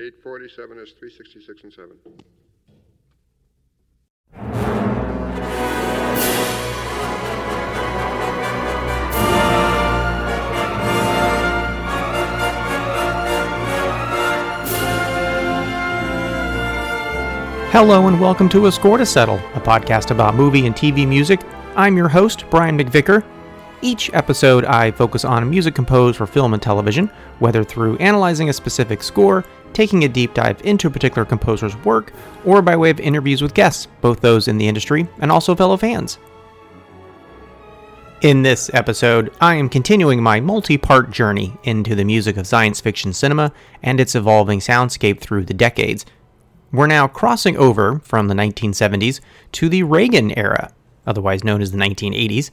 847 0.00 0.78
is 0.78 0.92
366 0.92 1.64
and 1.64 1.72
7. 1.74 1.96
Hello 17.70 18.08
and 18.08 18.18
welcome 18.18 18.48
to 18.48 18.66
A 18.68 18.72
Score 18.72 18.96
to 18.96 19.04
Settle, 19.04 19.36
a 19.36 19.60
podcast 19.60 20.10
about 20.10 20.34
movie 20.34 20.64
and 20.64 20.74
TV 20.74 21.06
music. 21.06 21.42
I'm 21.76 21.98
your 21.98 22.08
host, 22.08 22.46
Brian 22.48 22.78
McVicker. 22.78 23.22
Each 23.82 24.10
episode, 24.12 24.64
I 24.64 24.90
focus 24.90 25.24
on 25.24 25.48
music 25.48 25.74
composed 25.74 26.16
for 26.18 26.26
film 26.26 26.52
and 26.52 26.62
television, 26.62 27.06
whether 27.38 27.64
through 27.64 27.96
analyzing 27.96 28.50
a 28.50 28.52
specific 28.52 29.02
score, 29.02 29.42
taking 29.72 30.04
a 30.04 30.08
deep 30.08 30.34
dive 30.34 30.60
into 30.62 30.88
a 30.88 30.90
particular 30.90 31.24
composer's 31.24 31.76
work, 31.84 32.12
or 32.44 32.62
by 32.62 32.76
way 32.76 32.90
of 32.90 33.00
interviews 33.00 33.42
with 33.42 33.54
guests, 33.54 33.86
both 34.00 34.20
those 34.20 34.48
in 34.48 34.58
the 34.58 34.68
industry 34.68 35.08
and 35.18 35.30
also 35.30 35.54
fellow 35.54 35.76
fans. 35.76 36.18
In 38.22 38.42
this 38.42 38.70
episode, 38.74 39.32
I 39.40 39.54
am 39.54 39.70
continuing 39.70 40.22
my 40.22 40.40
multi 40.40 40.76
part 40.76 41.10
journey 41.10 41.56
into 41.62 41.94
the 41.94 42.04
music 42.04 42.36
of 42.36 42.46
science 42.46 42.78
fiction 42.78 43.14
cinema 43.14 43.50
and 43.82 43.98
its 43.98 44.14
evolving 44.14 44.58
soundscape 44.58 45.20
through 45.20 45.46
the 45.46 45.54
decades. 45.54 46.04
We're 46.70 46.86
now 46.86 47.08
crossing 47.08 47.56
over 47.56 47.98
from 48.00 48.28
the 48.28 48.34
1970s 48.34 49.20
to 49.52 49.70
the 49.70 49.84
Reagan 49.84 50.36
era, 50.38 50.70
otherwise 51.06 51.44
known 51.44 51.62
as 51.62 51.72
the 51.72 51.78
1980s. 51.78 52.50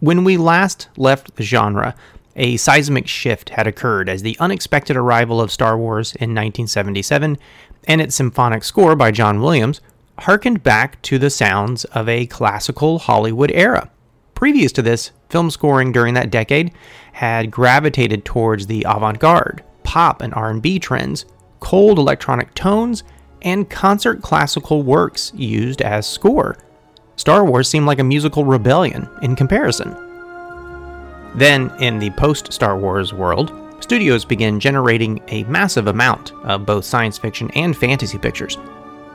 When 0.00 0.24
we 0.24 0.36
last 0.36 0.88
left 0.96 1.36
the 1.36 1.44
genre, 1.44 1.94
a 2.36 2.56
seismic 2.56 3.06
shift 3.06 3.50
had 3.50 3.66
occurred 3.66 4.08
as 4.08 4.22
the 4.22 4.36
unexpected 4.40 4.96
arrival 4.96 5.40
of 5.40 5.52
Star 5.52 5.78
Wars 5.78 6.14
in 6.16 6.30
1977 6.30 7.38
and 7.86 8.00
its 8.00 8.14
symphonic 8.14 8.64
score 8.64 8.96
by 8.96 9.10
John 9.10 9.40
Williams 9.40 9.80
harkened 10.18 10.62
back 10.62 11.00
to 11.02 11.18
the 11.18 11.30
sounds 11.30 11.84
of 11.86 12.08
a 12.08 12.26
classical 12.26 12.98
Hollywood 12.98 13.50
era. 13.52 13.90
Previous 14.34 14.72
to 14.72 14.82
this, 14.82 15.12
film 15.28 15.50
scoring 15.50 15.92
during 15.92 16.14
that 16.14 16.30
decade 16.30 16.72
had 17.12 17.50
gravitated 17.50 18.24
towards 18.24 18.66
the 18.66 18.84
avant-garde, 18.88 19.62
pop 19.82 20.22
and 20.22 20.34
R&B 20.34 20.78
trends, 20.78 21.24
cold 21.60 21.98
electronic 21.98 22.54
tones, 22.54 23.04
and 23.42 23.70
concert 23.70 24.22
classical 24.22 24.82
works 24.82 25.32
used 25.34 25.82
as 25.82 26.06
score. 26.06 26.58
Star 27.16 27.44
Wars 27.44 27.68
seemed 27.68 27.86
like 27.86 27.98
a 27.98 28.04
musical 28.04 28.44
rebellion 28.44 29.08
in 29.22 29.36
comparison. 29.36 30.03
Then, 31.34 31.72
in 31.80 31.98
the 31.98 32.10
post 32.10 32.52
Star 32.52 32.78
Wars 32.78 33.12
world, 33.12 33.52
studios 33.80 34.24
began 34.24 34.60
generating 34.60 35.20
a 35.28 35.44
massive 35.44 35.88
amount 35.88 36.32
of 36.44 36.64
both 36.64 36.84
science 36.84 37.18
fiction 37.18 37.50
and 37.52 37.76
fantasy 37.76 38.18
pictures. 38.18 38.56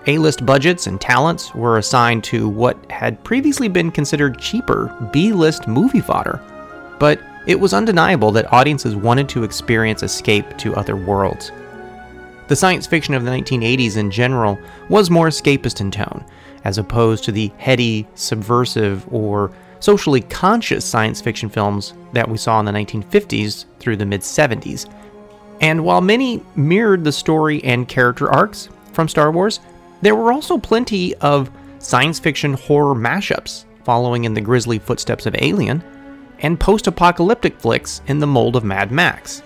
A 0.08 0.18
list 0.18 0.46
budgets 0.46 0.88
and 0.88 1.00
talents 1.00 1.54
were 1.54 1.78
assigned 1.78 2.24
to 2.26 2.48
what 2.48 2.78
had 2.90 3.24
previously 3.24 3.68
been 3.68 3.92
considered 3.92 4.40
cheaper 4.40 4.96
B 5.12 5.32
list 5.34 5.68
movie 5.68 6.02
fodder. 6.02 6.42
But 7.00 7.22
it 7.48 7.60
was 7.60 7.74
undeniable 7.74 8.32
that 8.32 8.52
audiences 8.52 8.96
wanted 8.96 9.30
to 9.30 9.44
experience 9.44 10.04
escape 10.04 10.58
to 10.58 10.76
other 10.76 10.96
worlds. 10.96 11.52
The 12.48 12.56
science 12.56 12.88
fiction 12.88 13.14
of 13.14 13.24
the 13.24 13.32
1980s 13.32 13.98
in 13.98 14.10
general 14.10 14.60
was 14.90 15.10
more 15.10 15.28
escapist 15.28 15.82
in 15.82 15.92
tone, 15.92 16.26
as 16.64 16.78
opposed 16.78 17.24
to 17.26 17.32
the 17.32 17.52
heady, 17.58 18.08
subversive, 18.16 19.06
or 19.14 19.52
socially 19.80 20.22
conscious 20.22 20.86
science 20.86 21.22
fiction 21.22 21.50
films 21.50 21.94
that 22.14 22.28
we 22.28 22.38
saw 22.38 22.60
in 22.60 22.66
the 22.66 22.72
1950s 22.72 23.66
through 23.80 23.98
the 23.98 24.06
mid 24.06 24.22
70s. 24.22 24.92
And 25.62 25.84
while 25.84 26.02
many 26.02 26.44
mirrored 26.56 27.04
the 27.04 27.12
story 27.12 27.64
and 27.64 27.88
character 27.88 28.32
arcs 28.32 28.70
from 28.94 29.08
Star 29.08 29.32
Wars, 29.32 29.60
there 30.02 30.16
were 30.16 30.32
also 30.32 30.58
plenty 30.58 31.16
of 31.16 31.52
science 31.80 32.20
fiction 32.20 32.54
horror 32.54 32.96
mashups 32.96 33.66
following 33.90 34.26
in 34.26 34.36
the 34.36 34.42
grisly 34.42 34.78
footsteps 34.78 35.26
of 35.26 35.36
Alien, 35.40 35.84
and 36.42 36.60
post 36.60 36.86
apocalyptic 36.86 37.60
flicks 37.60 38.02
in 38.06 38.20
the 38.20 38.28
mold 38.28 38.56
of 38.56 38.64
Mad 38.64 38.92
Max. 38.92 39.42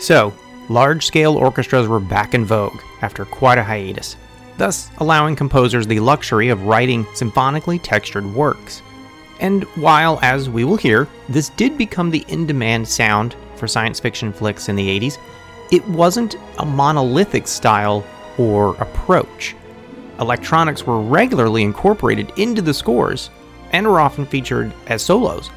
So, 0.00 0.34
large 0.68 1.06
scale 1.06 1.36
orchestras 1.36 1.86
were 1.86 2.00
back 2.00 2.34
in 2.34 2.44
vogue 2.44 2.80
after 3.00 3.24
quite 3.24 3.56
a 3.56 3.62
hiatus, 3.62 4.16
thus 4.58 4.90
allowing 4.98 5.36
composers 5.36 5.86
the 5.86 6.00
luxury 6.00 6.48
of 6.48 6.64
writing 6.64 7.06
symphonically 7.14 7.78
textured 7.78 8.26
works. 8.26 8.82
And 9.40 9.64
while, 9.76 10.18
as 10.20 10.50
we 10.50 10.64
will 10.64 10.76
hear, 10.76 11.08
this 11.28 11.50
did 11.50 11.78
become 11.78 12.10
the 12.10 12.24
in 12.28 12.46
demand 12.46 12.86
sound 12.86 13.36
for 13.56 13.68
science 13.68 14.00
fiction 14.00 14.32
flicks 14.32 14.68
in 14.68 14.76
the 14.76 15.00
80s, 15.00 15.18
it 15.70 15.86
wasn't 15.88 16.36
a 16.58 16.66
monolithic 16.66 17.46
style 17.46 18.04
or 18.36 18.74
approach. 18.76 19.54
Electronics 20.18 20.84
were 20.84 21.00
regularly 21.00 21.62
incorporated 21.62 22.32
into 22.36 22.60
the 22.60 22.74
scores 22.74 23.30
and 23.72 23.86
were 23.86 24.00
often 24.00 24.26
featured 24.26 24.72
as 24.88 25.02
solos. 25.02 25.50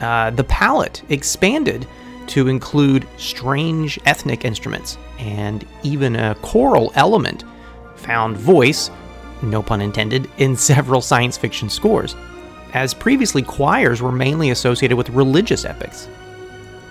Uh, 0.00 0.30
the 0.30 0.44
palette 0.44 1.02
expanded 1.10 1.86
to 2.28 2.48
include 2.48 3.06
strange 3.18 3.98
ethnic 4.06 4.44
instruments 4.44 4.98
and 5.18 5.66
even 5.82 6.16
a 6.16 6.34
choral 6.36 6.92
element 6.94 7.44
voice, 8.34 8.90
no 9.42 9.62
pun 9.62 9.80
intended, 9.80 10.30
in 10.38 10.56
several 10.56 11.00
science 11.00 11.36
fiction 11.36 11.68
scores, 11.68 12.14
as 12.72 12.94
previously 12.94 13.42
choirs 13.42 14.02
were 14.02 14.12
mainly 14.12 14.50
associated 14.50 14.96
with 14.96 15.10
religious 15.10 15.64
epics. 15.64 16.08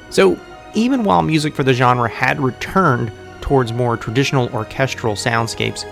So, 0.10 0.40
even 0.74 1.04
while 1.04 1.22
music 1.22 1.54
for 1.54 1.64
the 1.64 1.74
genre 1.74 2.10
had 2.10 2.40
returned 2.40 3.12
towards 3.42 3.72
more 3.72 3.96
traditional 3.96 4.50
orchestral 4.54 5.16
soundscapes, 5.16 5.86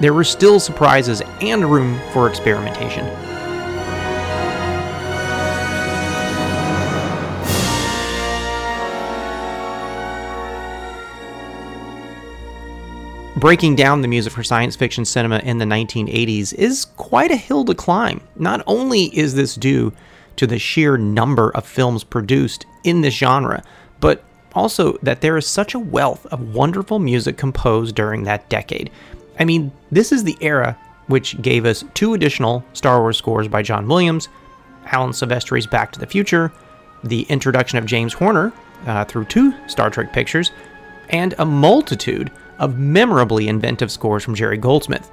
there 0.00 0.14
were 0.14 0.24
still 0.24 0.60
surprises 0.60 1.22
and 1.40 1.70
room 1.70 1.98
for 2.12 2.28
experimentation. 2.28 3.06
Breaking 13.38 13.76
down 13.76 14.02
the 14.02 14.08
music 14.08 14.32
for 14.32 14.42
science 14.42 14.74
fiction 14.74 15.04
cinema 15.04 15.38
in 15.38 15.58
the 15.58 15.64
1980s 15.64 16.52
is 16.54 16.86
quite 16.96 17.30
a 17.30 17.36
hill 17.36 17.64
to 17.64 17.74
climb. 17.74 18.20
Not 18.36 18.62
only 18.66 19.04
is 19.16 19.34
this 19.34 19.54
due 19.54 19.92
to 20.36 20.46
the 20.46 20.58
sheer 20.58 20.96
number 20.96 21.50
of 21.50 21.66
films 21.66 22.04
produced 22.04 22.66
in 22.84 23.00
this 23.00 23.14
genre, 23.14 23.62
but 24.00 24.24
also 24.54 24.96
that 25.02 25.20
there 25.20 25.36
is 25.36 25.46
such 25.46 25.74
a 25.74 25.78
wealth 25.78 26.26
of 26.26 26.54
wonderful 26.54 26.98
music 26.98 27.36
composed 27.36 27.94
during 27.94 28.24
that 28.24 28.48
decade. 28.48 28.90
I 29.38 29.44
mean, 29.44 29.72
this 29.90 30.10
is 30.10 30.24
the 30.24 30.36
era 30.40 30.78
which 31.06 31.40
gave 31.40 31.64
us 31.64 31.84
two 31.94 32.14
additional 32.14 32.64
Star 32.72 33.00
Wars 33.00 33.16
scores 33.16 33.48
by 33.48 33.62
John 33.62 33.86
Williams, 33.86 34.28
Alan 34.86 35.12
Silvestri's 35.12 35.66
Back 35.66 35.92
to 35.92 36.00
the 36.00 36.06
Future, 36.06 36.52
the 37.04 37.22
introduction 37.22 37.78
of 37.78 37.86
James 37.86 38.12
Horner 38.12 38.52
uh, 38.86 39.04
through 39.04 39.26
two 39.26 39.54
Star 39.68 39.90
Trek 39.90 40.12
pictures, 40.12 40.50
and 41.10 41.34
a 41.38 41.44
multitude 41.44 42.30
of 42.58 42.78
memorably 42.78 43.48
inventive 43.48 43.90
scores 43.90 44.24
from 44.24 44.34
Jerry 44.34 44.58
Goldsmith. 44.58 45.10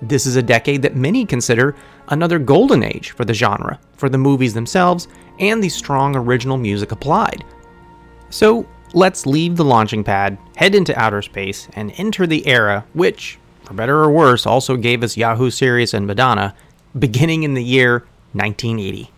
This 0.00 0.26
is 0.26 0.36
a 0.36 0.42
decade 0.42 0.82
that 0.82 0.96
many 0.96 1.24
consider 1.24 1.76
another 2.08 2.38
golden 2.38 2.82
age 2.82 3.10
for 3.10 3.24
the 3.24 3.34
genre, 3.34 3.78
for 3.96 4.08
the 4.08 4.18
movies 4.18 4.54
themselves, 4.54 5.06
and 5.38 5.62
the 5.62 5.68
strong 5.68 6.16
original 6.16 6.56
music 6.56 6.90
applied. 6.90 7.44
So 8.30 8.66
let's 8.94 9.26
leave 9.26 9.56
the 9.56 9.64
launching 9.64 10.02
pad, 10.02 10.38
head 10.56 10.74
into 10.74 10.98
outer 10.98 11.22
space, 11.22 11.68
and 11.74 11.92
enter 11.96 12.26
the 12.26 12.46
era 12.46 12.84
which, 12.94 13.38
for 13.62 13.74
better 13.74 14.00
or 14.00 14.10
worse, 14.10 14.46
also 14.46 14.76
gave 14.76 15.04
us 15.04 15.16
Yahoo 15.16 15.50
Serious 15.50 15.94
and 15.94 16.06
Madonna, 16.06 16.54
beginning 16.98 17.44
in 17.44 17.54
the 17.54 17.62
year 17.62 18.04
1980. 18.32 19.11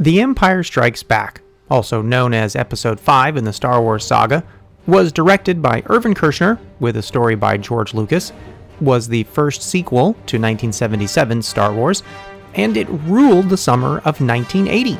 The 0.00 0.22
Empire 0.22 0.62
Strikes 0.62 1.02
Back, 1.02 1.42
also 1.70 2.00
known 2.00 2.32
as 2.32 2.56
Episode 2.56 2.98
5 2.98 3.36
in 3.36 3.44
the 3.44 3.52
Star 3.52 3.82
Wars 3.82 4.02
saga, 4.02 4.42
was 4.86 5.12
directed 5.12 5.60
by 5.60 5.82
Irvin 5.90 6.14
Kershner 6.14 6.58
with 6.78 6.96
a 6.96 7.02
story 7.02 7.34
by 7.34 7.58
George 7.58 7.92
Lucas, 7.92 8.32
was 8.80 9.08
the 9.08 9.24
first 9.24 9.60
sequel 9.62 10.16
to 10.24 10.38
1977's 10.38 11.46
Star 11.46 11.74
Wars, 11.74 12.02
and 12.54 12.78
it 12.78 12.88
ruled 12.88 13.50
the 13.50 13.58
summer 13.58 13.98
of 13.98 14.22
1980. 14.22 14.98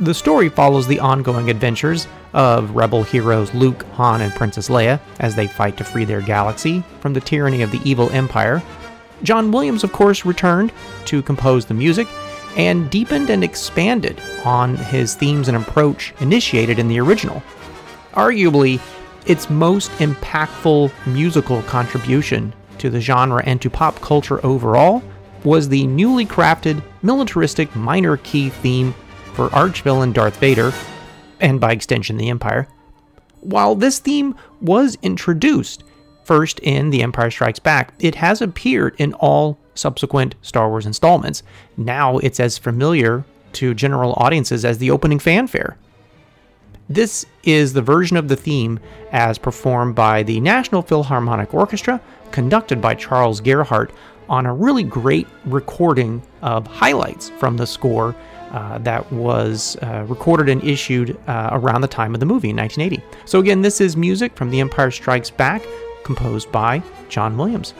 The 0.00 0.14
story 0.14 0.48
follows 0.48 0.86
the 0.86 1.00
ongoing 1.00 1.50
adventures 1.50 2.08
of 2.32 2.74
rebel 2.74 3.02
heroes 3.02 3.52
Luke, 3.52 3.84
Han, 3.96 4.22
and 4.22 4.32
Princess 4.32 4.70
Leia 4.70 4.98
as 5.20 5.34
they 5.34 5.46
fight 5.46 5.76
to 5.76 5.84
free 5.84 6.06
their 6.06 6.22
galaxy 6.22 6.82
from 7.00 7.12
the 7.12 7.20
tyranny 7.20 7.60
of 7.60 7.70
the 7.70 7.82
evil 7.84 8.08
Empire. 8.12 8.62
John 9.22 9.52
Williams, 9.52 9.84
of 9.84 9.92
course, 9.92 10.24
returned 10.24 10.72
to 11.04 11.20
compose 11.20 11.66
the 11.66 11.74
music 11.74 12.08
and 12.56 12.90
deepened 12.90 13.30
and 13.30 13.44
expanded 13.44 14.20
on 14.44 14.76
his 14.76 15.14
themes 15.14 15.48
and 15.48 15.56
approach 15.56 16.14
initiated 16.20 16.78
in 16.78 16.88
the 16.88 16.98
original. 16.98 17.42
Arguably, 18.12 18.80
its 19.26 19.50
most 19.50 19.90
impactful 19.92 20.90
musical 21.06 21.62
contribution 21.62 22.54
to 22.78 22.90
the 22.90 23.00
genre 23.00 23.42
and 23.44 23.60
to 23.60 23.70
pop 23.70 24.00
culture 24.00 24.44
overall 24.44 25.02
was 25.44 25.68
the 25.68 25.86
newly 25.86 26.24
crafted 26.24 26.82
militaristic 27.02 27.74
minor 27.76 28.16
key 28.18 28.48
theme 28.48 28.94
for 29.34 29.48
archvillain 29.50 30.12
Darth 30.12 30.38
Vader, 30.38 30.72
and 31.40 31.60
by 31.60 31.72
extension 31.72 32.16
the 32.16 32.30
Empire. 32.30 32.68
While 33.40 33.74
this 33.74 33.98
theme 33.98 34.34
was 34.60 34.96
introduced 35.02 35.84
first 36.24 36.58
in 36.60 36.90
The 36.90 37.02
Empire 37.02 37.30
Strikes 37.30 37.58
Back, 37.58 37.92
it 38.00 38.14
has 38.16 38.40
appeared 38.40 38.96
in 38.98 39.12
all 39.14 39.58
subsequent 39.76 40.34
Star 40.42 40.68
Wars 40.68 40.86
installments. 40.86 41.42
Now 41.76 42.18
it's 42.18 42.40
as 42.40 42.58
familiar 42.58 43.24
to 43.54 43.74
general 43.74 44.14
audiences 44.16 44.64
as 44.64 44.78
the 44.78 44.90
opening 44.90 45.18
fanfare. 45.18 45.76
This 46.88 47.26
is 47.42 47.72
the 47.72 47.82
version 47.82 48.16
of 48.16 48.28
the 48.28 48.36
theme 48.36 48.78
as 49.10 49.38
performed 49.38 49.94
by 49.94 50.22
the 50.22 50.40
National 50.40 50.82
Philharmonic 50.82 51.52
Orchestra, 51.52 52.00
conducted 52.30 52.80
by 52.80 52.94
Charles 52.94 53.40
Gerhardt, 53.40 53.90
on 54.28 54.46
a 54.46 54.54
really 54.54 54.82
great 54.82 55.26
recording 55.44 56.22
of 56.42 56.66
highlights 56.66 57.30
from 57.30 57.56
the 57.56 57.66
score 57.66 58.14
uh, 58.50 58.78
that 58.78 59.10
was 59.12 59.76
uh, 59.82 60.04
recorded 60.08 60.48
and 60.48 60.62
issued 60.64 61.18
uh, 61.28 61.50
around 61.52 61.80
the 61.80 61.88
time 61.88 62.14
of 62.14 62.20
the 62.20 62.26
movie 62.26 62.50
in 62.50 62.56
1980. 62.56 63.02
So, 63.24 63.38
again, 63.38 63.62
this 63.62 63.80
is 63.80 63.96
music 63.96 64.34
from 64.36 64.50
The 64.50 64.60
Empire 64.60 64.90
Strikes 64.90 65.30
Back, 65.30 65.62
composed 66.04 66.50
by 66.52 66.82
John 67.08 67.36
Williams. 67.36 67.74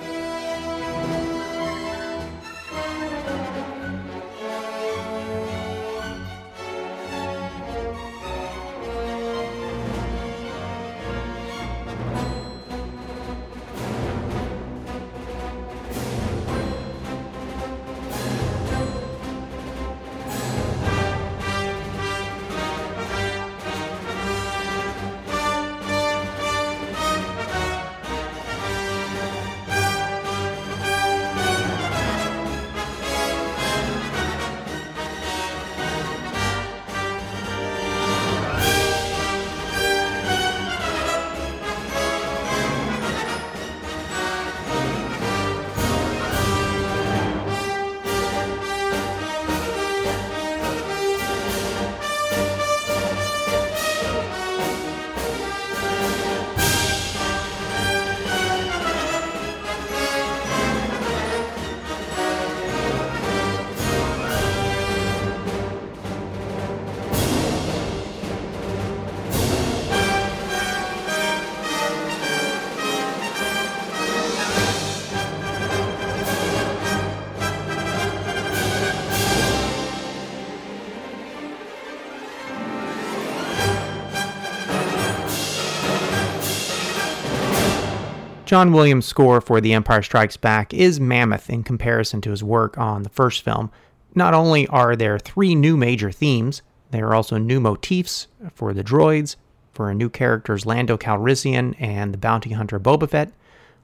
John 88.56 88.72
Williams' 88.72 89.04
score 89.04 89.42
for 89.42 89.60
The 89.60 89.74
Empire 89.74 90.00
Strikes 90.00 90.38
Back 90.38 90.72
is 90.72 90.98
mammoth 90.98 91.50
in 91.50 91.62
comparison 91.62 92.22
to 92.22 92.30
his 92.30 92.42
work 92.42 92.78
on 92.78 93.02
the 93.02 93.10
first 93.10 93.42
film. 93.42 93.70
Not 94.14 94.32
only 94.32 94.66
are 94.68 94.96
there 94.96 95.18
three 95.18 95.54
new 95.54 95.76
major 95.76 96.10
themes, 96.10 96.62
there 96.90 97.06
are 97.06 97.14
also 97.14 97.36
new 97.36 97.60
motifs 97.60 98.28
for 98.54 98.72
the 98.72 98.82
droids, 98.82 99.36
for 99.74 99.90
a 99.90 99.94
new 99.94 100.08
characters 100.08 100.64
Lando 100.64 100.96
Calrissian 100.96 101.76
and 101.78 102.14
the 102.14 102.18
bounty 102.18 102.52
hunter 102.52 102.80
Boba 102.80 103.10
Fett, 103.10 103.30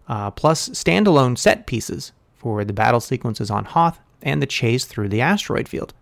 uh, 0.08 0.30
plus 0.30 0.70
standalone 0.70 1.36
set 1.36 1.66
pieces 1.66 2.12
for 2.34 2.64
the 2.64 2.72
battle 2.72 3.00
sequences 3.00 3.50
on 3.50 3.66
Hoth 3.66 4.00
and 4.22 4.40
the 4.40 4.46
chase 4.46 4.86
through 4.86 5.10
the 5.10 5.20
asteroid 5.20 5.68
field. 5.68 5.92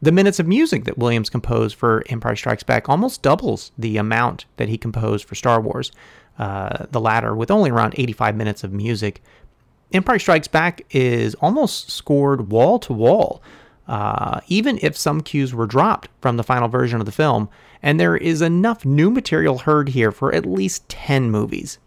The 0.00 0.10
minutes 0.10 0.40
of 0.40 0.46
music 0.46 0.84
that 0.84 0.96
Williams 0.96 1.28
composed 1.28 1.76
for 1.76 2.02
Empire 2.08 2.34
Strikes 2.34 2.62
Back 2.62 2.88
almost 2.88 3.20
doubles 3.20 3.72
the 3.76 3.98
amount 3.98 4.46
that 4.56 4.70
he 4.70 4.78
composed 4.78 5.26
for 5.26 5.34
Star 5.34 5.60
Wars, 5.60 5.92
uh, 6.38 6.86
the 6.90 7.00
latter, 7.00 7.34
with 7.34 7.50
only 7.50 7.70
around 7.70 7.94
85 7.96 8.36
minutes 8.36 8.64
of 8.64 8.72
music. 8.72 9.22
Empire 9.92 10.18
Strikes 10.18 10.48
Back 10.48 10.82
is 10.90 11.34
almost 11.36 11.90
scored 11.90 12.50
wall 12.50 12.78
to 12.80 12.92
wall, 12.92 13.42
uh, 13.88 14.40
even 14.46 14.78
if 14.82 14.96
some 14.96 15.20
cues 15.20 15.52
were 15.52 15.66
dropped 15.66 16.08
from 16.20 16.36
the 16.36 16.44
final 16.44 16.68
version 16.68 17.00
of 17.00 17.06
the 17.06 17.12
film, 17.12 17.48
and 17.82 17.98
there 17.98 18.16
is 18.16 18.40
enough 18.40 18.84
new 18.84 19.10
material 19.10 19.58
heard 19.58 19.90
here 19.90 20.12
for 20.12 20.34
at 20.34 20.46
least 20.46 20.88
10 20.88 21.30
movies. 21.30 21.78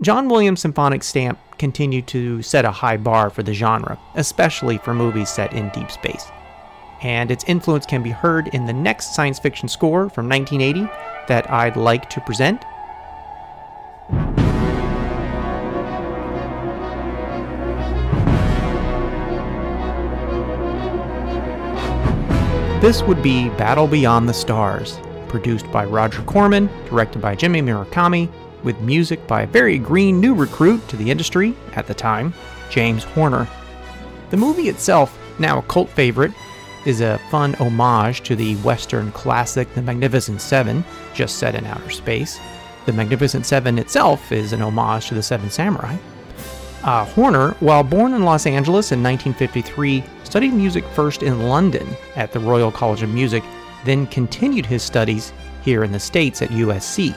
John 0.00 0.28
Williams' 0.28 0.60
symphonic 0.60 1.02
stamp 1.02 1.38
continued 1.58 2.06
to 2.08 2.40
set 2.42 2.64
a 2.64 2.70
high 2.70 2.96
bar 2.96 3.30
for 3.30 3.42
the 3.42 3.52
genre, 3.52 3.98
especially 4.14 4.78
for 4.78 4.94
movies 4.94 5.28
set 5.28 5.52
in 5.52 5.70
deep 5.70 5.90
space. 5.90 6.26
And 7.02 7.30
its 7.30 7.44
influence 7.46 7.86
can 7.86 8.02
be 8.02 8.10
heard 8.10 8.48
in 8.48 8.66
the 8.66 8.72
next 8.72 9.14
science 9.14 9.38
fiction 9.38 9.68
score 9.68 10.08
from 10.10 10.28
1980 10.28 10.90
that 11.28 11.50
I'd 11.50 11.76
like 11.76 12.08
to 12.10 12.20
present 12.20 12.64
this 22.80 23.02
would 23.02 23.20
be 23.22 23.48
Battle 23.50 23.88
Beyond 23.88 24.28
the 24.28 24.32
Stars, 24.32 25.00
produced 25.26 25.70
by 25.72 25.84
Roger 25.84 26.22
Corman, 26.22 26.70
directed 26.86 27.20
by 27.20 27.34
Jimmy 27.34 27.60
Murakami, 27.60 28.30
with 28.62 28.80
music 28.80 29.26
by 29.26 29.42
a 29.42 29.46
very 29.46 29.78
green 29.78 30.20
new 30.20 30.32
recruit 30.32 30.86
to 30.88 30.96
the 30.96 31.10
industry 31.10 31.56
at 31.74 31.88
the 31.88 31.94
time, 31.94 32.32
James 32.70 33.02
Horner. 33.02 33.48
The 34.30 34.36
movie 34.36 34.68
itself, 34.68 35.18
now 35.40 35.58
a 35.58 35.62
cult 35.62 35.90
favorite, 35.90 36.32
is 36.86 37.00
a 37.00 37.20
fun 37.30 37.54
homage 37.54 38.22
to 38.22 38.36
the 38.36 38.54
Western 38.56 39.10
classic 39.10 39.74
The 39.74 39.82
Magnificent 39.82 40.40
Seven, 40.40 40.84
just 41.12 41.38
set 41.38 41.56
in 41.56 41.66
outer 41.66 41.90
space. 41.90 42.38
The 42.88 42.94
Magnificent 42.94 43.44
Seven 43.44 43.78
itself 43.78 44.32
is 44.32 44.54
an 44.54 44.62
homage 44.62 45.08
to 45.08 45.14
the 45.14 45.22
Seven 45.22 45.50
Samurai. 45.50 45.94
Uh, 46.82 47.04
Horner, 47.04 47.50
while 47.60 47.82
born 47.82 48.14
in 48.14 48.22
Los 48.22 48.46
Angeles 48.46 48.92
in 48.92 49.02
1953, 49.02 50.02
studied 50.24 50.54
music 50.54 50.86
first 50.94 51.22
in 51.22 51.50
London 51.50 51.86
at 52.16 52.32
the 52.32 52.40
Royal 52.40 52.72
College 52.72 53.02
of 53.02 53.10
Music, 53.10 53.44
then 53.84 54.06
continued 54.06 54.64
his 54.64 54.82
studies 54.82 55.34
here 55.62 55.84
in 55.84 55.92
the 55.92 56.00
States 56.00 56.40
at 56.40 56.48
USC. 56.48 57.14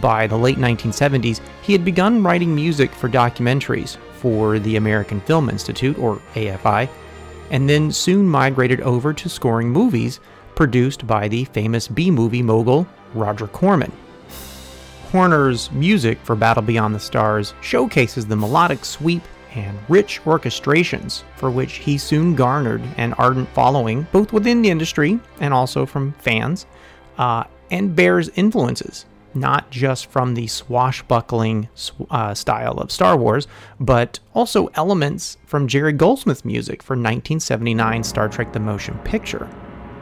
By 0.00 0.28
the 0.28 0.38
late 0.38 0.58
1970s, 0.58 1.40
he 1.62 1.72
had 1.72 1.84
begun 1.84 2.22
writing 2.22 2.54
music 2.54 2.92
for 2.92 3.08
documentaries 3.08 3.96
for 4.20 4.60
the 4.60 4.76
American 4.76 5.20
Film 5.22 5.50
Institute, 5.50 5.98
or 5.98 6.22
AFI, 6.36 6.88
and 7.50 7.68
then 7.68 7.90
soon 7.90 8.28
migrated 8.28 8.80
over 8.82 9.12
to 9.12 9.28
scoring 9.28 9.70
movies 9.70 10.20
produced 10.54 11.04
by 11.04 11.26
the 11.26 11.46
famous 11.46 11.88
B 11.88 12.12
movie 12.12 12.42
mogul 12.42 12.86
Roger 13.12 13.48
Corman. 13.48 13.90
Horner's 15.10 15.70
music 15.72 16.18
for 16.22 16.36
Battle 16.36 16.62
Beyond 16.62 16.94
the 16.94 17.00
Stars 17.00 17.54
showcases 17.62 18.26
the 18.26 18.36
melodic 18.36 18.84
sweep 18.84 19.22
and 19.54 19.78
rich 19.88 20.20
orchestrations 20.24 21.22
for 21.36 21.50
which 21.50 21.76
he 21.76 21.96
soon 21.96 22.34
garnered 22.34 22.82
an 22.98 23.14
ardent 23.14 23.48
following 23.50 24.06
both 24.12 24.32
within 24.32 24.60
the 24.60 24.68
industry 24.68 25.18
and 25.40 25.54
also 25.54 25.86
from 25.86 26.12
fans, 26.18 26.66
uh, 27.16 27.44
and 27.70 27.96
bears 27.96 28.28
influences 28.30 29.06
not 29.34 29.70
just 29.70 30.06
from 30.06 30.34
the 30.34 30.46
swashbuckling 30.46 31.68
uh, 32.10 32.34
style 32.34 32.78
of 32.78 32.90
Star 32.90 33.16
Wars, 33.16 33.46
but 33.78 34.18
also 34.34 34.68
elements 34.74 35.36
from 35.46 35.68
Jerry 35.68 35.92
Goldsmith's 35.92 36.44
music 36.44 36.82
for 36.82 36.94
1979 36.94 38.04
Star 38.04 38.28
Trek 38.28 38.52
The 38.52 38.60
Motion 38.60 38.98
Picture. 39.04 39.48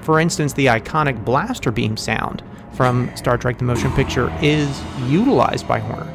For 0.07 0.21
instance, 0.21 0.53
the 0.53 0.67
iconic 0.67 1.25
blaster 1.25 1.73
beam 1.73 1.97
sound 1.97 2.41
from 2.75 3.11
Star 3.17 3.37
Trek 3.37 3.59
The 3.59 3.65
Motion 3.65 3.91
Picture 3.91 4.33
is 4.41 4.81
utilized 5.09 5.67
by 5.67 5.81
Horner. 5.81 6.07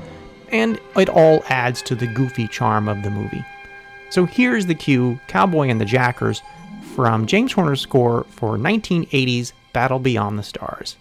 and 0.49 0.79
it 0.95 1.09
all 1.09 1.43
adds 1.49 1.81
to 1.81 1.95
the 1.95 2.07
goofy 2.07 2.47
charm 2.47 2.87
of 2.87 3.03
the 3.03 3.09
movie. 3.09 3.43
So 4.09 4.25
here's 4.25 4.65
the 4.65 4.75
cue 4.75 5.19
Cowboy 5.27 5.67
and 5.67 5.81
the 5.81 5.85
Jackers 5.85 6.41
from 6.95 7.25
James 7.25 7.51
Horner's 7.51 7.81
score 7.81 8.25
for 8.29 8.57
1980's 8.57 9.51
Battle 9.73 9.99
Beyond 9.99 10.39
the 10.39 10.43
Stars. 10.43 10.95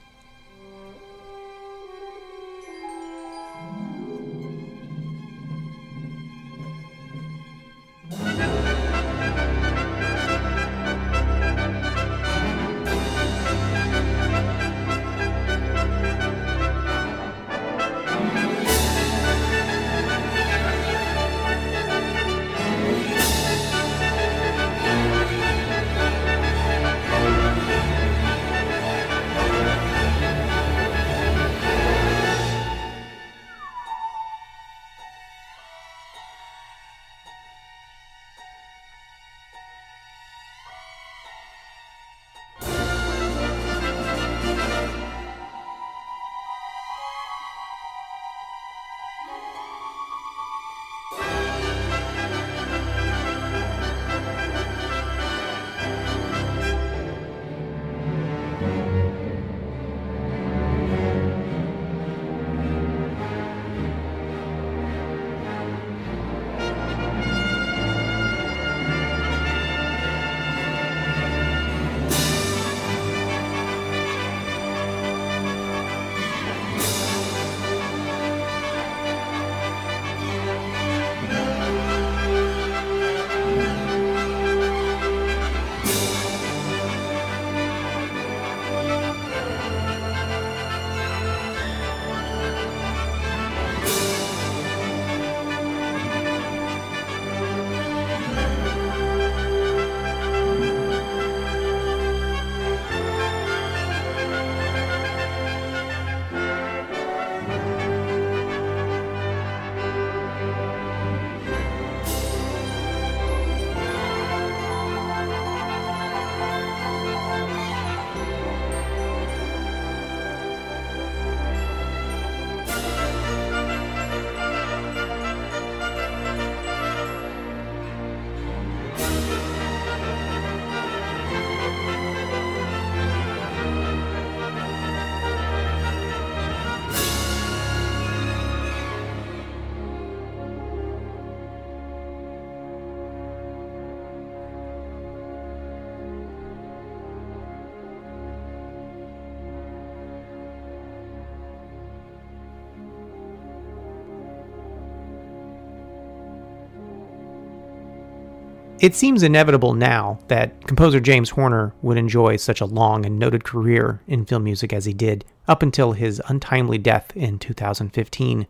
It 158.81 158.95
seems 158.95 159.23
inevitable 159.23 159.75
now 159.75 160.21
that 160.29 160.67
composer 160.67 161.01
James 161.01 161.29
Horner 161.29 161.75
would 161.83 161.99
enjoy 161.99 162.37
such 162.37 162.63
a 162.63 162.67
long 162.67 163.05
and 163.05 163.19
noted 163.19 163.45
career 163.45 164.01
in 164.09 164.25
film 164.25 164.45
music 164.45 164.73
as 164.73 164.87
he 164.87 164.95
did, 164.95 165.23
up 165.47 165.63
until 165.63 165.93
his 165.93 166.23
untimely 166.29 166.79
death 166.79 167.15
in 167.15 167.39
2015. 167.39 168.47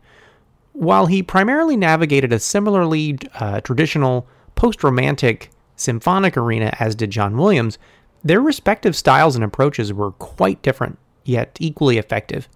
While 0.71 1.07
he 1.07 1.21
primarily 1.21 1.75
navigated 1.75 2.31
a 2.31 2.39
similarly 2.39 3.19
uh, 3.41 3.59
traditional 3.59 4.25
post 4.55 4.85
romantic 4.85 5.49
symphonic 5.75 6.37
arena 6.37 6.73
as 6.79 6.95
did 6.95 7.11
John 7.11 7.35
Williams, 7.35 7.77
their 8.23 8.39
respective 8.39 8.95
styles 8.95 9.35
and 9.35 9.43
approaches 9.43 9.91
were 9.91 10.11
quite 10.11 10.61
different, 10.61 10.97
yet 11.25 11.57
equally 11.59 11.97
effective. 11.97 12.47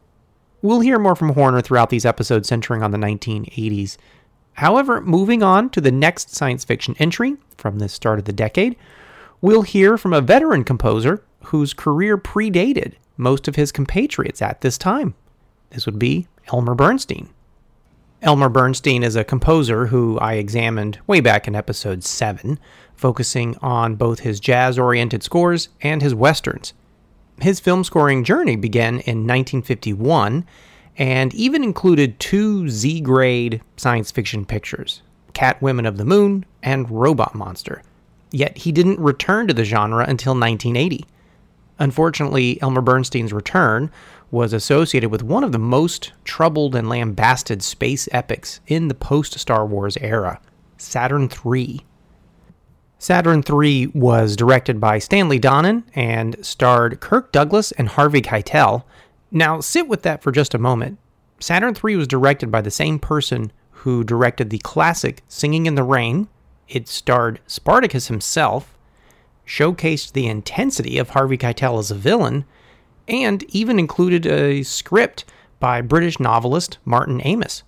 We'll 0.62 0.79
hear 0.79 0.98
more 0.98 1.15
from 1.15 1.34
Horner 1.34 1.60
throughout 1.60 1.89
these 1.89 2.05
episodes 2.05 2.48
centering 2.48 2.84
on 2.84 2.91
the 2.91 2.98
1980s. 2.98 3.98
However, 4.55 5.01
moving 5.01 5.43
on 5.43 5.69
to 5.71 5.81
the 5.81 5.91
next 5.91 6.33
science 6.33 6.63
fiction 6.63 6.95
entry 6.97 7.35
from 7.57 7.79
the 7.79 7.89
start 7.89 8.19
of 8.19 8.25
the 8.25 8.33
decade, 8.33 8.75
we'll 9.41 9.63
hear 9.63 9.97
from 9.97 10.13
a 10.13 10.21
veteran 10.21 10.63
composer 10.63 11.24
whose 11.45 11.74
career 11.74 12.17
predated 12.17 12.93
most 13.17 13.47
of 13.47 13.55
his 13.55 13.71
compatriots 13.71 14.41
at 14.41 14.62
this 14.62 14.77
time. 14.77 15.13
This 15.71 15.85
would 15.85 16.00
be 16.00 16.27
Elmer 16.51 16.75
Bernstein. 16.75 17.29
Elmer 18.21 18.50
Bernstein 18.50 19.03
is 19.03 19.15
a 19.15 19.24
composer 19.24 19.88
who 19.88 20.17
I 20.19 20.33
examined 20.33 21.00
way 21.05 21.19
back 21.19 21.47
in 21.47 21.55
episode 21.55 22.03
7, 22.03 22.57
focusing 22.95 23.57
on 23.62 23.95
both 23.95 24.21
his 24.21 24.39
jazz 24.39 24.79
oriented 24.79 25.21
scores 25.21 25.69
and 25.81 26.01
his 26.01 26.15
westerns. 26.15 26.74
His 27.41 27.59
film 27.59 27.83
scoring 27.83 28.24
journey 28.24 28.55
began 28.55 29.00
in 29.01 29.27
1951 29.27 30.45
and 30.97 31.33
even 31.33 31.63
included 31.63 32.19
two 32.19 32.69
Z 32.69 33.01
grade 33.01 33.61
science 33.77 34.11
fiction 34.11 34.45
pictures 34.45 35.01
Cat 35.33 35.61
Women 35.61 35.85
of 35.85 35.97
the 35.97 36.05
Moon 36.05 36.45
and 36.63 36.89
Robot 36.89 37.35
Monster. 37.35 37.81
Yet 38.31 38.57
he 38.57 38.71
didn't 38.71 38.99
return 38.99 39.47
to 39.47 39.53
the 39.53 39.65
genre 39.65 40.05
until 40.07 40.33
1980. 40.33 41.05
Unfortunately, 41.77 42.61
Elmer 42.61 42.81
Bernstein's 42.81 43.33
return 43.33 43.91
was 44.31 44.53
associated 44.53 45.11
with 45.11 45.23
one 45.23 45.43
of 45.43 45.51
the 45.51 45.59
most 45.59 46.11
troubled 46.23 46.75
and 46.75 46.89
lambasted 46.89 47.61
space 47.61 48.09
epics 48.11 48.59
in 48.67 48.87
the 48.87 48.93
post 48.93 49.37
Star 49.39 49.65
Wars 49.65 49.97
era 49.97 50.39
Saturn 50.77 51.29
III. 51.45 51.85
Saturn 52.97 53.43
III 53.47 53.87
was 53.87 54.35
directed 54.35 54.79
by 54.79 54.99
Stanley 54.99 55.39
Donen 55.39 55.83
and 55.93 56.35
starred 56.43 56.99
Kirk 57.01 57.31
Douglas 57.31 57.71
and 57.73 57.89
Harvey 57.89 58.21
Keitel, 58.21 58.83
now, 59.32 59.60
sit 59.60 59.88
with 59.88 60.03
that 60.03 60.22
for 60.22 60.32
just 60.32 60.53
a 60.53 60.60
moment. 60.60 61.00
Saturn 61.39 61.75
III 61.75 61.98
was 61.98 62.08
directed 62.08 62.51
by 62.51 62.62
the 62.62 62.72
same 62.72 63.00
person 63.00 63.51
who 63.72 64.03
directed 64.03 64.50
the 64.50 64.60
classic 64.60 65.22
Singing 65.27 65.65
in 65.65 65.75
the 65.75 65.84
Rain. 65.84 66.27
It 66.67 66.88
starred 66.88 67.39
Spartacus 67.46 68.08
himself, 68.08 68.77
showcased 69.46 70.13
the 70.13 70.27
intensity 70.27 70.98
of 70.98 71.10
Harvey 71.10 71.38
Keitel 71.38 71.79
as 71.79 71.91
a 71.91 71.96
villain, 71.96 72.46
and 73.08 73.44
even 73.50 73.77
included 73.77 74.25
a 74.25 74.63
script 74.63 75.25
by 75.60 75.82
British 75.82 76.20
novelist 76.20 76.77
Martin 76.86 77.22
Amis. 77.22 77.63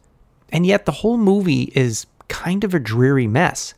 And 0.49 0.65
yet, 0.65 0.85
the 0.85 0.91
whole 0.93 1.17
movie 1.17 1.71
is 1.75 2.07
kind 2.27 2.63
of 2.63 2.73
a 2.73 2.79
dreary 2.79 3.27
mess. 3.27 3.73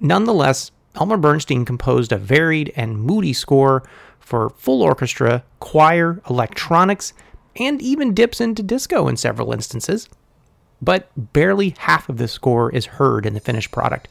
Nonetheless, 0.00 0.70
Elmer 0.96 1.16
Bernstein 1.16 1.64
composed 1.64 2.12
a 2.12 2.18
varied 2.18 2.72
and 2.76 3.00
moody 3.00 3.32
score 3.32 3.82
for 4.24 4.50
full 4.50 4.82
orchestra, 4.82 5.44
choir, 5.60 6.20
electronics, 6.28 7.12
and 7.56 7.80
even 7.80 8.14
dips 8.14 8.40
into 8.40 8.62
disco 8.62 9.06
in 9.06 9.16
several 9.16 9.52
instances. 9.52 10.08
But 10.82 11.10
barely 11.32 11.74
half 11.78 12.08
of 12.08 12.16
the 12.16 12.28
score 12.28 12.70
is 12.70 12.86
heard 12.86 13.26
in 13.26 13.34
the 13.34 13.40
finished 13.40 13.70
product. 13.70 14.08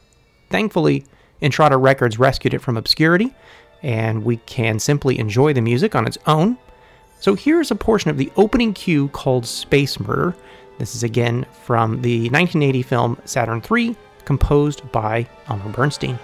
Thankfully, 0.49 1.05
Intrada 1.41 1.81
Records 1.81 2.19
rescued 2.19 2.53
it 2.53 2.59
from 2.59 2.77
obscurity, 2.77 3.33
and 3.81 4.23
we 4.23 4.37
can 4.37 4.79
simply 4.79 5.19
enjoy 5.19 5.53
the 5.53 5.61
music 5.61 5.95
on 5.95 6.07
its 6.07 6.17
own. 6.25 6.57
So 7.19 7.35
here's 7.35 7.71
a 7.71 7.75
portion 7.75 8.09
of 8.09 8.17
the 8.17 8.31
opening 8.37 8.73
cue 8.73 9.09
called 9.09 9.45
Space 9.45 9.99
Murder 9.99 10.35
This 10.77 10.95
is 10.95 11.03
again 11.03 11.45
from 11.63 12.01
the 12.01 12.29
1980 12.29 12.81
film 12.83 13.17
Saturn 13.25 13.61
III, 13.69 13.95
composed 14.25 14.89
by 14.91 15.27
Elmer 15.47 15.71
Bernstein. 15.71 16.17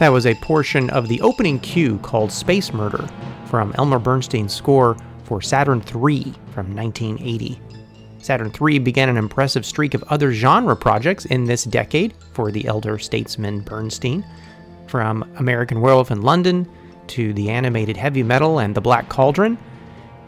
That 0.00 0.12
was 0.12 0.24
a 0.24 0.34
portion 0.36 0.88
of 0.88 1.08
the 1.08 1.20
opening 1.20 1.58
cue 1.58 1.98
called 1.98 2.32
Space 2.32 2.72
Murder 2.72 3.06
from 3.44 3.74
Elmer 3.76 3.98
Bernstein's 3.98 4.54
score 4.54 4.96
for 5.24 5.42
Saturn 5.42 5.82
III 5.94 6.22
from 6.54 6.74
1980. 6.74 7.60
Saturn 8.16 8.50
III 8.58 8.78
began 8.78 9.10
an 9.10 9.18
impressive 9.18 9.66
streak 9.66 9.92
of 9.92 10.02
other 10.04 10.32
genre 10.32 10.74
projects 10.74 11.26
in 11.26 11.44
this 11.44 11.64
decade 11.64 12.14
for 12.32 12.50
the 12.50 12.66
elder 12.66 12.98
statesman 12.98 13.60
Bernstein, 13.60 14.24
from 14.86 15.22
American 15.36 15.82
Werewolf 15.82 16.10
in 16.10 16.22
London 16.22 16.66
to 17.08 17.34
the 17.34 17.50
animated 17.50 17.98
heavy 17.98 18.22
metal 18.22 18.58
and 18.58 18.74
the 18.74 18.80
Black 18.80 19.10
Cauldron, 19.10 19.58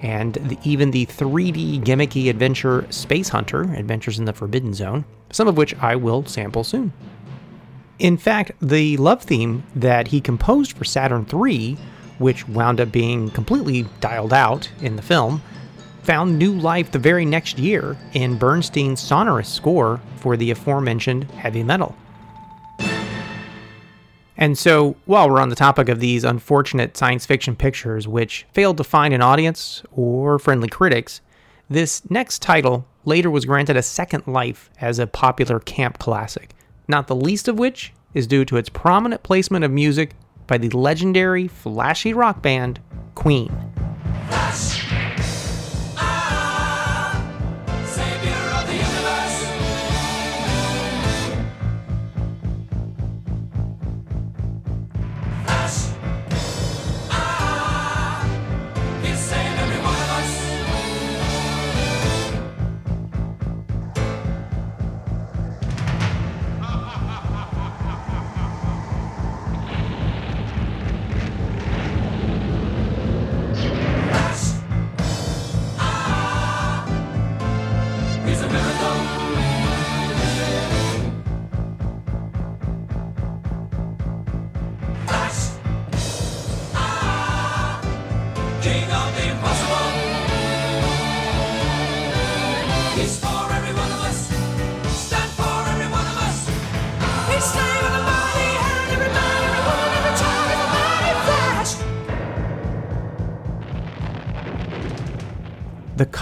and 0.03 0.35
the, 0.35 0.59
even 0.65 0.91
the 0.91 1.07
3D 1.07 1.83
gimmicky 1.83 2.29
adventure 2.29 2.87
Space 2.91 3.31
Hunter 3.31 3.63
Adventures 3.73 4.19
in 4.19 4.27
the 4.27 4.35
Forbidden 4.35 4.75
Zone, 4.75 5.07
some 5.31 5.49
of 5.49 5.57
which 5.57 5.75
I 5.77 5.97
will 5.97 6.27
sample 6.27 6.63
soon. 6.63 6.93
In 7.98 8.16
fact, 8.16 8.52
the 8.61 8.96
love 8.96 9.22
theme 9.22 9.64
that 9.74 10.09
he 10.09 10.20
composed 10.20 10.76
for 10.76 10.85
Saturn 10.85 11.26
III, 11.33 11.76
which 12.18 12.48
wound 12.48 12.81
up 12.81 12.90
being 12.90 13.31
completely 13.31 13.87
dialed 14.00 14.33
out 14.33 14.70
in 14.81 14.96
the 14.96 15.02
film, 15.02 15.42
found 16.02 16.38
new 16.38 16.52
life 16.52 16.90
the 16.90 16.98
very 16.98 17.24
next 17.24 17.59
year 17.59 17.96
in 18.12 18.37
Bernstein's 18.38 19.00
sonorous 19.00 19.48
score 19.48 20.00
for 20.16 20.37
the 20.37 20.50
aforementioned 20.50 21.24
heavy 21.33 21.62
metal. 21.62 21.96
And 24.37 24.59
so, 24.59 24.96
while 25.05 25.31
we're 25.31 25.40
on 25.40 25.50
the 25.50 25.55
topic 25.55 25.88
of 25.88 26.00
these 26.00 26.24
unfortunate 26.24 26.96
science 26.96 27.26
fiction 27.26 27.55
pictures 27.55 28.09
which 28.09 28.46
failed 28.52 28.78
to 28.78 28.85
find 28.85 29.14
an 29.14 29.22
audience 29.22 29.85
or 29.92 30.38
friendly 30.40 30.68
critics, 30.68 31.20
this 31.70 32.02
next 32.11 32.42
title 32.42 32.85
later 33.05 33.31
was 33.31 33.44
granted 33.44 33.76
a 33.76 33.83
second 33.83 34.26
life 34.26 34.70
as 34.81 34.98
a 34.98 35.07
popular 35.07 35.61
camp 35.61 35.98
classic 35.98 36.55
not 36.88 37.07
the 37.07 37.16
least 37.16 37.49
of 37.49 37.59
which 37.59 37.92
is 38.14 38.27
due 38.27 38.45
to 38.45 38.57
its 38.57 38.68
prominent 38.68 39.23
placement 39.23 39.64
of 39.64 39.71
music 39.71 40.14
by 40.47 40.59
the 40.59 40.71
legendary 40.71 41.49
flashy 41.49 42.12
rock 42.12 42.42
band 42.42 42.81
Queen. 43.14 43.51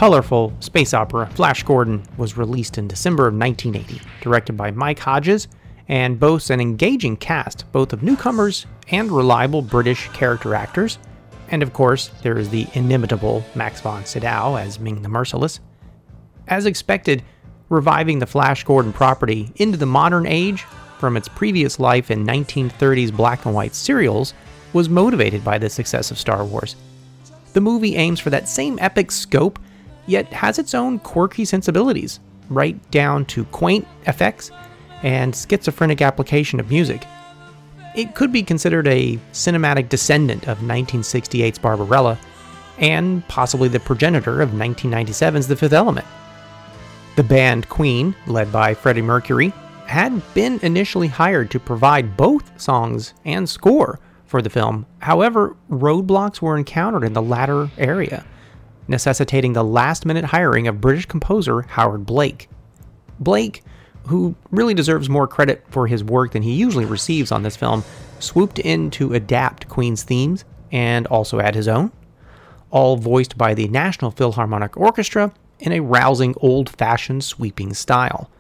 Colorful 0.01 0.51
space 0.61 0.95
opera 0.95 1.27
Flash 1.35 1.63
Gordon 1.63 2.03
was 2.17 2.39
released 2.39 2.79
in 2.79 2.89
December 2.89 3.27
of 3.27 3.35
1980, 3.35 4.01
directed 4.23 4.57
by 4.57 4.71
Mike 4.71 4.99
Hodges 4.99 5.47
and 5.89 6.19
boasts 6.19 6.49
an 6.49 6.59
engaging 6.59 7.19
cast, 7.19 7.71
both 7.71 7.93
of 7.93 8.03
newcomers 8.03 8.65
and 8.91 9.13
reliable 9.13 9.61
British 9.61 10.09
character 10.15 10.55
actors. 10.55 10.99
And 11.51 11.63
of 11.63 11.75
course, 11.75 12.11
there 12.23 12.39
is 12.39 12.49
the 12.49 12.67
inimitable 12.73 13.45
Max 13.55 13.83
von 13.83 14.07
Sydow 14.07 14.57
as 14.57 14.81
Ming 14.81 15.03
the 15.03 15.11
Merciless. 15.11 15.61
As 16.49 16.65
expected, 16.65 17.23
reviving 17.69 18.21
the 18.21 18.27
Flash 18.27 18.65
Gordon 18.65 18.95
property 18.95 19.53
into 19.57 19.77
the 19.77 19.85
modern 19.85 20.25
age 20.25 20.63
from 20.99 21.15
its 21.15 21.29
previous 21.29 21.79
life 21.79 22.11
in 22.11 22.27
1930s 22.27 23.15
black 23.15 23.45
and 23.45 23.55
white 23.55 23.75
serials 23.75 24.33
was 24.73 24.89
motivated 24.89 25.45
by 25.45 25.59
the 25.59 25.69
success 25.69 26.11
of 26.11 26.19
Star 26.19 26.43
Wars. 26.43 26.75
The 27.53 27.61
movie 27.61 27.97
aims 27.97 28.19
for 28.19 28.31
that 28.31 28.49
same 28.49 28.79
epic 28.81 29.11
scope, 29.11 29.59
yet 30.11 30.33
has 30.33 30.59
its 30.59 30.75
own 30.75 30.99
quirky 30.99 31.45
sensibilities, 31.45 32.21
right 32.49 32.91
down 32.91 33.25
to 33.27 33.45
quaint 33.47 33.87
effects 34.07 34.51
and 35.03 35.35
schizophrenic 35.35 36.03
application 36.03 36.61
of 36.61 36.69
music. 36.69 37.07
It 37.95 38.15
could 38.15 38.33
be 38.33 38.43
considered 38.43 38.87
a 38.89 39.19
cinematic 39.33 39.89
descendant 39.89 40.49
of 40.49 40.59
1968's 40.59 41.59
Barbarella, 41.59 42.19
and 42.79 43.27
possibly 43.29 43.69
the 43.69 43.81
progenitor 43.81 44.41
of 44.41 44.51
1997's 44.51 45.49
The 45.49 45.57
Fifth 45.57 45.73
Element. 45.73 46.07
The 47.17 47.23
band 47.23 47.69
Queen, 47.69 48.15
led 48.27 48.53
by 48.53 48.75
Freddie 48.75 49.03
Mercury, 49.03 49.53
had 49.87 50.23
been 50.35 50.61
initially 50.63 51.09
hired 51.09 51.51
to 51.51 51.61
provide 51.61 52.17
both 52.17 52.61
songs 52.61 53.15
and 53.25 53.49
score 53.49 53.99
for 54.27 54.41
the 54.41 54.51
film. 54.51 54.87
However, 55.01 55.57
roadblocks 55.69 56.41
were 56.41 56.57
encountered 56.57 57.05
in 57.05 57.13
the 57.13 57.23
latter 57.23 57.69
area, 57.77 58.25
necessitating 58.91 59.55
the 59.55 59.65
last 59.65 60.05
minute 60.05 60.25
hiring 60.25 60.69
of 60.69 60.81
British 60.81 61.07
composer 61.07 61.63
Howard 61.63 62.05
Blake. 62.05 62.51
Blake 63.19 63.63
who 64.07 64.35
really 64.51 64.75
deserves 64.75 65.09
more 65.09 65.29
credit 65.29 65.65
for 65.69 65.87
his 65.87 66.03
work 66.03 66.33
than 66.33 66.43
he 66.43 66.53
usually 66.53 66.85
receives 66.85 67.31
on 67.31 67.43
this 67.43 67.57
film, 67.57 67.85
swooped 68.19 68.59
in 68.59 68.91
to 68.91 69.15
adapt 69.15 69.69
Queen's 69.69 70.03
themes 70.03 70.45
and 70.73 71.07
also 71.07 71.41
add 71.41 71.55
his 71.55 71.69
own, 71.69 71.93
all 72.71 72.97
voiced 72.97 73.37
by 73.37 73.55
the 73.55 73.69
National 73.69 74.11
Philharmonic 74.11 74.77
Orchestra 74.77 75.33
in 75.59 75.73
a 75.73 75.81
rousing 75.81 76.35
old 76.39 76.71
fashioned 76.71 77.23
sweeping 77.23 77.75
style. 77.75 78.31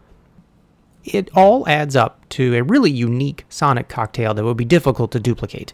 It 1.04 1.30
all 1.34 1.68
adds 1.68 1.96
up 1.96 2.28
to 2.30 2.56
a 2.56 2.62
really 2.62 2.90
unique 2.90 3.44
sonic 3.48 3.88
cocktail 3.88 4.34
that 4.34 4.44
would 4.44 4.56
be 4.56 4.64
difficult 4.64 5.12
to 5.12 5.20
duplicate. 5.20 5.72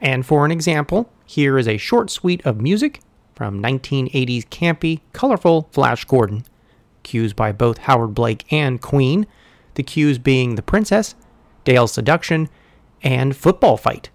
And 0.00 0.26
for 0.26 0.44
an 0.44 0.50
example, 0.50 1.10
here 1.26 1.58
is 1.58 1.68
a 1.68 1.76
short 1.76 2.10
suite 2.10 2.44
of 2.44 2.60
music 2.60 3.00
from 3.34 3.62
1980's 3.62 4.44
campy, 4.46 5.00
colorful 5.12 5.68
Flash 5.72 6.04
Gordon 6.04 6.44
cues 7.04 7.32
by 7.32 7.52
both 7.52 7.78
Howard 7.78 8.14
Blake 8.14 8.44
and 8.50 8.80
Queen, 8.80 9.26
the 9.74 9.82
cues 9.82 10.18
being 10.18 10.56
The 10.56 10.62
Princess, 10.62 11.14
Dale's 11.64 11.92
Seduction, 11.92 12.48
and 13.02 13.36
Football 13.36 13.76
Fight. 13.76 14.10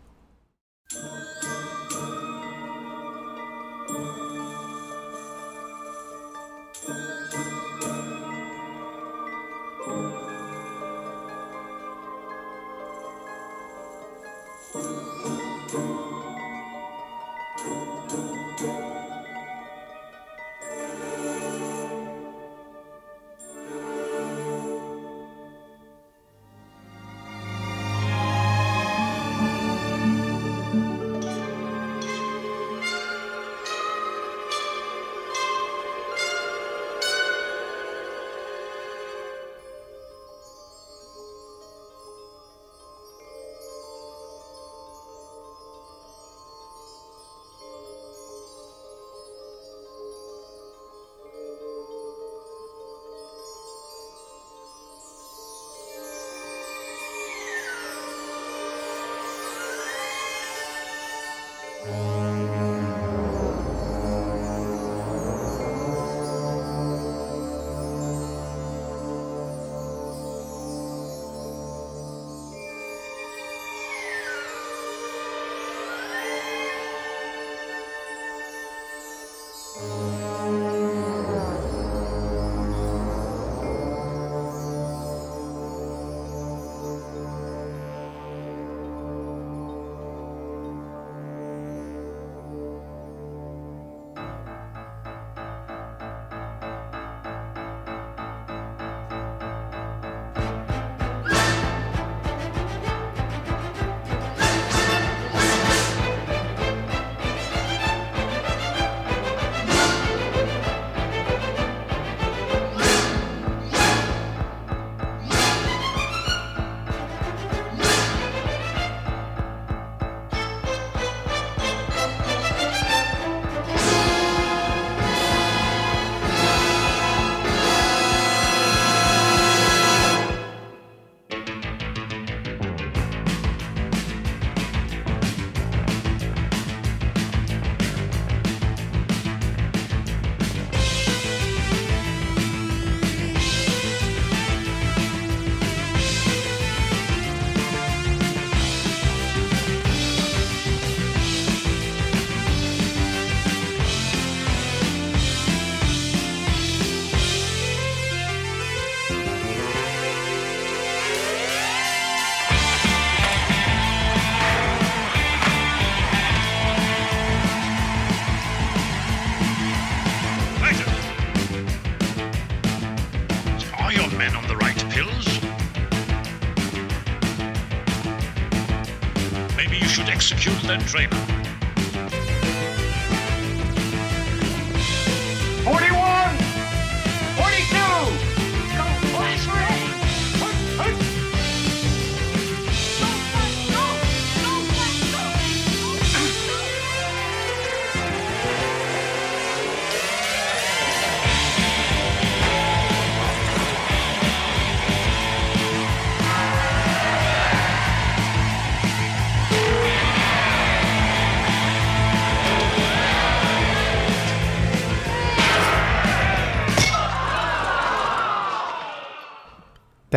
Execute 180.70 181.10
that 181.10 181.19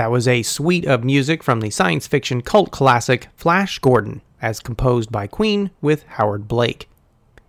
That 0.03 0.11
was 0.11 0.27
a 0.27 0.43
suite 0.43 0.85
of 0.85 1.05
music 1.05 1.45
from 1.45 1.61
the 1.61 1.71
science 1.71 2.09
fiction 2.09 2.43
cult 2.43 2.73
classic 2.73 3.29
Flash 3.37 3.79
Gordon, 3.79 4.21
as 4.41 4.59
composed 4.59 5.13
by 5.13 5.29
Queen 5.29 5.71
with 5.81 6.03
Howard 6.09 6.49
Blake. 6.49 6.89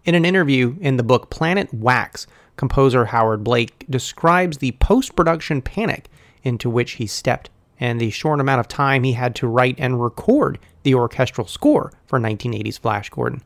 In 0.06 0.14
an 0.14 0.24
interview 0.24 0.76
in 0.80 0.98
the 0.98 1.02
book 1.02 1.32
Planet 1.32 1.74
Wax, 1.74 2.28
composer 2.56 3.06
Howard 3.06 3.44
Blake 3.44 3.88
describes 3.90 4.60
the 4.60 4.74
post 4.74 5.16
production 5.16 5.64
panic 5.64 6.10
into 6.44 6.70
which 6.70 6.92
he 6.92 7.08
stepped 7.08 7.50
and 7.80 8.00
the 8.00 8.12
short 8.12 8.40
amount 8.40 8.60
of 8.60 8.68
time 8.68 9.04
he 9.04 9.14
had 9.14 9.34
to 9.38 9.48
write 9.48 9.80
and 9.80 10.04
record 10.04 10.60
the 10.84 10.94
orchestral 10.94 11.48
score 11.48 11.92
for 12.06 12.20
1980's 12.20 12.78
Flash 12.78 13.10
Gordon. 13.10 13.42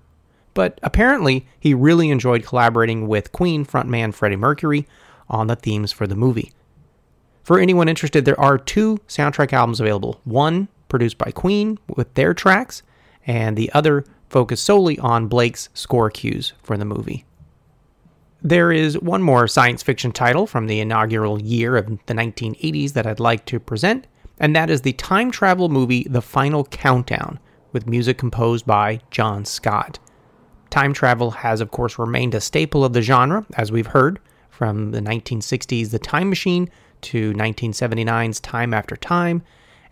But 0.54 0.82
apparently, 0.84 1.48
he 1.58 1.74
really 1.74 2.10
enjoyed 2.10 2.44
collaborating 2.44 3.08
with 3.08 3.32
Queen 3.32 3.66
frontman 3.66 4.14
Freddie 4.14 4.36
Mercury 4.36 4.86
on 5.30 5.48
the 5.48 5.56
themes 5.56 5.94
for 5.94 6.08
the 6.08 6.16
movie. 6.18 6.52
For 7.48 7.62
anyone 7.62 7.88
interested, 7.88 8.26
there 8.26 8.38
are 8.42 8.58
two 8.58 8.98
soundtrack 9.08 9.54
albums 9.54 9.80
available 9.80 10.20
one 10.26 10.68
produced 10.90 11.18
by 11.18 11.32
Queen 11.32 11.80
with 11.96 12.14
their 12.16 12.34
tracks, 12.34 12.84
and 13.26 13.56
the 13.56 13.72
other 13.72 14.04
focused 14.28 14.66
solely 14.66 15.00
on 15.00 15.30
Blake's 15.30 15.70
score 15.74 16.10
cues 16.10 16.52
for 16.62 16.76
the 16.76 16.84
movie. 16.84 17.24
There 18.42 18.74
is 18.74 19.00
one 19.00 19.22
more 19.22 19.48
science 19.48 19.82
fiction 19.82 20.12
title 20.12 20.46
from 20.46 20.68
the 20.68 20.82
inaugural 20.82 21.42
year 21.42 21.78
of 21.78 21.88
the 22.08 22.14
1980s 22.14 22.92
that 22.92 23.08
I'd 23.08 23.22
like 23.22 23.46
to 23.46 23.62
present, 23.62 24.08
and 24.42 24.54
that 24.54 24.70
is 24.70 24.82
the 24.82 24.92
time 24.92 25.32
travel 25.32 25.70
movie 25.70 26.06
The 26.10 26.22
Final 26.22 26.66
Countdown, 26.66 27.40
with 27.72 27.88
music 27.88 28.18
composed 28.18 28.66
by 28.66 29.00
John 29.10 29.46
Scott. 29.46 30.00
Time 30.70 30.92
travel 30.92 31.32
has, 31.32 31.62
of 31.62 31.72
course, 31.72 31.98
remained 31.98 32.36
a 32.36 32.42
staple 32.42 32.84
of 32.84 32.92
the 32.92 33.02
genre, 33.02 33.46
as 33.54 33.72
we've 33.72 33.88
heard, 33.88 34.20
from 34.50 34.92
the 34.92 35.00
1960s 35.00 35.92
The 35.92 36.00
Time 36.00 36.28
Machine 36.28 36.70
to 37.02 37.34
1979's 37.34 38.40
Time 38.40 38.74
After 38.74 38.96
Time, 38.96 39.44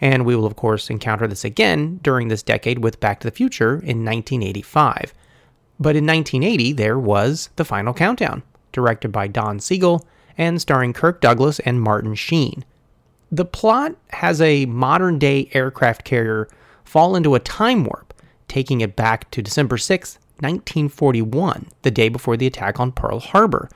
and 0.02 0.26
we 0.26 0.36
will, 0.36 0.46
of 0.46 0.56
course, 0.56 0.90
encounter 0.90 1.28
this 1.28 1.46
again 1.46 2.00
during 2.04 2.28
this 2.28 2.44
decade 2.44 2.80
with 2.80 3.00
Back 3.00 3.20
to 3.22 3.28
the 3.28 3.36
Future 3.36 3.74
in 3.74 4.04
1985. 4.04 5.14
But 5.80 5.96
in 5.96 6.06
1980, 6.06 6.74
there 6.74 7.00
was 7.00 7.50
The 7.56 7.66
Final 7.66 7.94
Countdown, 7.94 8.44
directed 8.72 9.12
by 9.12 9.28
Don 9.28 9.60
Siegel 9.60 10.06
and 10.38 10.62
starring 10.62 10.94
Kirk 10.94 11.22
Douglas 11.22 11.60
and 11.60 11.82
Martin 11.82 12.16
Sheen. 12.16 12.66
The 13.32 13.46
plot 13.46 13.96
has 14.12 14.40
a 14.42 14.66
modern 14.66 15.20
day 15.20 15.50
aircraft 15.54 16.04
carrier 16.04 16.48
fall 16.84 17.16
into 17.16 17.36
a 17.36 17.40
time 17.40 17.84
warp, 17.84 18.14
taking 18.48 18.82
it 18.82 18.96
back 18.96 19.30
to 19.32 19.42
December 19.42 19.78
6, 19.78 20.20
1941, 20.40 21.68
the 21.82 21.92
day 21.92 22.10
before 22.10 22.38
the 22.38 22.48
attack 22.48 22.80
on 22.80 22.92
Pearl 22.92 23.20
Harbor. 23.20 23.70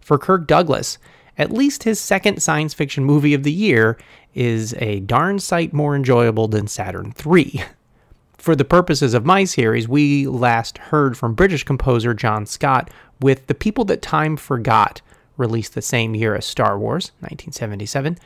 For 0.00 0.18
Kirk 0.18 0.46
Douglas, 0.46 0.98
at 1.38 1.52
least 1.52 1.84
his 1.84 2.00
second 2.00 2.42
science 2.42 2.74
fiction 2.74 3.04
movie 3.04 3.34
of 3.34 3.42
the 3.42 3.52
year 3.52 3.98
is 4.34 4.74
a 4.74 5.00
darn 5.00 5.38
sight 5.38 5.72
more 5.72 5.94
enjoyable 5.94 6.48
than 6.48 6.66
Saturn 6.66 7.14
III. 7.24 7.64
For 8.38 8.56
the 8.56 8.64
purposes 8.64 9.12
of 9.12 9.26
my 9.26 9.44
series, 9.44 9.86
we 9.86 10.26
last 10.26 10.78
heard 10.78 11.18
from 11.18 11.34
British 11.34 11.62
composer 11.62 12.14
John 12.14 12.46
Scott 12.46 12.90
with 13.20 13.46
The 13.48 13.54
People 13.54 13.84
That 13.84 14.00
Time 14.00 14.36
Forgot, 14.38 15.02
released 15.36 15.74
the 15.74 15.82
same 15.82 16.14
year 16.14 16.34
as 16.34 16.46
Star 16.46 16.78
Wars, 16.78 17.12
1977. 17.20 18.16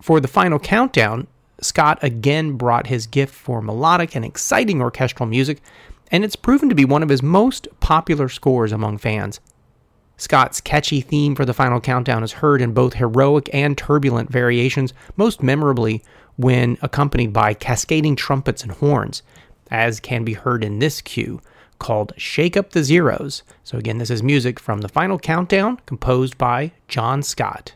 For 0.00 0.20
the 0.20 0.28
final 0.28 0.58
countdown, 0.58 1.26
Scott 1.60 1.98
again 2.02 2.52
brought 2.52 2.86
his 2.86 3.06
gift 3.06 3.34
for 3.34 3.60
melodic 3.60 4.14
and 4.14 4.24
exciting 4.24 4.80
orchestral 4.80 5.28
music, 5.28 5.60
and 6.10 6.24
it's 6.24 6.36
proven 6.36 6.68
to 6.68 6.74
be 6.74 6.84
one 6.84 7.02
of 7.02 7.08
his 7.08 7.22
most 7.22 7.68
popular 7.80 8.28
scores 8.28 8.72
among 8.72 8.98
fans. 8.98 9.40
Scott's 10.20 10.60
catchy 10.60 11.00
theme 11.00 11.34
for 11.34 11.46
the 11.46 11.54
final 11.54 11.80
countdown 11.80 12.22
is 12.22 12.32
heard 12.32 12.60
in 12.60 12.74
both 12.74 12.92
heroic 12.92 13.48
and 13.54 13.78
turbulent 13.78 14.30
variations, 14.30 14.92
most 15.16 15.42
memorably 15.42 16.04
when 16.36 16.76
accompanied 16.82 17.32
by 17.32 17.54
cascading 17.54 18.16
trumpets 18.16 18.62
and 18.62 18.72
horns, 18.72 19.22
as 19.70 19.98
can 19.98 20.22
be 20.22 20.34
heard 20.34 20.62
in 20.62 20.78
this 20.78 21.00
cue 21.00 21.40
called 21.78 22.12
Shake 22.18 22.54
Up 22.54 22.72
the 22.72 22.84
Zeros. 22.84 23.42
So, 23.64 23.78
again, 23.78 23.96
this 23.96 24.10
is 24.10 24.22
music 24.22 24.60
from 24.60 24.82
the 24.82 24.90
final 24.90 25.18
countdown 25.18 25.80
composed 25.86 26.36
by 26.36 26.72
John 26.86 27.22
Scott. 27.22 27.72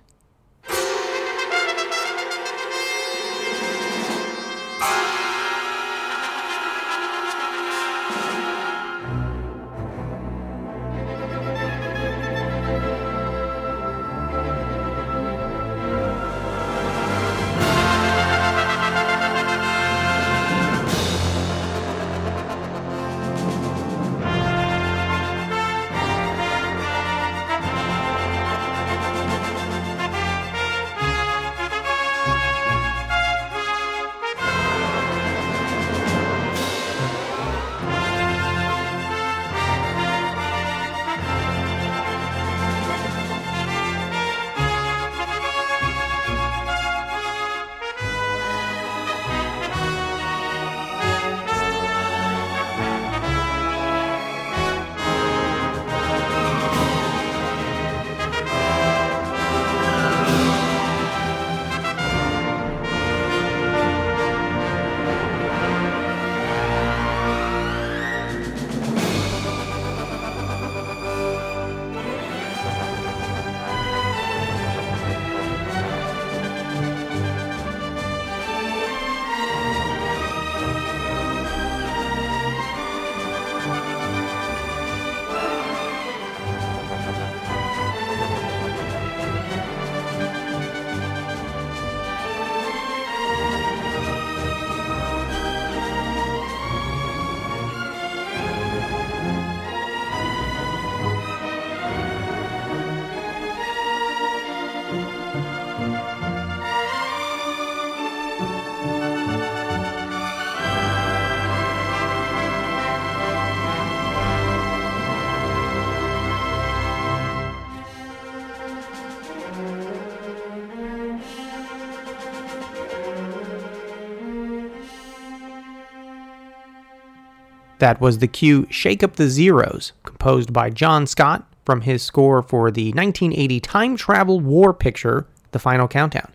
That 127.84 128.00
was 128.00 128.16
the 128.16 128.26
cue 128.26 128.66
Shake 128.70 129.02
Up 129.02 129.16
the 129.16 129.28
Zeros, 129.28 129.92
composed 130.04 130.54
by 130.54 130.70
John 130.70 131.06
Scott 131.06 131.46
from 131.66 131.82
his 131.82 132.02
score 132.02 132.40
for 132.40 132.70
the 132.70 132.86
1980 132.92 133.60
time 133.60 133.94
travel 133.94 134.40
war 134.40 134.72
picture, 134.72 135.26
The 135.52 135.58
Final 135.58 135.86
Countdown. 135.86 136.32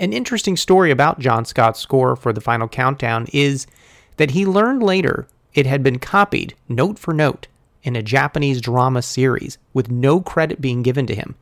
An 0.00 0.12
interesting 0.12 0.56
story 0.56 0.90
about 0.90 1.20
John 1.20 1.44
Scott's 1.44 1.78
score 1.78 2.16
for 2.16 2.32
The 2.32 2.40
Final 2.40 2.66
Countdown 2.66 3.28
is 3.32 3.68
that 4.16 4.32
he 4.32 4.44
learned 4.44 4.82
later 4.82 5.28
it 5.54 5.64
had 5.66 5.84
been 5.84 6.00
copied, 6.00 6.56
note 6.68 6.98
for 6.98 7.14
note, 7.14 7.46
in 7.84 7.94
a 7.94 8.02
Japanese 8.02 8.60
drama 8.60 9.02
series 9.02 9.58
with 9.72 9.92
no 9.92 10.20
credit 10.20 10.60
being 10.60 10.82
given 10.82 11.06
to 11.06 11.14
him. 11.14 11.36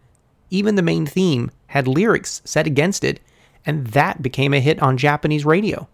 Even 0.51 0.75
the 0.75 0.83
main 0.83 1.07
theme 1.07 1.51
had 1.69 1.89
lyrics 1.89 2.43
set 2.45 2.67
against 2.67 3.03
it, 3.03 3.21
and 3.65 3.87
that 3.87 4.21
became 4.21 4.53
a 4.53 4.61
hit 4.61 4.79
on 4.83 4.99
Japanese 4.99 5.47
radio. 5.47 5.89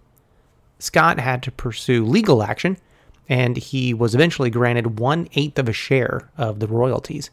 Scott 0.80 1.20
had 1.20 1.40
to 1.44 1.52
pursue 1.52 2.04
legal 2.04 2.42
action 2.42 2.76
and 3.28 3.56
he 3.56 3.94
was 3.94 4.14
eventually 4.14 4.50
granted 4.50 4.98
one 4.98 5.28
eighth 5.34 5.58
of 5.58 5.68
a 5.68 5.72
share 5.72 6.30
of 6.36 6.60
the 6.60 6.66
royalties. 6.66 7.30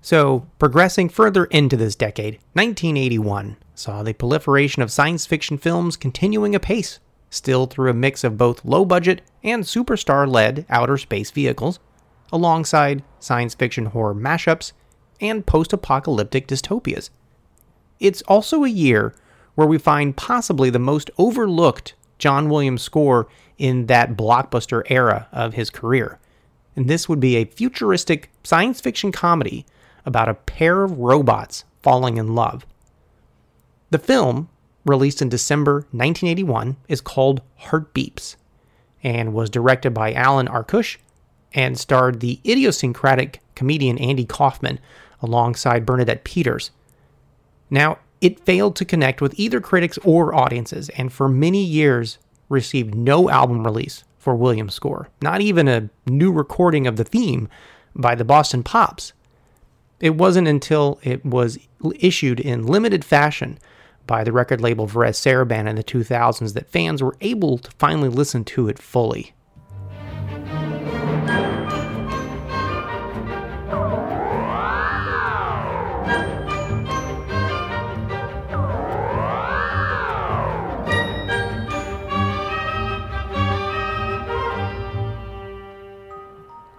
So, 0.00 0.46
progressing 0.58 1.08
further 1.08 1.44
into 1.44 1.76
this 1.76 1.94
decade, 1.94 2.34
1981 2.54 3.56
saw 3.74 4.02
the 4.02 4.12
proliferation 4.12 4.82
of 4.82 4.90
science 4.90 5.26
fiction 5.26 5.58
films 5.58 5.96
continuing 5.96 6.54
apace, 6.54 6.98
still 7.30 7.66
through 7.66 7.90
a 7.90 7.94
mix 7.94 8.24
of 8.24 8.36
both 8.36 8.64
low 8.64 8.84
budget 8.84 9.22
and 9.44 9.62
superstar 9.62 10.26
led 10.26 10.66
outer 10.68 10.98
space 10.98 11.30
vehicles, 11.30 11.78
alongside 12.32 13.04
science 13.20 13.54
fiction 13.54 13.86
horror 13.86 14.14
mashups 14.14 14.72
and 15.20 15.46
post 15.46 15.72
apocalyptic 15.72 16.48
dystopias. 16.48 17.10
It's 18.00 18.22
also 18.22 18.64
a 18.64 18.68
year 18.68 19.14
where 19.54 19.68
we 19.68 19.78
find 19.78 20.16
possibly 20.16 20.70
the 20.70 20.78
most 20.80 21.10
overlooked 21.16 21.94
John 22.22 22.48
Williams 22.48 22.82
score 22.82 23.26
in 23.58 23.86
that 23.86 24.16
blockbuster 24.16 24.84
era 24.86 25.26
of 25.32 25.54
his 25.54 25.70
career. 25.70 26.20
And 26.76 26.86
this 26.86 27.08
would 27.08 27.18
be 27.18 27.34
a 27.34 27.46
futuristic 27.46 28.30
science 28.44 28.80
fiction 28.80 29.10
comedy 29.10 29.66
about 30.06 30.28
a 30.28 30.34
pair 30.34 30.84
of 30.84 30.98
robots 30.98 31.64
falling 31.82 32.18
in 32.18 32.36
love. 32.36 32.64
The 33.90 33.98
film, 33.98 34.48
released 34.86 35.20
in 35.20 35.30
December 35.30 35.80
1981, 35.90 36.76
is 36.86 37.00
called 37.00 37.42
Heartbeeps 37.56 38.36
and 39.02 39.34
was 39.34 39.50
directed 39.50 39.92
by 39.92 40.12
Alan 40.12 40.46
Arkush 40.46 40.98
and 41.52 41.76
starred 41.76 42.20
the 42.20 42.38
idiosyncratic 42.46 43.40
comedian 43.56 43.98
Andy 43.98 44.26
Kaufman 44.26 44.78
alongside 45.20 45.84
Bernadette 45.84 46.22
Peters. 46.22 46.70
Now, 47.68 47.98
it 48.22 48.40
failed 48.40 48.76
to 48.76 48.84
connect 48.84 49.20
with 49.20 49.38
either 49.38 49.60
critics 49.60 49.98
or 49.98 50.34
audiences, 50.34 50.88
and 50.90 51.12
for 51.12 51.28
many 51.28 51.62
years 51.62 52.18
received 52.48 52.94
no 52.94 53.28
album 53.28 53.64
release 53.64 54.04
for 54.16 54.36
Williams' 54.36 54.74
score, 54.74 55.08
not 55.20 55.40
even 55.40 55.66
a 55.66 55.90
new 56.06 56.30
recording 56.30 56.86
of 56.86 56.96
the 56.96 57.04
theme 57.04 57.48
by 57.96 58.14
the 58.14 58.24
Boston 58.24 58.62
Pops. 58.62 59.12
It 59.98 60.14
wasn't 60.14 60.46
until 60.46 61.00
it 61.02 61.24
was 61.26 61.58
issued 61.96 62.38
in 62.38 62.66
limited 62.66 63.04
fashion 63.04 63.58
by 64.06 64.22
the 64.22 64.32
record 64.32 64.60
label 64.60 64.86
Varese 64.86 65.20
Sarabande 65.20 65.70
in 65.70 65.76
the 65.76 65.84
2000s 65.84 66.54
that 66.54 66.70
fans 66.70 67.02
were 67.02 67.16
able 67.20 67.58
to 67.58 67.70
finally 67.72 68.08
listen 68.08 68.44
to 68.44 68.68
it 68.68 68.78
fully. 68.78 69.34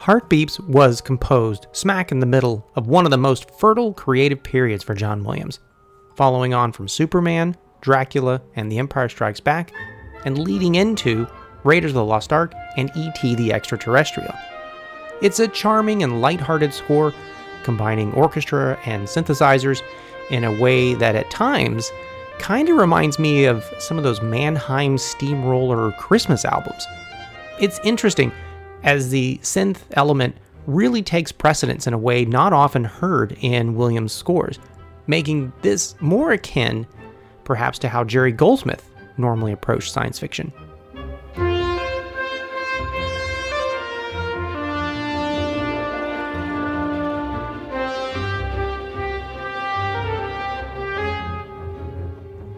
Heartbeeps 0.03 0.59
was 0.59 0.99
composed 0.99 1.67
smack 1.71 2.11
in 2.11 2.19
the 2.19 2.25
middle 2.25 2.69
of 2.75 2.87
one 2.87 3.05
of 3.05 3.11
the 3.11 3.17
most 3.17 3.49
fertile 3.51 3.93
creative 3.93 4.43
periods 4.43 4.83
for 4.83 4.93
John 4.93 5.23
Williams, 5.23 5.61
following 6.17 6.53
on 6.53 6.73
from 6.73 6.89
Superman, 6.89 7.55
Dracula, 7.79 8.41
and 8.57 8.69
The 8.69 8.79
Empire 8.79 9.07
Strikes 9.07 9.39
Back, 9.39 9.71
and 10.25 10.37
leading 10.37 10.75
into 10.75 11.25
Raiders 11.63 11.91
of 11.91 11.95
the 11.95 12.03
Lost 12.03 12.33
Ark 12.33 12.53
and 12.75 12.91
E.T. 12.97 13.35
the 13.35 13.53
Extraterrestrial. 13.53 14.33
It's 15.21 15.39
a 15.39 15.47
charming 15.47 16.03
and 16.03 16.19
light-hearted 16.19 16.73
score, 16.73 17.13
combining 17.63 18.11
orchestra 18.11 18.77
and 18.85 19.07
synthesizers 19.07 19.81
in 20.29 20.43
a 20.43 20.59
way 20.59 20.95
that 20.95 21.15
at 21.15 21.31
times 21.31 21.89
kind 22.39 22.67
of 22.67 22.75
reminds 22.75 23.19
me 23.19 23.45
of 23.45 23.63
some 23.79 23.97
of 23.97 24.03
those 24.03 24.21
Mannheim 24.21 24.97
Steamroller 24.97 25.93
Christmas 25.93 26.43
albums. 26.43 26.85
It's 27.57 27.79
interesting 27.85 28.33
as 28.83 29.09
the 29.09 29.39
synth 29.41 29.79
element 29.91 30.35
really 30.67 31.01
takes 31.01 31.31
precedence 31.31 31.87
in 31.87 31.93
a 31.93 31.97
way 31.97 32.25
not 32.25 32.53
often 32.53 32.83
heard 32.83 33.37
in 33.41 33.75
Williams' 33.75 34.13
scores, 34.13 34.59
making 35.07 35.51
this 35.61 35.95
more 35.99 36.31
akin, 36.31 36.87
perhaps, 37.43 37.79
to 37.79 37.89
how 37.89 38.03
Jerry 38.03 38.31
Goldsmith 38.31 38.89
normally 39.17 39.51
approached 39.51 39.91
science 39.91 40.19
fiction. 40.19 40.51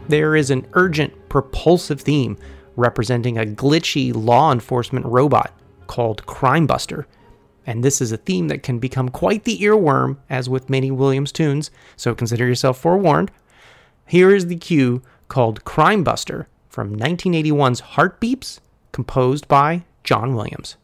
There 0.08 0.36
is 0.36 0.52
an 0.52 0.68
urgent, 0.74 1.14
propulsive 1.30 2.00
theme 2.00 2.38
representing 2.76 3.40
a 3.40 3.46
glitchy 3.46 4.14
law 4.14 4.52
enforcement 4.52 5.06
robot 5.08 5.52
called 5.88 6.26
Crime 6.26 6.68
Buster. 6.68 7.08
And 7.66 7.84
this 7.84 8.02
is 8.02 8.12
a 8.12 8.18
theme 8.18 8.48
that 8.50 8.64
can 8.64 8.80
become 8.80 9.10
quite 9.10 9.44
the 9.44 9.58
earworm, 9.60 10.18
as 10.30 10.50
with 10.50 10.70
many 10.70 10.92
Williams 10.92 11.32
tunes, 11.32 11.72
so 11.96 12.14
consider 12.14 12.46
yourself 12.46 12.78
forewarned. 12.78 13.32
Here 14.06 14.34
is 14.34 14.48
the 14.48 14.56
cue 14.56 15.02
called 15.28 15.66
Crime 15.66 16.04
Buster 16.04 16.48
from 16.70 16.96
1981's 16.96 17.82
Heartbeeps, 17.82 18.60
composed 18.92 19.48
by 19.48 19.84
John 20.04 20.36
Williams. 20.36 20.78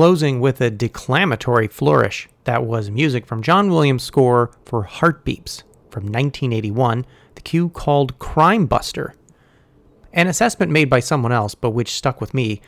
Closing 0.00 0.40
with 0.40 0.62
a 0.62 0.70
declamatory 0.70 1.68
flourish 1.68 2.26
that 2.44 2.64
was 2.64 2.90
music 2.90 3.26
from 3.26 3.42
John 3.42 3.68
Williams' 3.68 4.02
score 4.02 4.50
for 4.64 4.84
Heartbeeps 4.84 5.62
from 5.90 6.04
1981, 6.04 7.04
the 7.34 7.42
cue 7.42 7.68
called 7.68 8.18
Crime 8.18 8.64
Buster. 8.64 9.14
An 10.14 10.26
assessment 10.26 10.72
made 10.72 10.88
by 10.88 11.00
someone 11.00 11.32
else, 11.32 11.54
but 11.54 11.72
which 11.72 11.92
stuck 11.92 12.18
with 12.18 12.32
me, 12.32 12.62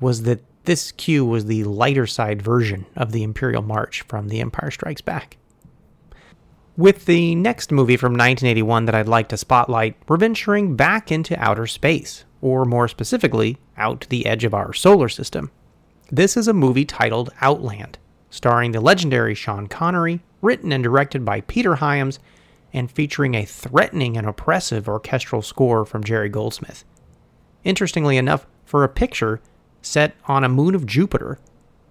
was 0.00 0.22
that 0.22 0.42
this 0.64 0.90
cue 0.92 1.26
was 1.26 1.44
the 1.44 1.62
lighter 1.64 2.06
side 2.06 2.40
version 2.40 2.86
of 2.96 3.12
the 3.12 3.22
Imperial 3.22 3.60
March 3.60 4.00
from 4.08 4.28
The 4.28 4.40
Empire 4.40 4.70
Strikes 4.70 5.02
Back. 5.02 5.36
With 6.78 7.04
the 7.04 7.34
next 7.34 7.70
movie 7.70 7.98
from 7.98 8.12
1981 8.12 8.86
that 8.86 8.94
I'd 8.94 9.08
like 9.08 9.28
to 9.28 9.36
spotlight, 9.36 9.94
we're 10.08 10.16
venturing 10.16 10.74
back 10.74 11.12
into 11.12 11.38
outer 11.38 11.66
space, 11.66 12.24
or 12.40 12.64
more 12.64 12.88
specifically, 12.88 13.58
out 13.76 14.00
to 14.00 14.08
the 14.08 14.24
edge 14.24 14.44
of 14.44 14.54
our 14.54 14.72
solar 14.72 15.10
system. 15.10 15.50
This 16.10 16.38
is 16.38 16.48
a 16.48 16.54
movie 16.54 16.86
titled 16.86 17.28
Outland, 17.42 17.98
starring 18.30 18.72
the 18.72 18.80
legendary 18.80 19.34
Sean 19.34 19.66
Connery, 19.66 20.20
written 20.40 20.72
and 20.72 20.82
directed 20.82 21.22
by 21.22 21.42
Peter 21.42 21.76
Hyams, 21.76 22.18
and 22.72 22.90
featuring 22.90 23.34
a 23.34 23.44
threatening 23.44 24.16
and 24.16 24.26
oppressive 24.26 24.88
orchestral 24.88 25.42
score 25.42 25.84
from 25.84 26.02
Jerry 26.02 26.30
Goldsmith. 26.30 26.82
Interestingly 27.62 28.16
enough, 28.16 28.46
for 28.64 28.84
a 28.84 28.88
picture 28.88 29.42
set 29.82 30.14
on 30.24 30.44
a 30.44 30.48
moon 30.48 30.74
of 30.74 30.86
Jupiter, 30.86 31.38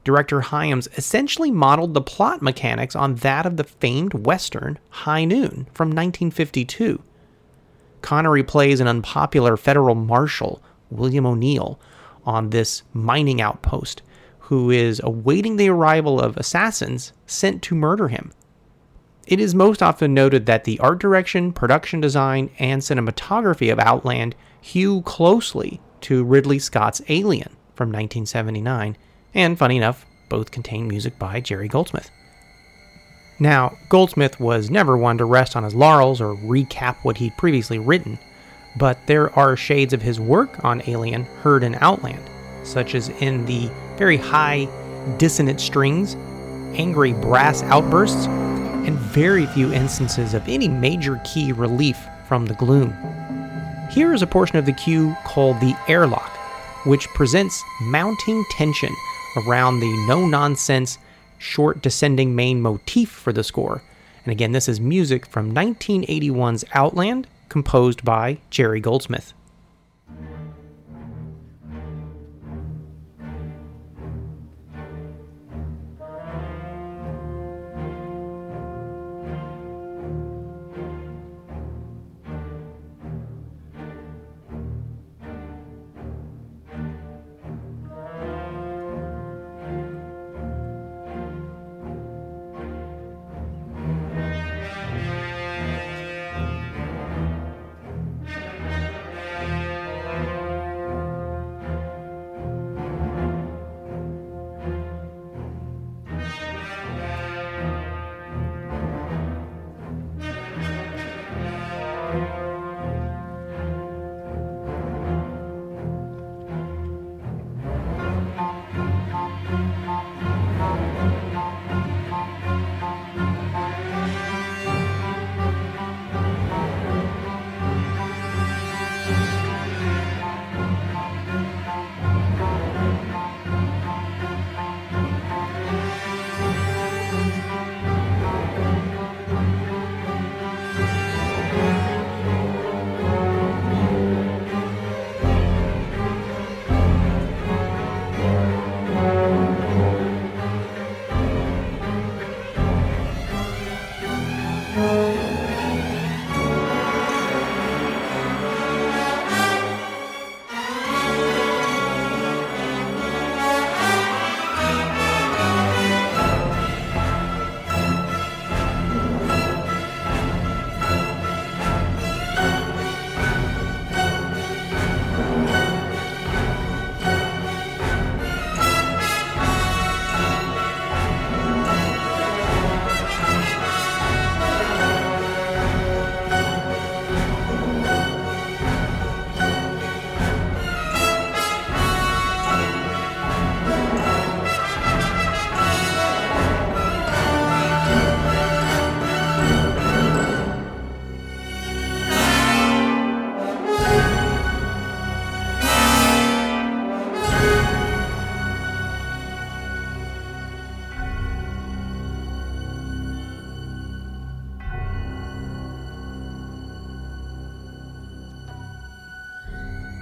director 0.04 0.42
Hyams 0.42 0.88
essentially 0.98 1.52
modeled 1.52 1.94
the 1.94 2.02
plot 2.02 2.42
mechanics 2.42 2.96
on 2.96 3.16
that 3.16 3.46
of 3.46 3.58
the 3.58 3.66
famed 3.66 4.26
western 4.26 4.80
High 4.90 5.26
Noon 5.26 5.68
from 5.74 5.90
1952. 5.90 7.04
Connery 8.02 8.44
plays 8.44 8.80
an 8.80 8.88
unpopular 8.88 9.58
federal 9.58 9.94
marshal, 9.94 10.60
William 10.90 11.28
O'Neill, 11.28 11.80
on 12.26 12.50
this 12.50 12.82
mining 12.94 13.40
outpost, 13.42 14.02
who 14.48 14.72
is 14.72 15.02
awaiting 15.04 15.58
the 15.58 15.70
arrival 15.70 16.22
of 16.22 16.38
assassins 16.38 17.12
sent 17.26 17.62
to 17.62 17.76
murder 17.76 18.08
him. 18.08 18.32
It 19.28 19.42
is 19.42 19.54
most 19.54 19.84
often 19.84 20.14
noted 20.14 20.46
that 20.46 20.64
the 20.64 20.80
art 20.80 21.00
direction, 21.00 21.52
production 21.52 22.00
design, 22.00 22.50
and 22.58 22.82
cinematography 22.82 23.70
of 23.74 23.80
Outland 23.80 24.36
hew 24.62 25.02
closely 25.02 25.82
to 26.02 26.24
Ridley 26.24 26.60
Scott's 26.60 27.02
Alien 27.10 27.58
from 27.76 27.90
1979, 27.90 28.96
and 29.34 29.60
funny 29.60 29.76
enough, 29.76 30.06
both 30.30 30.52
contain 30.52 30.88
music 30.88 31.20
by 31.20 31.42
Jerry 31.42 31.68
Goldsmith. 31.68 32.10
Now, 33.40 33.78
Goldsmith 33.90 34.40
was 34.40 34.70
never 34.70 34.98
one 34.98 35.18
to 35.18 35.26
rest 35.26 35.58
on 35.58 35.64
his 35.64 35.76
laurels 35.76 36.22
or 36.22 36.36
recap 36.36 36.96
what 37.04 37.18
he'd 37.18 37.36
previously 37.38 37.80
written, 37.80 38.18
but 38.78 38.98
there 39.08 39.38
are 39.38 39.58
shades 39.58 39.92
of 39.92 40.02
his 40.02 40.22
work 40.22 40.64
on 40.64 40.82
Alien 40.88 41.24
heard 41.24 41.64
in 41.66 41.76
Outland, 41.82 42.24
such 42.68 42.96
as 42.96 43.10
in 43.10 43.46
the 43.46 43.70
very 43.98 44.18
high, 44.18 44.68
dissonant 45.18 45.60
strings, 45.62 46.16
angry 46.78 47.14
brass 47.14 47.64
outbursts, 47.64 48.28
and 48.28 48.98
very 48.98 49.46
few 49.48 49.72
instances 49.74 50.34
of 50.34 50.48
any 50.48 50.68
major 50.68 51.20
key 51.24 51.52
relief 51.52 51.98
from 52.28 52.46
the 52.46 52.54
gloom. 52.56 52.94
Here 53.90 54.14
is 54.14 54.22
a 54.22 54.28
portion 54.28 54.58
of 54.58 54.66
the 54.66 54.74
cue 54.74 55.16
called 55.26 55.60
the 55.60 55.76
airlock, 55.88 56.38
which 56.86 57.08
presents 57.10 57.62
mounting 57.82 58.44
tension 58.52 58.94
around 59.38 59.80
the 59.80 60.06
no 60.08 60.28
nonsense, 60.28 60.98
short 61.38 61.82
descending 61.82 62.36
main 62.36 62.62
motif 62.62 63.10
for 63.10 63.32
the 63.32 63.44
score. 63.44 63.82
And 64.24 64.32
again, 64.32 64.52
this 64.52 64.68
is 64.68 64.80
music 64.80 65.26
from 65.26 65.54
1981's 65.54 66.66
Outland, 66.74 67.28
composed 67.50 68.04
by 68.04 68.40
Jerry 68.50 68.82
Goldsmith. 68.82 69.34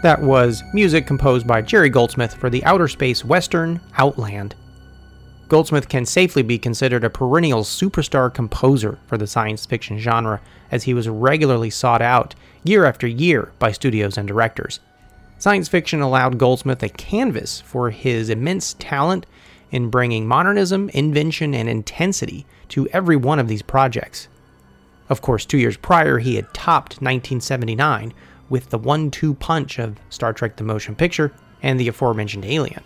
That 0.05 0.21
was 0.21 0.63
music 0.71 1.07
composed 1.07 1.47
by 1.47 1.63
Jerry 1.63 1.89
Goldsmith 1.89 2.35
for 2.35 2.51
the 2.51 2.63
outer 2.63 2.87
space 2.87 3.25
western 3.25 3.81
Outland. 3.97 4.53
Goldsmith 5.47 5.89
can 5.89 6.05
safely 6.05 6.43
be 6.43 6.59
considered 6.59 7.03
a 7.03 7.09
perennial 7.09 7.63
superstar 7.63 8.31
composer 8.31 8.99
for 9.07 9.17
the 9.17 9.25
science 9.25 9.65
fiction 9.65 9.97
genre, 9.97 10.41
as 10.69 10.83
he 10.83 10.93
was 10.93 11.09
regularly 11.09 11.71
sought 11.71 12.03
out 12.03 12.35
year 12.63 12.85
after 12.85 13.07
year 13.07 13.51
by 13.57 13.71
studios 13.71 14.15
and 14.15 14.27
directors. 14.27 14.79
Science 15.39 15.67
fiction 15.67 16.01
allowed 16.01 16.37
Goldsmith 16.37 16.83
a 16.83 16.89
canvas 16.89 17.61
for 17.61 17.89
his 17.89 18.29
immense 18.29 18.75
talent 18.77 19.25
in 19.71 19.89
bringing 19.89 20.27
modernism, 20.27 20.87
invention, 20.89 21.55
and 21.55 21.67
intensity 21.67 22.45
to 22.69 22.87
every 22.89 23.15
one 23.15 23.39
of 23.39 23.47
these 23.47 23.63
projects. 23.63 24.27
Of 25.09 25.23
course, 25.23 25.45
two 25.47 25.57
years 25.57 25.77
prior, 25.77 26.19
he 26.19 26.35
had 26.35 26.53
topped 26.53 27.01
1979 27.01 28.13
with 28.49 28.69
the 28.69 28.77
one 28.77 29.11
two 29.11 29.33
punch 29.33 29.79
of 29.79 29.97
Star 30.09 30.33
Trek 30.33 30.55
the 30.55 30.63
Motion 30.63 30.95
Picture 30.95 31.33
and 31.61 31.79
the 31.79 31.87
aforementioned 31.87 32.45
Alien. 32.45 32.83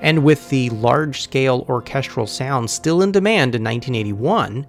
And 0.00 0.24
with 0.24 0.48
the 0.50 0.68
large 0.70 1.22
scale 1.22 1.64
orchestral 1.68 2.26
sound 2.26 2.70
still 2.70 3.02
in 3.02 3.12
demand 3.12 3.54
in 3.54 3.62
1981, 3.62 4.66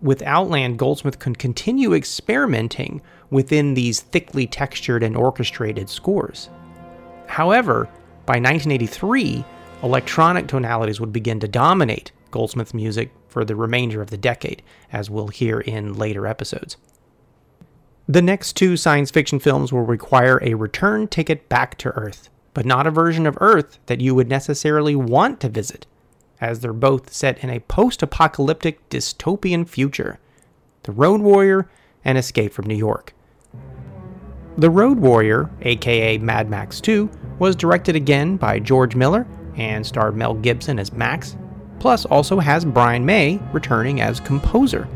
with 0.00 0.22
Outland, 0.22 0.78
Goldsmith 0.78 1.18
could 1.18 1.38
continue 1.38 1.92
experimenting 1.94 3.02
within 3.30 3.74
these 3.74 4.00
thickly 4.00 4.46
textured 4.46 5.02
and 5.02 5.16
orchestrated 5.16 5.88
scores. 5.88 6.48
However, 7.26 7.88
by 8.26 8.34
1983, 8.34 9.44
electronic 9.82 10.46
tonalities 10.46 11.00
would 11.00 11.12
begin 11.12 11.40
to 11.40 11.48
dominate 11.48 12.12
Goldsmith's 12.30 12.74
music 12.74 13.10
for 13.28 13.44
the 13.44 13.56
remainder 13.56 14.00
of 14.00 14.10
the 14.10 14.16
decade, 14.16 14.62
as 14.92 15.10
we'll 15.10 15.28
hear 15.28 15.60
in 15.60 15.94
later 15.94 16.26
episodes. 16.26 16.76
The 18.08 18.22
next 18.22 18.52
two 18.52 18.76
science 18.76 19.10
fiction 19.10 19.40
films 19.40 19.72
will 19.72 19.82
require 19.82 20.38
a 20.40 20.54
return 20.54 21.08
ticket 21.08 21.48
back 21.48 21.76
to 21.78 21.88
Earth, 21.90 22.30
but 22.54 22.64
not 22.64 22.86
a 22.86 22.92
version 22.92 23.26
of 23.26 23.36
Earth 23.40 23.80
that 23.86 24.00
you 24.00 24.14
would 24.14 24.28
necessarily 24.28 24.94
want 24.94 25.40
to 25.40 25.48
visit, 25.48 25.86
as 26.40 26.60
they're 26.60 26.72
both 26.72 27.12
set 27.12 27.42
in 27.42 27.50
a 27.50 27.58
post 27.58 28.04
apocalyptic 28.04 28.88
dystopian 28.90 29.68
future 29.68 30.20
The 30.84 30.92
Road 30.92 31.20
Warrior 31.20 31.68
and 32.04 32.16
Escape 32.16 32.52
from 32.52 32.66
New 32.66 32.76
York. 32.76 33.12
The 34.56 34.70
Road 34.70 35.00
Warrior, 35.00 35.50
aka 35.62 36.18
Mad 36.18 36.48
Max 36.48 36.80
2, 36.80 37.10
was 37.40 37.56
directed 37.56 37.96
again 37.96 38.36
by 38.36 38.60
George 38.60 38.94
Miller 38.94 39.26
and 39.56 39.84
starred 39.84 40.14
Mel 40.14 40.34
Gibson 40.34 40.78
as 40.78 40.92
Max, 40.92 41.36
plus 41.80 42.04
also 42.04 42.38
has 42.38 42.64
Brian 42.64 43.04
May 43.04 43.40
returning 43.52 44.00
as 44.00 44.20
composer. 44.20 44.86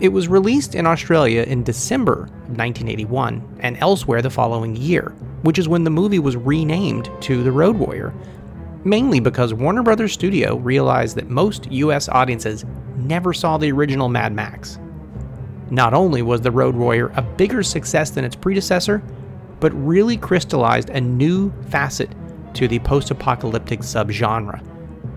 It 0.00 0.08
was 0.08 0.26
released 0.26 0.74
in 0.74 0.86
Australia 0.86 1.42
in 1.42 1.62
December 1.62 2.24
of 2.24 2.58
1981 2.58 3.58
and 3.60 3.76
elsewhere 3.78 4.22
the 4.22 4.30
following 4.30 4.74
year, 4.74 5.14
which 5.42 5.56
is 5.58 5.68
when 5.68 5.84
the 5.84 5.90
movie 5.90 6.18
was 6.18 6.36
renamed 6.36 7.08
to 7.20 7.44
The 7.44 7.52
Road 7.52 7.76
Warrior, 7.76 8.12
mainly 8.82 9.20
because 9.20 9.54
Warner 9.54 9.84
Brothers 9.84 10.12
Studio 10.12 10.56
realized 10.56 11.16
that 11.16 11.30
most 11.30 11.70
US 11.70 12.08
audiences 12.08 12.64
never 12.96 13.32
saw 13.32 13.56
the 13.56 13.70
original 13.70 14.08
Mad 14.08 14.32
Max. 14.32 14.80
Not 15.70 15.94
only 15.94 16.22
was 16.22 16.40
The 16.40 16.50
Road 16.50 16.74
Warrior 16.74 17.12
a 17.14 17.22
bigger 17.22 17.62
success 17.62 18.10
than 18.10 18.24
its 18.24 18.36
predecessor, 18.36 19.00
but 19.60 19.72
really 19.72 20.16
crystallized 20.16 20.90
a 20.90 21.00
new 21.00 21.52
facet 21.70 22.10
to 22.54 22.66
the 22.66 22.80
post 22.80 23.12
apocalyptic 23.12 23.80
subgenre 23.80 24.60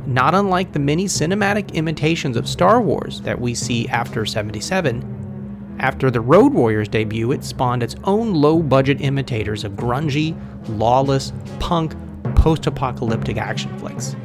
not 0.07 0.33
unlike 0.33 0.71
the 0.71 0.79
many 0.79 1.05
cinematic 1.05 1.73
imitations 1.73 2.37
of 2.37 2.47
Star 2.47 2.81
Wars 2.81 3.21
that 3.21 3.39
we 3.39 3.53
see 3.53 3.87
after 3.89 4.25
77. 4.25 5.75
After 5.79 6.09
the 6.09 6.21
Road 6.21 6.53
Warriors 6.53 6.87
debut, 6.87 7.31
it 7.33 7.43
spawned 7.43 7.83
its 7.83 7.95
own 8.03 8.33
low 8.33 8.63
budget 8.63 9.01
imitators 9.01 9.63
of 9.63 9.73
grungy, 9.73 10.35
lawless, 10.69 11.33
punk, 11.59 11.93
post 12.35 12.65
apocalyptic 12.65 13.37
action 13.37 13.77
flicks. 13.77 14.15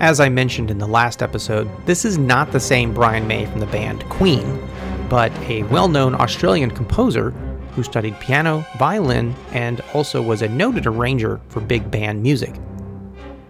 As 0.00 0.18
I 0.18 0.28
mentioned 0.28 0.70
in 0.70 0.78
the 0.78 0.86
last 0.86 1.22
episode, 1.22 1.70
this 1.86 2.04
is 2.04 2.18
not 2.18 2.50
the 2.50 2.60
same 2.60 2.92
Brian 2.92 3.26
May 3.26 3.46
from 3.46 3.60
the 3.60 3.66
band 3.66 4.04
Queen, 4.10 4.68
but 5.08 5.32
a 5.42 5.62
well 5.64 5.88
known 5.88 6.14
Australian 6.14 6.70
composer 6.70 7.30
who 7.74 7.82
studied 7.82 8.18
piano, 8.18 8.66
violin, 8.78 9.34
and 9.52 9.80
also 9.94 10.20
was 10.20 10.42
a 10.42 10.48
noted 10.48 10.86
arranger 10.86 11.40
for 11.48 11.60
big 11.60 11.90
band 11.90 12.22
music. 12.22 12.54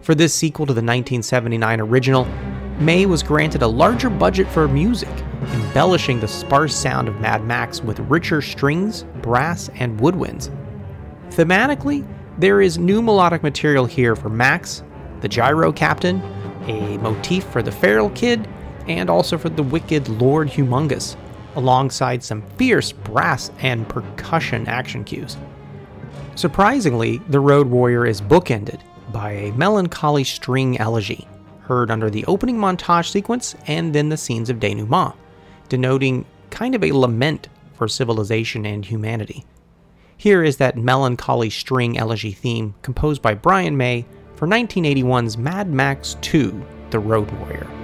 For 0.03 0.17
this 0.17 0.35
sequel 0.35 0.67
to 0.67 0.73
the 0.73 0.79
1979 0.79 1.81
original, 1.81 2.25
May 2.81 3.07
was 3.07 3.23
granted 3.23 3.63
a 3.63 3.69
larger 3.69 4.11
budget 4.11 4.49
for 4.49 4.67
music, 4.67 5.09
embellishing 5.53 6.19
the 6.19 6.27
sparse 6.27 6.75
sound 6.75 7.07
of 7.07 7.21
Mad 7.21 7.45
Max 7.45 7.81
with 7.81 8.01
richer 8.01 8.43
strings, 8.43 9.05
brass, 9.23 9.71
and 9.77 10.01
woodwinds. 10.01 10.51
Thematically, 11.31 12.05
there 12.37 12.61
is 12.61 12.79
new 12.79 13.01
melodic 13.01 13.45
material 13.45 13.85
here 13.85 14.17
for 14.17 14.29
Max, 14.29 14.83
the 15.21 15.29
Gyro 15.29 15.71
Captain, 15.71 16.21
a 16.67 16.99
motif 16.99 17.45
for 17.45 17.63
the 17.63 17.71
Feral 17.71 18.11
Kid, 18.11 18.49
and 18.89 19.09
also 19.09 19.39
for 19.39 19.51
the 19.51 19.63
wicked 19.63 20.09
Lord 20.09 20.49
Humungus, 20.49 21.17
alongside 21.55 22.25
some 22.25 22.43
fierce 22.57 22.91
brass 22.91 23.53
and 23.61 23.89
percussion 23.89 24.67
action 24.67 25.05
cues. 25.05 25.37
Surprisingly, 26.35 27.19
the 27.29 27.39
Road 27.39 27.69
Warrior 27.69 28.05
is 28.05 28.21
bookended 28.21 28.81
by 29.13 29.33
a 29.33 29.53
melancholy 29.53 30.25
string 30.25 30.79
elegy, 30.79 31.29
heard 31.63 31.91
under 31.91 32.11
the 32.11 32.25
opening 32.27 32.57
montage 32.57 33.11
sequence 33.11 33.55
and 33.67 33.95
then 33.95 34.09
the 34.09 34.17
scenes 34.17 34.51
of 34.51 34.59
denouement, 34.59 35.15
denoting 35.69 36.25
kind 36.51 36.75
of 36.75 36.83
a 36.83 36.93
lament 36.93 37.49
for 37.75 37.89
civilization 37.89 38.67
and 38.67 38.85
humanity. 38.85 39.45
Here 40.17 40.45
is 40.45 40.59
that 40.59 40.77
melancholy 40.77 41.51
string 41.51 41.99
elegy 41.99 42.33
theme 42.33 42.75
composed 42.83 43.23
by 43.23 43.35
Brian 43.35 43.77
May 43.77 44.05
for 44.37 44.47
1981's 44.47 45.37
Mad 45.37 45.69
Max 45.69 46.17
2 46.21 46.65
The 46.91 46.99
Road 46.99 47.31
Warrior. 47.33 47.82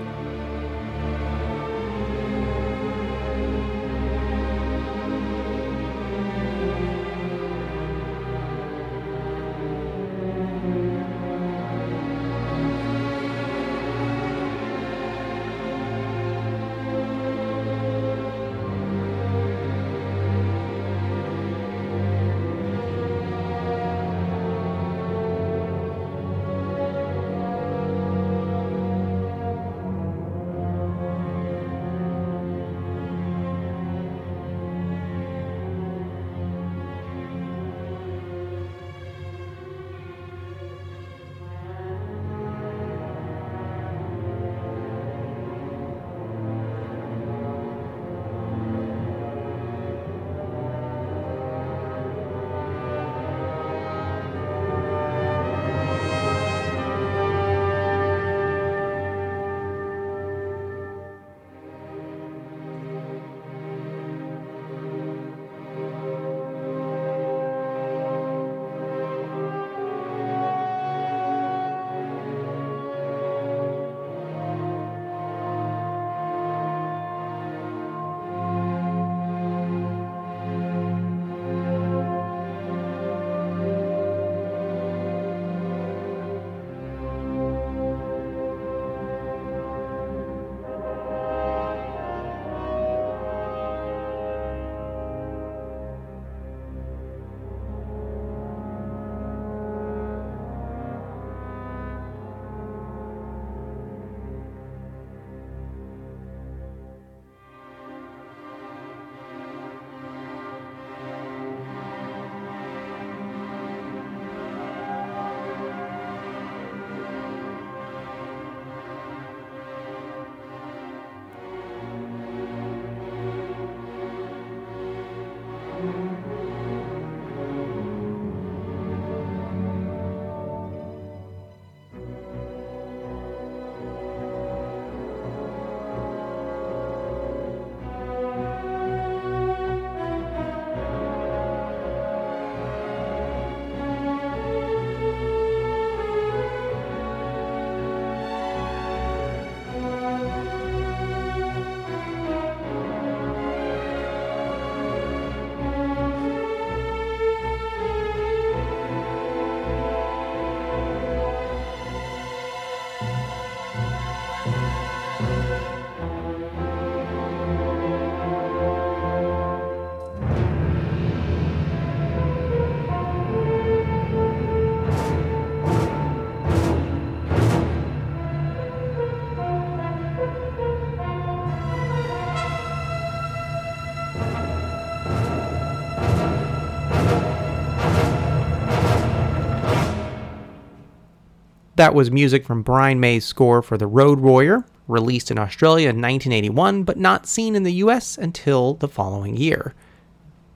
That 191.78 191.94
was 191.94 192.10
music 192.10 192.44
from 192.44 192.62
Brian 192.62 192.98
May's 192.98 193.24
score 193.24 193.62
for 193.62 193.78
The 193.78 193.86
Road 193.86 194.18
Warrior, 194.18 194.64
released 194.88 195.30
in 195.30 195.38
Australia 195.38 195.88
in 195.90 196.02
1981, 196.02 196.82
but 196.82 196.98
not 196.98 197.28
seen 197.28 197.54
in 197.54 197.62
the 197.62 197.74
US 197.74 198.18
until 198.18 198.74
the 198.74 198.88
following 198.88 199.36
year. 199.36 199.76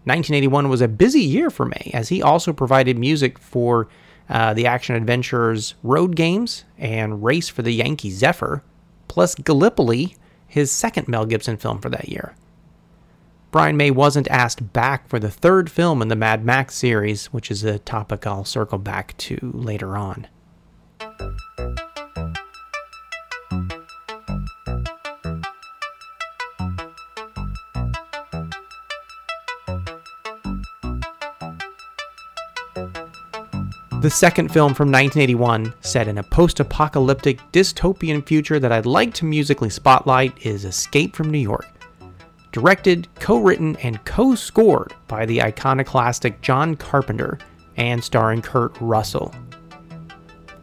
1981 0.02 0.68
was 0.68 0.80
a 0.80 0.88
busy 0.88 1.20
year 1.20 1.48
for 1.48 1.64
May, 1.64 1.92
as 1.94 2.08
he 2.08 2.20
also 2.20 2.52
provided 2.52 2.98
music 2.98 3.38
for 3.38 3.86
uh, 4.28 4.52
the 4.52 4.66
action 4.66 4.96
adventures 4.96 5.76
Road 5.84 6.16
Games 6.16 6.64
and 6.76 7.22
Race 7.22 7.48
for 7.48 7.62
the 7.62 7.70
Yankee 7.70 8.10
Zephyr, 8.10 8.64
plus 9.06 9.36
Gallipoli, 9.36 10.16
his 10.48 10.72
second 10.72 11.06
Mel 11.06 11.24
Gibson 11.24 11.56
film 11.56 11.78
for 11.78 11.88
that 11.90 12.08
year. 12.08 12.34
Brian 13.52 13.76
May 13.76 13.92
wasn't 13.92 14.26
asked 14.26 14.72
back 14.72 15.08
for 15.08 15.20
the 15.20 15.30
third 15.30 15.70
film 15.70 16.02
in 16.02 16.08
the 16.08 16.16
Mad 16.16 16.44
Max 16.44 16.74
series, 16.74 17.26
which 17.26 17.48
is 17.48 17.62
a 17.62 17.78
topic 17.78 18.26
I'll 18.26 18.44
circle 18.44 18.78
back 18.78 19.16
to 19.18 19.52
later 19.54 19.96
on. 19.96 20.26
The 34.02 34.10
second 34.10 34.48
film 34.48 34.74
from 34.74 34.90
1981, 34.90 35.74
set 35.80 36.08
in 36.08 36.18
a 36.18 36.24
post 36.24 36.58
apocalyptic 36.58 37.38
dystopian 37.52 38.26
future 38.26 38.58
that 38.58 38.72
I'd 38.72 38.84
like 38.84 39.14
to 39.14 39.24
musically 39.24 39.70
spotlight, 39.70 40.44
is 40.44 40.64
Escape 40.64 41.14
from 41.14 41.30
New 41.30 41.38
York. 41.38 41.68
Directed, 42.50 43.06
co 43.20 43.38
written, 43.38 43.76
and 43.76 44.04
co 44.04 44.34
scored 44.34 44.92
by 45.06 45.24
the 45.24 45.40
iconoclastic 45.40 46.40
John 46.40 46.74
Carpenter 46.74 47.38
and 47.76 48.02
starring 48.02 48.42
Kurt 48.42 48.76
Russell. 48.80 49.32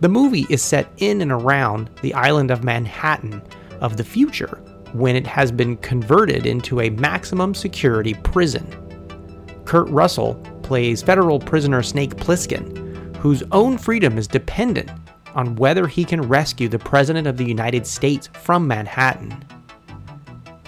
The 0.01 0.09
movie 0.09 0.45
is 0.49 0.61
set 0.61 0.91
in 0.97 1.21
and 1.21 1.31
around 1.31 1.89
the 2.01 2.13
island 2.13 2.51
of 2.51 2.63
Manhattan 2.63 3.41
of 3.81 3.97
the 3.97 4.03
future 4.03 4.61
when 4.93 5.15
it 5.15 5.27
has 5.27 5.51
been 5.51 5.77
converted 5.77 6.45
into 6.45 6.81
a 6.81 6.89
maximum 6.89 7.53
security 7.53 8.13
prison. 8.13 8.65
Kurt 9.65 9.89
Russell 9.89 10.35
plays 10.63 11.01
federal 11.01 11.39
prisoner 11.39 11.83
Snake 11.83 12.15
Plissken 12.15 12.89
whose 13.19 13.43
own 13.51 13.77
freedom 13.77 14.17
is 14.17 14.27
dependent 14.27 14.89
on 15.35 15.55
whether 15.57 15.87
he 15.87 16.05
can 16.05 16.21
rescue 16.21 16.69
the 16.69 16.79
President 16.79 17.27
of 17.27 17.37
the 17.37 17.45
United 17.45 17.85
States 17.85 18.29
from 18.33 18.65
Manhattan. 18.65 19.45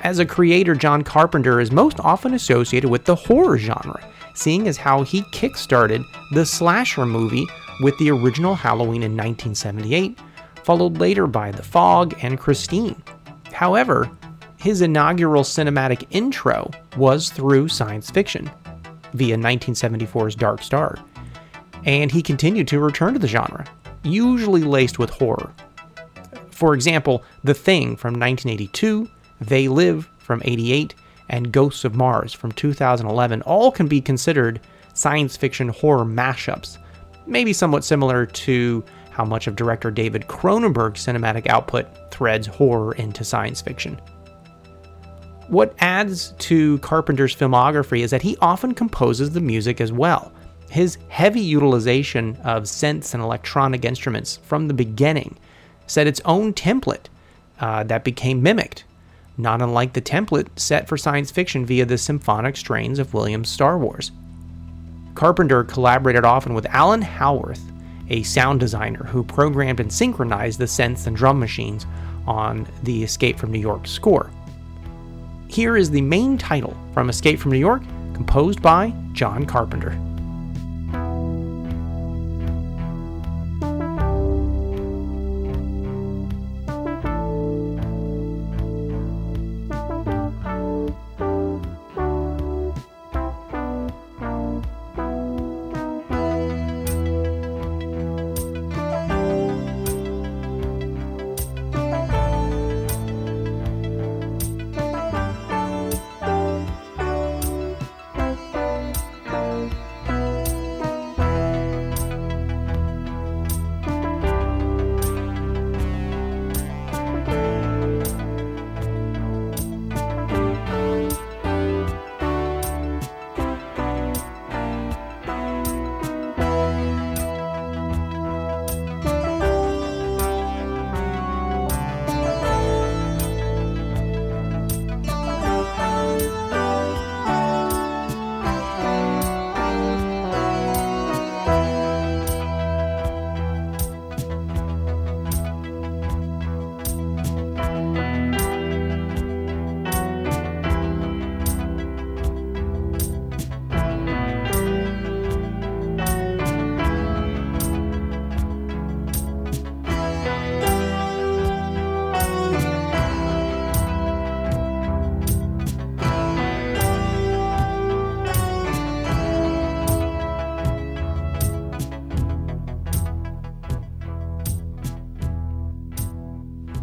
As 0.04 0.20
a 0.20 0.26
creator, 0.26 0.76
John 0.76 1.04
Carpenter 1.04 1.62
is 1.62 1.72
most 1.72 2.00
often 2.02 2.34
associated 2.34 2.90
with 2.90 3.06
the 3.06 3.16
horror 3.16 3.58
genre, 3.58 4.04
seeing 4.36 4.68
as 4.68 4.78
how 4.78 5.04
he 5.04 5.22
kickstarted 5.34 6.04
the 6.34 6.46
slasher 6.46 7.06
movie 7.06 7.48
with 7.82 7.98
the 7.98 8.12
original 8.12 8.56
Halloween 8.56 9.04
in 9.04 9.12
1978, 9.12 10.20
followed 10.64 10.98
later 10.98 11.28
by 11.28 11.52
The 11.52 11.64
Fog 11.64 12.16
and 12.22 12.40
Christine. 12.40 13.02
However, 13.52 14.10
his 14.58 14.82
inaugural 14.82 15.44
cinematic 15.44 16.06
intro 16.12 16.70
was 16.96 17.30
through 17.30 17.68
science 17.68 18.12
fiction, 18.12 18.50
via 19.14 19.36
1974's 19.36 20.36
Dark 20.36 20.62
Star, 20.62 20.98
and 21.86 22.12
he 22.12 22.22
continued 22.22 22.68
to 22.68 22.80
return 22.80 23.14
to 23.14 23.20
the 23.20 23.28
genre, 23.28 23.66
usually 24.04 24.64
laced 24.64 25.00
with 25.00 25.10
horror. 25.10 25.52
For 26.52 26.76
example, 26.76 27.24
The 27.44 27.56
Thing 27.56 27.96
from 27.96 28.14
1982, 28.14 29.10
They 29.42 29.68
Live 29.68 30.08
from 30.20 30.42
88, 30.46 30.94
and 31.30 31.52
Ghosts 31.52 31.86
of 31.86 31.96
Mars 31.96 32.34
from 32.34 32.52
2011 32.52 33.42
all 33.44 33.72
can 33.72 33.88
be 33.88 34.02
considered 34.02 34.62
science 34.94 35.36
fiction 35.36 35.70
horror 35.70 36.06
mashups, 36.06 36.78
maybe 37.26 37.54
somewhat 37.54 37.84
similar 37.84 38.26
to 38.26 38.84
how 39.12 39.26
much 39.26 39.48
of 39.48 39.56
director 39.56 39.92
David 39.92 40.28
Cronenberg's 40.28 41.06
cinematic 41.06 41.48
output 41.48 41.88
threads 42.12 42.48
horror 42.48 42.94
into 42.94 43.24
science 43.24 43.62
fiction. 43.62 44.00
What 45.48 45.76
adds 45.80 46.32
to 46.40 46.80
Carpenter's 46.80 47.36
filmography 47.36 48.00
is 48.00 48.12
that 48.12 48.22
he 48.22 48.38
often 48.38 48.74
composes 48.74 49.32
the 49.32 49.42
music 49.42 49.82
as 49.82 49.92
well, 49.92 50.32
his 50.70 50.98
heavy 51.10 51.42
utilization 51.42 52.38
of 52.46 52.64
synths 52.64 53.14
and 53.14 53.22
electronic 53.22 53.84
instruments 53.84 54.38
from 54.44 54.70
the 54.70 54.74
beginning 54.74 55.38
set 55.88 56.08
its 56.08 56.22
own 56.24 56.54
template 56.54 57.08
uh, 57.60 57.84
that 57.84 58.06
became 58.06 58.42
mimicked, 58.42 58.86
not 59.38 59.62
unlike 59.62 59.92
the 59.92 60.02
template 60.02 60.48
set 60.58 60.88
for 60.88 60.96
science 60.96 61.30
fiction 61.30 61.66
via 61.66 61.86
the 61.86 61.98
symphonic 61.98 62.56
strains 62.56 62.98
of 62.98 63.14
Williams' 63.14 63.50
Star 63.50 63.78
Wars. 63.78 64.14
Carpenter 65.16 65.64
collaborated 65.64 66.26
often 66.26 66.54
with 66.54 66.66
Alan 66.68 67.02
Howarth, 67.02 67.62
a 68.10 68.24
sound 68.24 68.60
designer 68.60 69.06
who 69.06 69.24
programmed 69.24 69.80
and 69.80 69.92
synchronized 69.92 70.60
the 70.60 70.66
synths 70.66 71.08
and 71.08 71.16
drum 71.16 71.40
machines 71.40 71.86
on 72.28 72.68
the 72.84 73.04
Escape 73.04 73.38
from 73.38 73.52
New 73.52 73.60
York 73.60 73.88
score. 73.88 74.30
Here 75.48 75.78
is 75.78 75.92
the 75.92 76.02
main 76.02 76.38
title 76.38 76.76
from 76.94 77.10
Escape 77.10 77.40
from 77.40 77.52
New 77.52 77.58
York, 77.58 77.84
composed 78.14 78.62
by 78.62 78.94
John 79.14 79.46
Carpenter. 79.46 79.98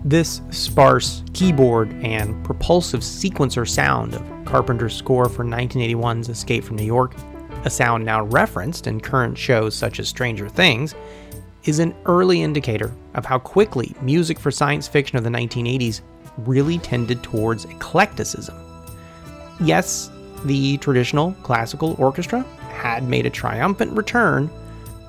This 0.08 0.40
sparse 0.48 1.22
keyboard 1.34 1.92
and 2.02 2.42
propulsive 2.42 3.00
sequencer 3.00 3.68
sound 3.68 4.14
of 4.14 4.22
Carpenter's 4.46 4.96
score 4.96 5.28
for 5.28 5.44
1981's 5.44 6.30
Escape 6.30 6.64
from 6.64 6.76
New 6.76 6.84
York, 6.86 7.14
a 7.66 7.68
sound 7.68 8.06
now 8.06 8.24
referenced 8.24 8.86
in 8.86 9.02
current 9.02 9.36
shows 9.36 9.74
such 9.74 10.00
as 10.00 10.08
Stranger 10.08 10.48
Things, 10.48 10.94
is 11.64 11.78
an 11.78 11.94
early 12.06 12.40
indicator 12.40 12.90
of 13.16 13.26
how 13.26 13.38
quickly 13.38 13.94
music 14.00 14.38
for 14.38 14.50
science 14.50 14.88
fiction 14.88 15.18
of 15.18 15.24
the 15.24 15.30
1980s 15.30 16.00
really 16.38 16.78
tended 16.78 17.22
towards 17.22 17.66
eclecticism. 17.66 18.56
Yes, 19.60 20.10
the 20.46 20.78
traditional 20.78 21.32
classical 21.42 21.96
orchestra 21.98 22.40
had 22.70 23.06
made 23.06 23.26
a 23.26 23.30
triumphant 23.30 23.92
return, 23.94 24.48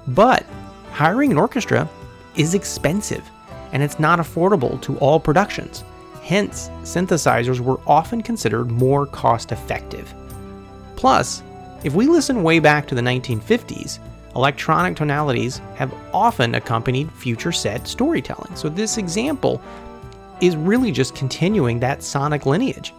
but 0.08 0.46
hiring 0.92 1.32
an 1.32 1.38
orchestra 1.38 1.88
is 2.36 2.54
expensive 2.54 3.24
and 3.72 3.84
it's 3.84 4.00
not 4.00 4.20
affordable 4.20 4.82
to 4.82 4.98
all 4.98 5.20
productions. 5.20 5.84
Hence, 6.24 6.70
synthesizers 6.84 7.60
were 7.60 7.80
often 7.88 8.22
considered 8.22 8.72
more 8.72 9.06
cost 9.06 9.52
effective. 9.52 10.14
Plus, 10.96 11.44
if 11.84 11.94
we 11.94 12.08
listen 12.08 12.44
way 12.44 12.60
back 12.60 12.88
to 12.88 12.96
the 12.96 13.02
1950s, 13.02 14.00
electronic 14.36 14.96
tonalities 14.96 15.60
have 15.76 15.94
often 16.14 16.56
accompanied 16.56 17.12
future 17.14 17.52
set 17.52 17.88
storytelling. 17.88 18.56
So 18.56 18.70
this 18.70 18.98
example 18.98 19.62
is 20.42 20.56
really 20.56 20.92
just 20.92 21.16
continuing 21.16 21.80
that 21.80 22.04
sonic 22.04 22.46
lineage. 22.46 22.94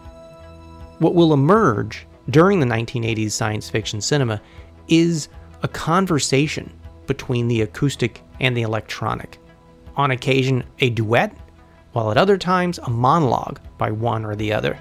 What 0.99 1.15
will 1.15 1.33
emerge 1.33 2.05
during 2.29 2.59
the 2.59 2.65
1980s 2.65 3.31
science 3.31 3.69
fiction 3.69 4.01
cinema 4.01 4.41
is 4.87 5.29
a 5.63 5.67
conversation 5.67 6.71
between 7.07 7.47
the 7.47 7.61
acoustic 7.61 8.21
and 8.39 8.55
the 8.55 8.61
electronic. 8.61 9.37
On 9.95 10.11
occasion, 10.11 10.63
a 10.79 10.89
duet, 10.89 11.35
while 11.93 12.11
at 12.11 12.17
other 12.17 12.37
times, 12.37 12.79
a 12.79 12.89
monologue 12.89 13.59
by 13.77 13.91
one 13.91 14.25
or 14.25 14.35
the 14.35 14.53
other. 14.53 14.79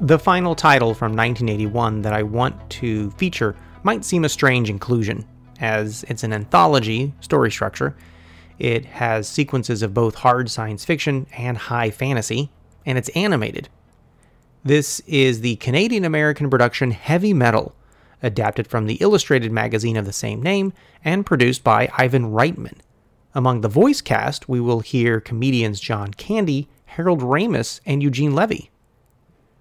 The 0.00 0.18
final 0.18 0.54
title 0.54 0.94
from 0.94 1.12
1981 1.12 2.00
that 2.02 2.14
I 2.14 2.22
want 2.22 2.70
to 2.70 3.10
feature 3.12 3.54
might 3.82 4.02
seem 4.02 4.24
a 4.24 4.30
strange 4.30 4.70
inclusion, 4.70 5.26
as 5.60 6.04
it's 6.08 6.24
an 6.24 6.32
anthology 6.32 7.12
story 7.20 7.50
structure. 7.50 7.94
It 8.58 8.86
has 8.86 9.28
sequences 9.28 9.82
of 9.82 9.92
both 9.92 10.14
hard 10.14 10.50
science 10.50 10.86
fiction 10.86 11.26
and 11.36 11.58
high 11.58 11.90
fantasy, 11.90 12.50
and 12.86 12.96
it's 12.96 13.10
animated. 13.10 13.68
This 14.64 15.00
is 15.00 15.42
the 15.42 15.56
Canadian 15.56 16.06
American 16.06 16.48
production 16.48 16.90
Heavy 16.92 17.34
Metal, 17.34 17.74
adapted 18.22 18.66
from 18.66 18.86
the 18.86 18.96
illustrated 18.96 19.52
magazine 19.52 19.96
of 19.96 20.04
the 20.06 20.12
same 20.12 20.42
name 20.42 20.72
and 21.04 21.26
produced 21.26 21.64
by 21.64 21.88
Ivan 21.96 22.32
Reitman. 22.32 22.78
Among 23.34 23.60
the 23.60 23.68
voice 23.68 24.00
cast, 24.00 24.48
we 24.48 24.60
will 24.60 24.80
hear 24.80 25.20
comedians 25.20 25.80
John 25.80 26.12
Candy, 26.12 26.68
Harold 26.84 27.20
Ramis, 27.20 27.80
and 27.86 28.02
Eugene 28.02 28.34
Levy. 28.34 28.70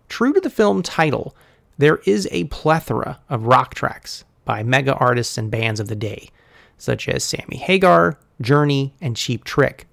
True 0.07 0.33
to 0.33 0.41
the 0.41 0.49
film 0.49 0.81
title, 0.81 1.35
there 1.77 1.97
is 2.05 2.27
a 2.31 2.45
plethora 2.45 3.19
of 3.29 3.45
rock 3.45 3.75
tracks 3.75 4.25
by 4.43 4.63
mega 4.63 4.95
artists 4.95 5.37
and 5.37 5.51
bands 5.51 5.79
of 5.79 5.87
the 5.87 5.95
day, 5.95 6.29
such 6.77 7.07
as 7.07 7.23
Sammy 7.23 7.57
Hagar, 7.57 8.17
Journey, 8.41 8.95
and 8.99 9.15
Cheap 9.15 9.43
Trick. 9.43 9.87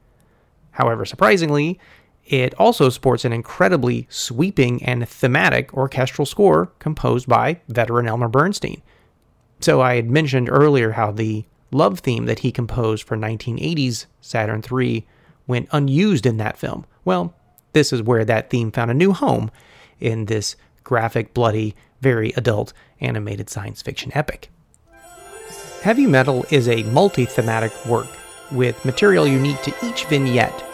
However, 0.71 1.05
surprisingly, 1.05 1.79
it 2.27 2.55
also 2.55 2.89
sports 2.89 3.24
an 3.24 3.33
incredibly 3.33 4.07
sweeping 4.11 4.83
and 4.83 5.09
thematic 5.09 5.72
orchestral 5.74 6.27
score 6.27 6.66
composed 6.79 7.29
by 7.29 7.61
veteran 7.68 8.09
Elmer 8.09 8.29
Bernstein. 8.29 8.83
So 9.61 9.81
I 9.81 9.97
had 9.97 10.11
mentioned 10.11 10.51
earlier 10.51 10.93
how 10.93 11.12
the 11.12 11.45
love 11.70 12.01
theme 12.01 12.27
that 12.27 12.41
he 12.41 12.53
composed 12.53 13.05
for 13.05 13.16
1980's 13.16 14.07
Saturn 14.20 14.62
III 14.70 15.07
went 15.47 15.68
unused 15.72 16.27
in 16.27 16.37
that 16.39 16.59
film. 16.59 16.85
Well, 17.05 17.35
this 17.72 17.93
is 17.93 18.03
where 18.03 18.24
that 18.24 18.51
theme 18.51 18.72
found 18.72 18.91
a 18.91 18.95
new 18.95 19.12
home 19.12 19.51
in 20.01 20.27
this 20.27 20.57
graphic, 20.83 21.33
bloody, 21.33 21.74
very 22.01 22.33
adult 22.33 22.72
animated 23.01 23.49
science 23.49 23.83
fiction 23.83 24.11
epic. 24.14 24.51
Heavy 25.83 26.07
Metal 26.07 26.45
is 26.51 26.68
a 26.68 26.83
multi 26.85 27.24
thematic 27.24 27.72
work 27.87 28.09
with 28.51 28.85
material 28.85 29.27
unique 29.27 29.61
to 29.62 29.74
each 29.85 30.05
vignette, 30.07 30.64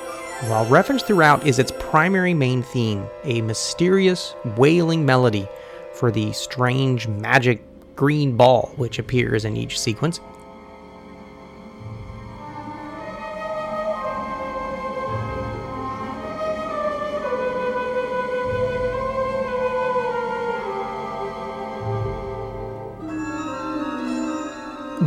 while 0.49 0.67
referenced 0.67 1.07
throughout 1.07 1.47
is 1.47 1.61
its 1.61 1.73
primary 1.79 2.35
main 2.35 2.63
theme, 2.63 3.07
a 3.25 3.41
mysterious, 3.43 4.35
wailing 4.57 5.07
melody 5.07 5.49
for 5.95 6.11
the 6.11 6.33
strange 6.33 7.07
magic 7.07 7.63
green 7.95 8.37
ball 8.37 8.73
which 8.77 8.99
appears 8.99 9.45
in 9.45 9.57
each 9.57 9.79
sequence. 9.79 10.21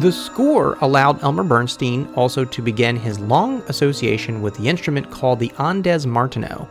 The 0.06 0.12
score 0.12 0.78
allowed 0.82 1.24
Elmer 1.24 1.41
Bernstein 1.41 2.08
also 2.14 2.45
to 2.45 2.62
begin 2.62 2.95
his 2.95 3.20
long 3.20 3.64
association 3.64 4.43
with 4.43 4.56
the 4.56 4.70
instrument 4.70 5.10
called 5.10 5.39
the 5.39 5.49
Ondes 5.58 6.06
Martenot, 6.06 6.68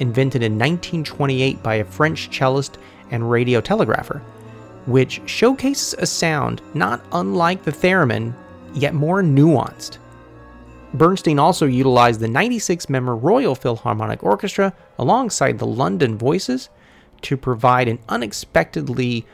invented 0.00 0.42
in 0.42 0.58
1928 0.58 1.62
by 1.62 1.76
a 1.76 1.84
French 1.86 2.28
cellist 2.28 2.76
and 3.10 3.30
radio 3.30 3.62
telegrapher, 3.62 4.18
which 4.84 5.22
showcases 5.24 5.94
a 5.94 6.04
sound 6.04 6.60
not 6.74 7.02
unlike 7.12 7.62
the 7.62 7.72
theremin, 7.72 8.34
yet 8.74 8.92
more 8.92 9.22
nuanced. 9.22 9.96
Bernstein 10.92 11.38
also 11.38 11.64
utilized 11.64 12.20
the 12.20 12.28
96 12.28 12.90
member 12.90 13.16
Royal 13.16 13.54
Philharmonic 13.54 14.22
Orchestra 14.22 14.74
alongside 14.98 15.58
the 15.58 15.66
London 15.66 16.18
Voices 16.18 16.68
to 17.22 17.38
provide 17.38 17.88
an 17.88 17.98
unexpectedly 18.10 19.24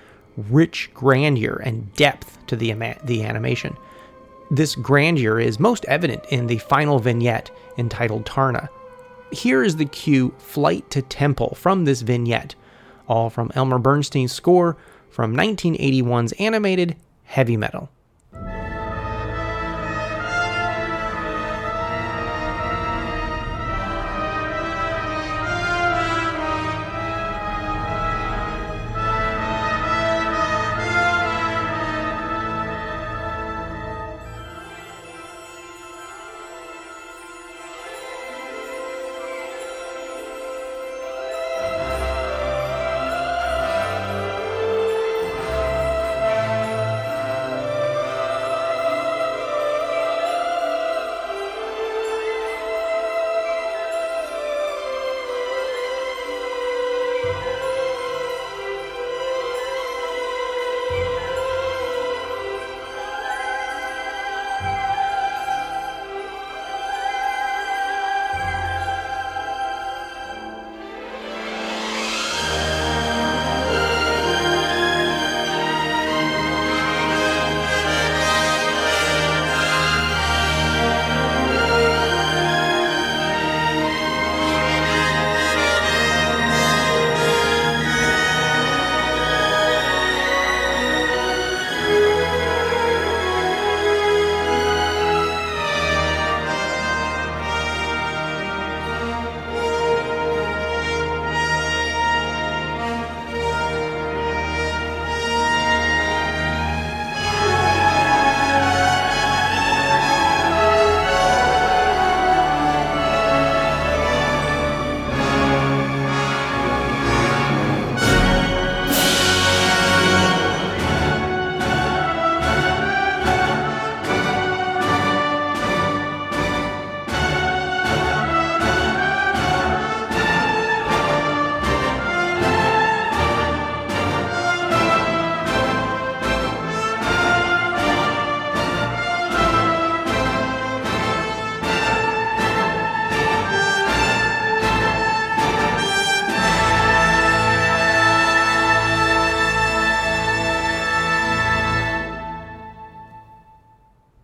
rich 0.51 0.91
grandeur 0.95 1.61
and 1.65 1.93
depth 1.95 2.39
to 2.47 2.57
the, 2.57 2.71
ama- 2.73 2.99
the 3.05 3.23
animation. 3.23 3.77
This 4.51 4.75
grandeur 4.75 5.39
is 5.39 5.61
most 5.61 5.85
evident 5.85 6.25
in 6.31 6.47
the 6.47 6.59
final 6.59 6.99
vignette 6.99 7.51
entitled 7.79 8.27
Taarna. 8.27 8.69
Here 9.31 9.63
is 9.63 9.77
the 9.77 9.85
cue 9.85 10.35
Flight 10.39 10.91
to 10.91 11.03
Temple 11.03 11.55
from 11.55 11.85
this 11.85 12.01
vignette, 12.01 12.57
all 13.07 13.31
from 13.31 13.53
Elmer 13.55 13.79
Bernstein's 13.79 14.33
score 14.33 14.77
from 15.09 15.37
1981's 15.37 16.33
animated 16.33 16.97
Heavy 17.25 17.57
Metal. 17.57 17.91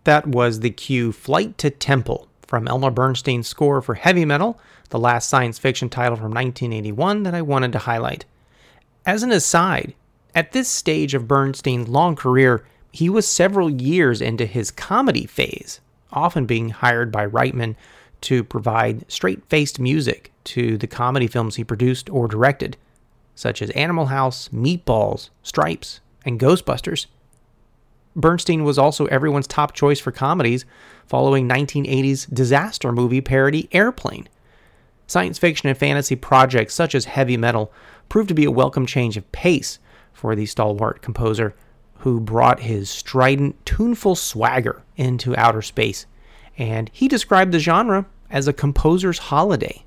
That 0.07 0.25
was 0.25 0.61
the 0.61 0.69
cue 0.69 1.11
Flight 1.11 1.57
to 1.57 1.69
Temple 1.69 2.29
from 2.47 2.65
Elmer 2.65 2.91
Bernstein's 2.91 3.49
score 3.49 3.81
for 3.81 3.95
Heavy 3.95 4.23
Metal, 4.23 4.57
the 4.87 4.97
last 4.97 5.27
science 5.27 5.59
fiction 5.59 5.89
title 5.89 6.15
from 6.15 6.31
1981 6.31 7.23
that 7.23 7.35
I 7.35 7.41
wanted 7.41 7.73
to 7.73 7.79
highlight. 7.79 8.23
As 9.05 9.21
an 9.21 9.33
aside, 9.33 9.93
at 10.33 10.53
this 10.53 10.69
stage 10.69 11.13
of 11.13 11.27
Bernstein's 11.27 11.89
long 11.89 12.15
career, 12.15 12.65
he 12.89 13.09
was 13.09 13.27
several 13.27 13.69
years 13.69 14.21
into 14.21 14.45
his 14.45 14.71
comedy 14.71 15.25
phase, 15.25 15.81
often 16.13 16.45
being 16.45 16.69
hired 16.69 17.11
by 17.11 17.27
Reitman 17.27 17.75
to 18.21 18.45
provide 18.45 19.11
straight 19.11 19.43
faced 19.49 19.77
music 19.77 20.31
to 20.45 20.77
the 20.77 20.87
comedy 20.87 21.27
films 21.27 21.57
he 21.57 21.65
produced 21.65 22.09
or 22.09 22.29
directed, 22.29 22.77
such 23.35 23.61
as 23.61 23.71
Animal 23.71 24.05
House, 24.05 24.47
Meatballs, 24.53 25.31
Stripes, 25.43 25.99
and 26.23 26.39
Ghostbusters. 26.39 27.07
Bernstein 28.17 28.63
was 28.63 28.79
also 28.79 29.05
everyone's 29.05 29.47
top 29.47 29.73
choice 29.73 29.99
for 29.99 30.11
comedies 30.11 30.65
following 31.05 31.47
1980's 31.47 32.25
disaster 32.25 32.91
movie 32.91 33.21
parody 33.21 33.69
Airplane. 33.71 34.27
Science 35.05 35.37
fiction 35.37 35.69
and 35.69 35.77
fantasy 35.77 36.15
projects 36.15 36.73
such 36.73 36.95
as 36.95 37.05
Heavy 37.05 37.37
Metal 37.37 37.71
proved 38.09 38.27
to 38.27 38.33
be 38.33 38.43
a 38.43 38.51
welcome 38.51 38.87
change 38.87 39.17
of 39.17 39.31
pace 39.31 39.77
for 40.11 40.35
the 40.35 40.47
stalwart 40.47 41.01
composer 41.03 41.55
who 41.99 42.19
brought 42.19 42.61
his 42.61 42.89
strident, 42.89 43.63
tuneful 43.65 44.15
swagger 44.15 44.83
into 44.97 45.37
outer 45.37 45.61
space, 45.61 46.07
and 46.57 46.89
he 46.91 47.07
described 47.07 47.51
the 47.51 47.59
genre 47.59 48.05
as 48.29 48.47
a 48.47 48.53
composer's 48.53 49.19
holiday. 49.19 49.85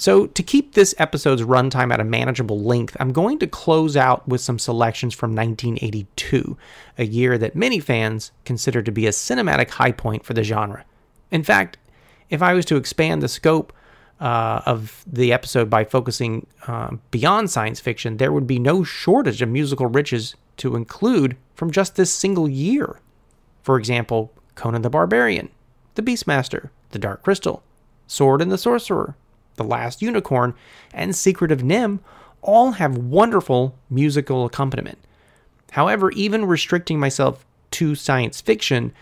So, 0.00 0.28
to 0.28 0.42
keep 0.42 0.72
this 0.72 0.94
episode's 0.96 1.42
runtime 1.42 1.92
at 1.92 2.00
a 2.00 2.04
manageable 2.04 2.58
length, 2.58 2.96
I'm 2.98 3.12
going 3.12 3.38
to 3.40 3.46
close 3.46 3.98
out 3.98 4.26
with 4.26 4.40
some 4.40 4.58
selections 4.58 5.12
from 5.12 5.36
1982, 5.36 6.56
a 6.96 7.04
year 7.04 7.36
that 7.36 7.54
many 7.54 7.80
fans 7.80 8.32
consider 8.46 8.80
to 8.80 8.90
be 8.90 9.06
a 9.06 9.10
cinematic 9.10 9.68
high 9.68 9.92
point 9.92 10.24
for 10.24 10.32
the 10.32 10.42
genre. 10.42 10.86
In 11.30 11.42
fact, 11.42 11.76
if 12.30 12.40
I 12.40 12.54
was 12.54 12.64
to 12.64 12.76
expand 12.76 13.20
the 13.20 13.28
scope 13.28 13.74
uh, 14.20 14.62
of 14.64 15.04
the 15.06 15.34
episode 15.34 15.68
by 15.68 15.84
focusing 15.84 16.46
uh, 16.66 16.96
beyond 17.10 17.50
science 17.50 17.78
fiction, 17.78 18.16
there 18.16 18.32
would 18.32 18.46
be 18.46 18.58
no 18.58 18.82
shortage 18.82 19.42
of 19.42 19.50
musical 19.50 19.86
riches 19.86 20.34
to 20.56 20.76
include 20.76 21.36
from 21.54 21.70
just 21.70 21.96
this 21.96 22.10
single 22.10 22.48
year. 22.48 23.00
For 23.62 23.78
example, 23.78 24.32
Conan 24.54 24.80
the 24.80 24.88
Barbarian, 24.88 25.50
The 25.96 26.02
Beastmaster, 26.02 26.70
The 26.92 26.98
Dark 26.98 27.22
Crystal, 27.22 27.62
Sword 28.06 28.40
and 28.40 28.50
the 28.50 28.56
Sorcerer, 28.56 29.14
the 29.60 29.68
Last 29.68 30.00
Unicorn, 30.00 30.54
and 30.94 31.14
Secret 31.14 31.52
of 31.52 31.60
NIMH 31.60 32.00
all 32.40 32.72
have 32.72 32.96
wonderful 32.96 33.76
musical 33.90 34.46
accompaniment. 34.46 34.98
However, 35.72 36.10
even 36.12 36.46
restricting 36.46 36.98
myself 36.98 37.44
to 37.72 37.94
science 37.94 38.40
fiction, 38.40 38.92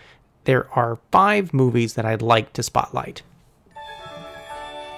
there 0.43 0.69
are 0.71 0.99
five 1.11 1.53
movies 1.53 1.93
that 1.93 2.05
I'd 2.05 2.21
like 2.21 2.51
to 2.53 2.63
spotlight. 2.63 3.21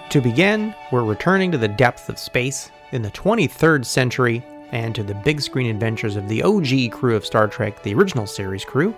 To 0.09 0.20
begin, 0.20 0.76
we're 0.91 1.03
returning 1.03 1.51
to 1.51 1.57
the 1.57 1.68
depths 1.68 2.09
of 2.09 2.18
space 2.18 2.72
in 2.91 3.03
the 3.03 3.12
23rd 3.12 3.86
century 3.86 4.43
and 4.72 4.95
to 4.95 5.03
the 5.03 5.14
big 5.14 5.41
screen 5.41 5.70
adventures 5.70 6.16
of 6.16 6.28
the 6.28 6.43
OG 6.43 6.91
crew 6.91 7.16
of 7.16 7.26
Star 7.26 7.47
Trek, 7.47 7.84
the 7.84 7.93
original 7.93 8.26
series 8.26 8.66
crew, 8.66 8.95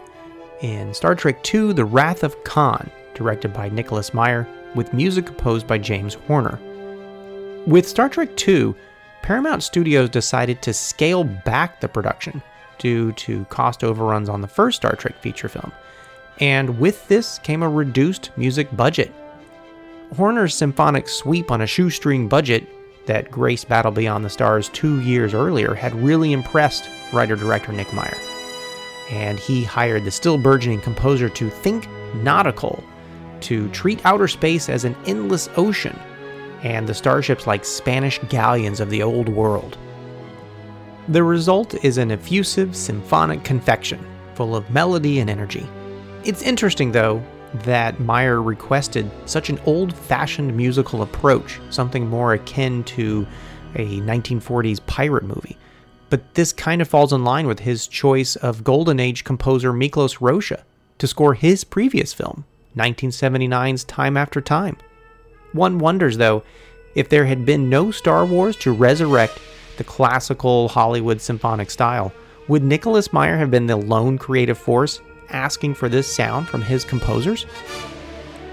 in 0.61 0.93
Star 0.93 1.13
Trek 1.13 1.53
II 1.53 1.73
The 1.73 1.85
Wrath 1.85 2.23
of 2.23 2.41
Khan, 2.45 2.89
directed 3.13 3.53
by 3.53 3.69
Nicholas 3.69 4.13
Meyer 4.13 4.47
with 4.75 4.93
music 4.93 5.25
composed 5.25 5.67
by 5.67 5.77
James 5.77 6.13
Horner. 6.13 6.59
With 7.65 7.87
Star 7.87 8.09
Trek 8.09 8.29
II, 8.47 8.73
Paramount 9.21 9.63
Studios 9.63 10.09
decided 10.09 10.61
to 10.61 10.73
scale 10.73 11.23
back 11.23 11.79
the 11.79 11.87
production 11.87 12.41
due 12.77 13.11
to 13.13 13.45
cost 13.45 13.83
overruns 13.83 14.29
on 14.29 14.41
the 14.41 14.47
first 14.47 14.77
Star 14.77 14.95
Trek 14.95 15.17
feature 15.21 15.47
film, 15.47 15.71
and 16.39 16.79
with 16.79 17.07
this 17.07 17.39
came 17.39 17.63
a 17.63 17.69
reduced 17.69 18.31
music 18.35 18.75
budget. 18.75 19.13
Horner's 20.15 20.53
symphonic 20.53 21.07
sweep 21.07 21.51
on 21.51 21.61
a 21.61 21.67
shoestring 21.67 22.27
budget 22.27 22.67
that 23.05 23.31
graced 23.31 23.69
Battle 23.69 23.91
Beyond 23.91 24.23
the 24.23 24.29
Stars 24.29 24.69
two 24.69 25.01
years 25.01 25.33
earlier 25.33 25.73
had 25.73 25.95
really 25.95 26.33
impressed 26.33 26.89
writer 27.11 27.35
director 27.35 27.71
Nick 27.71 27.91
Meyer. 27.93 28.17
And 29.11 29.39
he 29.39 29.63
hired 29.63 30.05
the 30.05 30.11
still 30.11 30.37
burgeoning 30.37 30.81
composer 30.81 31.29
to 31.29 31.49
think 31.49 31.87
nautical 32.15 32.83
to 33.43 33.69
treat 33.69 34.05
outer 34.05 34.27
space 34.27 34.69
as 34.69 34.85
an 34.85 34.95
endless 35.05 35.49
ocean, 35.55 35.97
and 36.63 36.87
the 36.87 36.93
starships 36.93 37.47
like 37.47 37.65
Spanish 37.65 38.19
galleons 38.29 38.79
of 38.79 38.89
the 38.89 39.03
old 39.03 39.29
world. 39.29 39.77
The 41.09 41.23
result 41.23 41.75
is 41.83 41.97
an 41.97 42.11
effusive 42.11 42.75
symphonic 42.75 43.43
confection, 43.43 44.05
full 44.35 44.55
of 44.55 44.69
melody 44.69 45.19
and 45.19 45.29
energy. 45.29 45.67
It's 46.23 46.41
interesting, 46.41 46.91
though, 46.91 47.21
that 47.65 47.99
Meyer 47.99 48.41
requested 48.41 49.11
such 49.25 49.49
an 49.49 49.59
old 49.65 49.93
fashioned 49.93 50.55
musical 50.55 51.01
approach, 51.01 51.59
something 51.69 52.07
more 52.07 52.33
akin 52.33 52.83
to 52.85 53.27
a 53.75 53.99
1940s 53.99 54.85
pirate 54.85 55.23
movie. 55.23 55.57
But 56.09 56.33
this 56.35 56.53
kind 56.53 56.81
of 56.81 56.87
falls 56.87 57.13
in 57.13 57.23
line 57.23 57.47
with 57.47 57.59
his 57.59 57.87
choice 57.87 58.35
of 58.37 58.63
Golden 58.63 58.99
Age 58.99 59.23
composer 59.23 59.73
Miklos 59.73 60.19
Rozsa 60.19 60.63
to 60.99 61.07
score 61.07 61.33
his 61.33 61.63
previous 61.63 62.13
film, 62.13 62.45
1979's 62.75 63.83
Time 63.83 64.17
After 64.17 64.41
Time. 64.41 64.77
One 65.51 65.79
wonders, 65.79 66.17
though, 66.17 66.43
if 66.95 67.09
there 67.09 67.25
had 67.25 67.45
been 67.45 67.69
no 67.69 67.91
Star 67.91 68.25
Wars 68.25 68.55
to 68.57 68.71
resurrect 68.71 69.39
the 69.77 69.83
classical 69.83 70.67
Hollywood 70.67 71.21
symphonic 71.21 71.69
style, 71.69 72.13
would 72.47 72.63
Nicholas 72.63 73.13
Meyer 73.13 73.37
have 73.37 73.51
been 73.51 73.67
the 73.67 73.75
lone 73.75 74.17
creative 74.17 74.57
force 74.57 75.01
asking 75.29 75.75
for 75.75 75.89
this 75.89 76.13
sound 76.13 76.47
from 76.47 76.61
his 76.61 76.83
composers? 76.83 77.45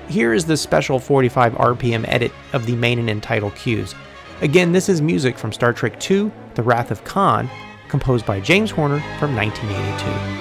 Here 0.09 0.33
is 0.33 0.45
the 0.45 0.57
special 0.57 0.99
45 0.99 1.55
RPM 1.55 2.05
edit 2.09 2.33
of 2.53 2.67
the 2.67 2.77
main 2.77 3.09
and 3.09 3.23
title 3.23 3.51
cues. 3.53 3.95
Again, 4.43 4.73
this 4.73 4.89
is 4.89 5.01
music 5.03 5.39
from 5.39 5.53
Star 5.53 5.73
Trek 5.73 6.11
II 6.11 6.31
The 6.55 6.63
Wrath 6.63 6.91
of 6.91 7.05
Khan, 7.05 7.51
composed 7.89 8.27
by 8.27 8.41
James 8.41 8.71
Horner 8.71 9.01
from 9.19 9.37
1982. 9.37 10.40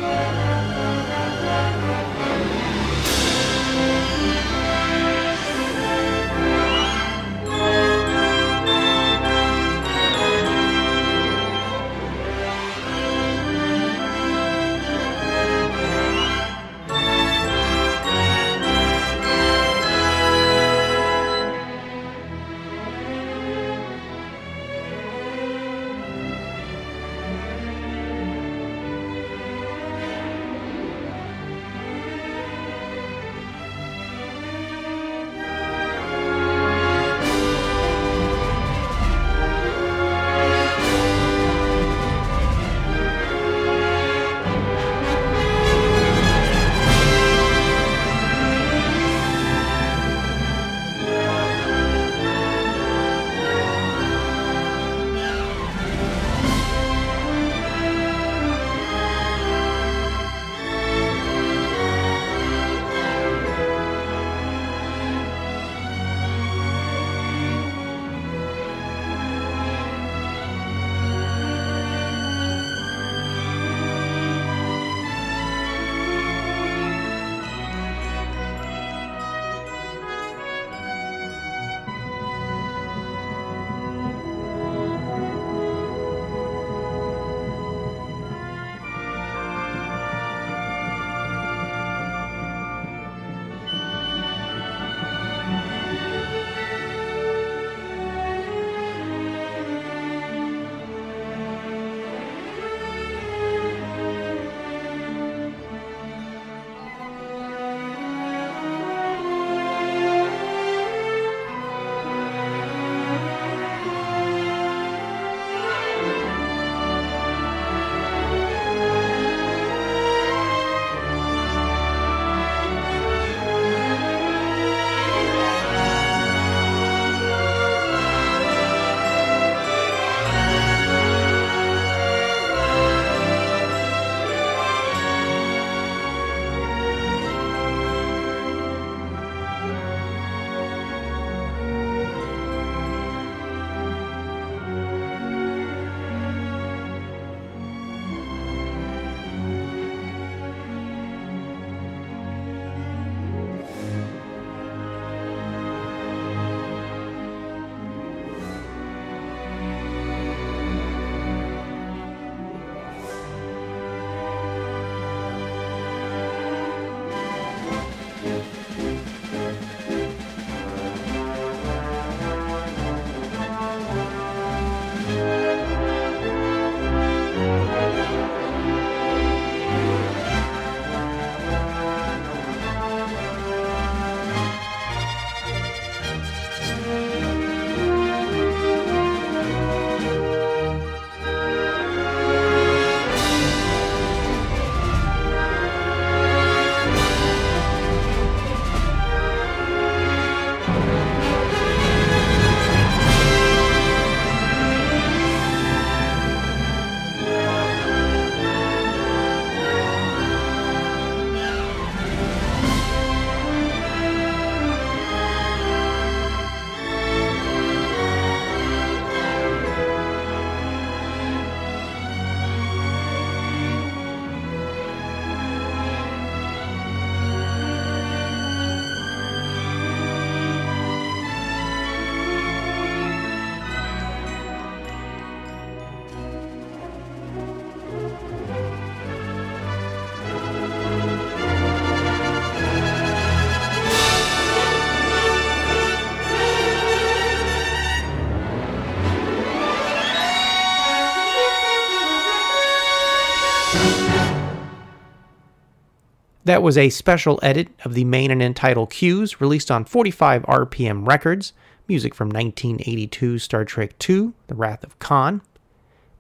That 256.46 256.64
was 256.64 256.78
a 256.78 256.90
special 256.90 257.40
edit 257.44 257.68
of 257.84 257.94
the 257.94 258.06
main 258.06 258.32
and 258.32 258.42
end 258.42 258.56
title 258.56 258.88
cues 258.88 259.42
released 259.42 259.70
on 259.70 259.86
45 259.86 260.44
RPM 260.44 261.06
Records, 261.06 261.54
music 261.88 262.16
from 262.16 262.30
1982 262.30 263.40
Star 263.40 263.66
Trek 263.66 263.96
II 264.10 264.32
The 264.48 264.56
Wrath 264.56 264.84
of 264.84 264.98
Khan. 265.00 265.42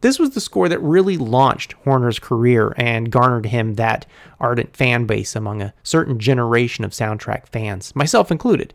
This 0.01 0.19
was 0.19 0.31
the 0.31 0.41
score 0.41 0.69
that 0.69 0.81
really 0.81 1.17
launched 1.17 1.73
Horner's 1.83 2.19
career 2.19 2.73
and 2.77 3.11
garnered 3.11 3.47
him 3.47 3.75
that 3.75 4.05
ardent 4.39 4.75
fan 4.75 5.05
base 5.05 5.35
among 5.35 5.61
a 5.61 5.73
certain 5.83 6.19
generation 6.19 6.85
of 6.85 6.91
soundtrack 6.91 7.47
fans, 7.47 7.95
myself 7.95 8.31
included. 8.31 8.73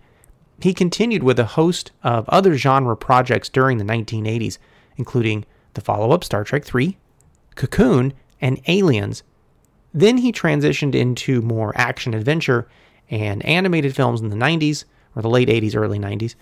He 0.61 0.75
continued 0.75 1.23
with 1.23 1.39
a 1.39 1.45
host 1.45 1.93
of 2.03 2.29
other 2.29 2.57
genre 2.57 2.97
projects 2.97 3.49
during 3.49 3.79
the 3.79 3.85
1980s, 3.85 4.59
including 4.97 5.45
the 5.75 5.81
follow 5.81 6.13
up 6.13 6.25
Star 6.25 6.45
Trek 6.45 6.73
III, 6.75 6.97
Cocoon, 7.55 8.13
and 8.41 8.61
Aliens. 8.67 9.23
Then 9.95 10.19
he 10.19 10.33
transitioned 10.33 10.97
into 10.97 11.41
more 11.41 11.73
action 11.77 12.13
adventure 12.13 12.69
and 13.09 13.45
animated 13.47 13.95
films 13.95 14.21
in 14.21 14.29
the 14.29 14.37
90s, 14.37 14.85
or 15.15 15.23
the 15.23 15.31
late 15.31 15.49
80s, 15.49 15.77
early 15.77 16.01
90s, 16.01 16.35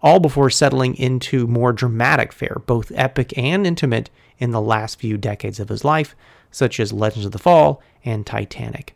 all 0.00 0.20
before 0.20 0.48
settling 0.48 0.94
into 0.94 1.48
more 1.48 1.72
dramatic 1.72 2.32
fare, 2.32 2.62
both 2.66 2.92
epic 2.94 3.36
and 3.36 3.66
intimate, 3.66 4.08
in 4.38 4.52
the 4.52 4.60
last 4.60 4.98
few 4.98 5.18
decades 5.18 5.60
of 5.60 5.68
his 5.68 5.84
life, 5.84 6.16
such 6.50 6.80
as 6.80 6.92
Legends 6.92 7.26
of 7.26 7.32
the 7.32 7.38
Fall 7.38 7.82
and 8.04 8.24
Titanic. 8.24 8.94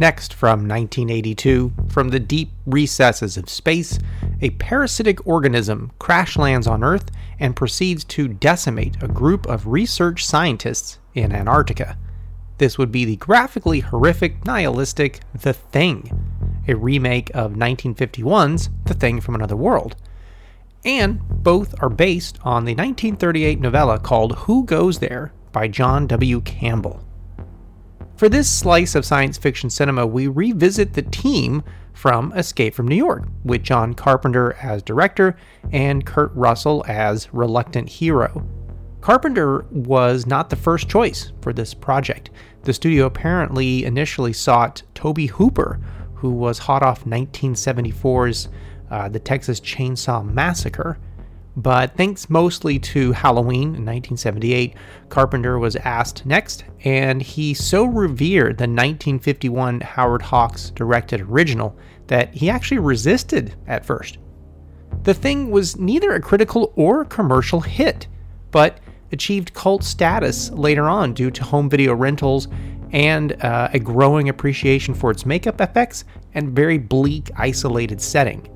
Next, 0.00 0.32
from 0.32 0.68
1982, 0.68 1.72
from 1.88 2.10
the 2.10 2.20
deep 2.20 2.52
recesses 2.64 3.36
of 3.36 3.50
space, 3.50 3.98
a 4.40 4.50
parasitic 4.50 5.26
organism 5.26 5.90
crash 5.98 6.38
lands 6.38 6.68
on 6.68 6.84
Earth 6.84 7.10
and 7.40 7.56
proceeds 7.56 8.04
to 8.04 8.28
decimate 8.28 9.02
a 9.02 9.08
group 9.08 9.44
of 9.46 9.66
research 9.66 10.24
scientists 10.24 11.00
in 11.14 11.32
Antarctica. 11.32 11.98
This 12.58 12.78
would 12.78 12.92
be 12.92 13.04
the 13.04 13.16
graphically 13.16 13.80
horrific, 13.80 14.44
nihilistic 14.44 15.18
The 15.34 15.52
Thing, 15.52 16.62
a 16.68 16.76
remake 16.76 17.30
of 17.34 17.54
1951's 17.54 18.70
The 18.84 18.94
Thing 18.94 19.20
from 19.20 19.34
Another 19.34 19.56
World. 19.56 19.96
And 20.84 21.20
both 21.42 21.74
are 21.82 21.90
based 21.90 22.38
on 22.44 22.64
the 22.64 22.74
1938 22.74 23.60
novella 23.60 23.98
called 23.98 24.36
Who 24.38 24.64
Goes 24.64 25.00
There 25.00 25.32
by 25.50 25.66
John 25.66 26.06
W. 26.06 26.40
Campbell. 26.40 27.04
For 28.18 28.28
this 28.28 28.50
slice 28.50 28.96
of 28.96 29.04
science 29.04 29.38
fiction 29.38 29.70
cinema, 29.70 30.04
we 30.04 30.26
revisit 30.26 30.94
the 30.94 31.02
team 31.02 31.62
from 31.92 32.32
Escape 32.32 32.74
from 32.74 32.88
New 32.88 32.96
York, 32.96 33.28
with 33.44 33.62
John 33.62 33.94
Carpenter 33.94 34.54
as 34.54 34.82
director 34.82 35.36
and 35.70 36.04
Kurt 36.04 36.34
Russell 36.34 36.84
as 36.88 37.32
reluctant 37.32 37.88
hero. 37.88 38.44
Carpenter 39.00 39.66
was 39.70 40.26
not 40.26 40.50
the 40.50 40.56
first 40.56 40.88
choice 40.88 41.30
for 41.42 41.52
this 41.52 41.74
project. 41.74 42.30
The 42.62 42.72
studio 42.72 43.06
apparently 43.06 43.84
initially 43.84 44.32
sought 44.32 44.82
Tobe 44.96 45.28
Hooper, 45.30 45.78
who 46.14 46.32
was 46.32 46.58
hot 46.58 46.82
off 46.82 47.04
1974's 47.04 48.48
uh, 48.90 49.08
The 49.08 49.20
Texas 49.20 49.60
Chainsaw 49.60 50.24
Massacre. 50.24 50.98
But 51.58 51.96
thanks 51.96 52.30
mostly 52.30 52.78
to 52.78 53.10
Halloween 53.10 53.74
in 53.74 53.84
1978, 53.84 54.74
Carpenter 55.08 55.58
was 55.58 55.74
asked 55.74 56.24
next, 56.24 56.62
and 56.84 57.20
he 57.20 57.52
so 57.52 57.84
revered 57.84 58.58
the 58.58 58.68
1951 58.68 59.80
Howard 59.80 60.22
Hawks 60.22 60.70
directed 60.70 61.20
original 61.22 61.76
that 62.06 62.32
he 62.32 62.48
actually 62.48 62.78
resisted 62.78 63.56
at 63.66 63.84
first. 63.84 64.18
The 65.02 65.14
thing 65.14 65.50
was 65.50 65.76
neither 65.76 66.12
a 66.12 66.20
critical 66.20 66.72
or 66.76 67.04
commercial 67.04 67.60
hit, 67.60 68.06
but 68.52 68.78
achieved 69.10 69.52
cult 69.52 69.82
status 69.82 70.50
later 70.50 70.88
on 70.88 71.12
due 71.12 71.32
to 71.32 71.42
home 71.42 71.68
video 71.68 71.92
rentals 71.92 72.46
and 72.92 73.32
uh, 73.42 73.68
a 73.72 73.80
growing 73.80 74.28
appreciation 74.28 74.94
for 74.94 75.10
its 75.10 75.26
makeup 75.26 75.60
effects 75.60 76.04
and 76.34 76.54
very 76.54 76.78
bleak, 76.78 77.32
isolated 77.36 78.00
setting. 78.00 78.48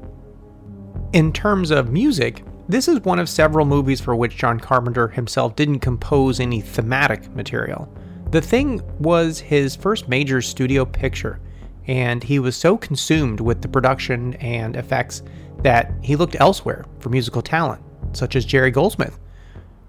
In 1.13 1.33
terms 1.33 1.73
of 1.73 1.91
music, 1.91 2.45
this 2.73 2.89
is 2.89 3.01
one 3.01 3.19
of 3.19 3.29
several 3.29 3.67
movies 3.67 4.01
for 4.01 4.17
which 4.17 4.39
John 4.39 4.59
Carpenter 4.59 5.09
himself 5.09 5.55
didn't 5.57 5.81
compose 5.81 6.41
any 6.41 6.63
thematic 6.63 7.29
material. 7.35 7.93
The 8.31 8.41
Thing 8.41 8.81
was 8.99 9.39
his 9.39 9.77
first 9.77 10.09
major 10.09 10.41
studio 10.41 10.87
picture, 10.87 11.39
and 11.87 12.25
he 12.25 12.39
was 12.39 12.57
so 12.57 12.79
consumed 12.79 13.41
with 13.41 13.61
the 13.61 13.69
production 13.69 14.33
and 14.35 14.75
effects 14.75 15.23
that 15.59 15.93
he 16.01 16.17
looked 16.17 16.41
elsewhere 16.41 16.87
for 16.99 17.11
musical 17.11 17.43
talent, 17.43 17.83
such 18.15 18.37
as 18.37 18.47
Jerry 18.47 18.71
Goldsmith. 18.71 19.19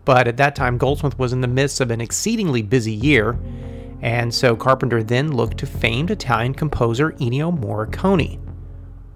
But 0.04 0.28
at 0.28 0.36
that 0.36 0.54
time, 0.54 0.78
Goldsmith 0.78 1.18
was 1.18 1.32
in 1.32 1.40
the 1.40 1.48
midst 1.48 1.80
of 1.80 1.90
an 1.90 2.02
exceedingly 2.02 2.64
busy 2.64 2.92
year, 2.92 3.40
and 4.02 4.34
so 4.34 4.58
Carpenter 4.58 5.02
then 5.02 5.32
looked 5.32 5.60
to 5.60 5.66
famed 5.66 6.12
Italian 6.12 6.54
composer 6.54 7.14
Ennio 7.14 7.58
Morricone. 7.58 8.43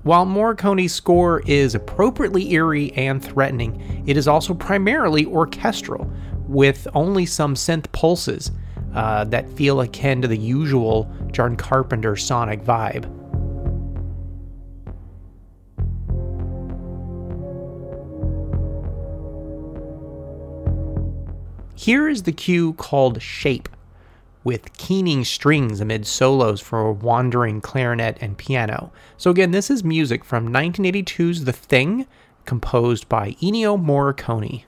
While 0.08 0.26
Morricone's 0.26 0.94
score 0.94 1.42
is 1.46 1.76
appropriately 1.76 2.54
eerie 2.54 2.94
and 2.94 3.22
threatening, 3.22 4.06
it 4.08 4.16
is 4.16 4.26
also 4.26 4.54
primarily 4.54 5.26
orchestral, 5.26 6.10
with 6.48 6.88
only 6.94 7.26
some 7.26 7.56
synth 7.56 7.92
pulses 7.92 8.52
uh, 8.94 9.26
that 9.26 9.50
feel 9.50 9.82
akin 9.82 10.22
to 10.22 10.30
the 10.30 10.38
usual 10.38 11.14
John 11.34 11.58
Carpenter 11.58 12.16
sonic 12.16 12.64
vibe. 12.64 13.04
Here 21.76 22.08
is 22.08 22.24
the 22.24 22.32
cue 22.32 22.72
called 22.76 23.22
Shape, 23.22 23.68
with 24.48 24.72
keening 24.78 25.26
strings 25.26 25.82
amid 25.82 26.08
solos 26.08 26.62
for 26.62 26.90
wandering 26.90 27.60
clarinet 27.60 28.18
and 28.22 28.38
piano. 28.38 28.94
So, 29.18 29.30
again, 29.30 29.52
this 29.52 29.70
is 29.70 29.84
music 29.84 30.24
from 30.24 30.48
1982's 30.54 31.44
The 31.44 31.52
Thing, 31.52 32.08
composed 32.46 33.10
by 33.10 33.32
Ennio 33.42 33.78
Morricone. 33.78 34.64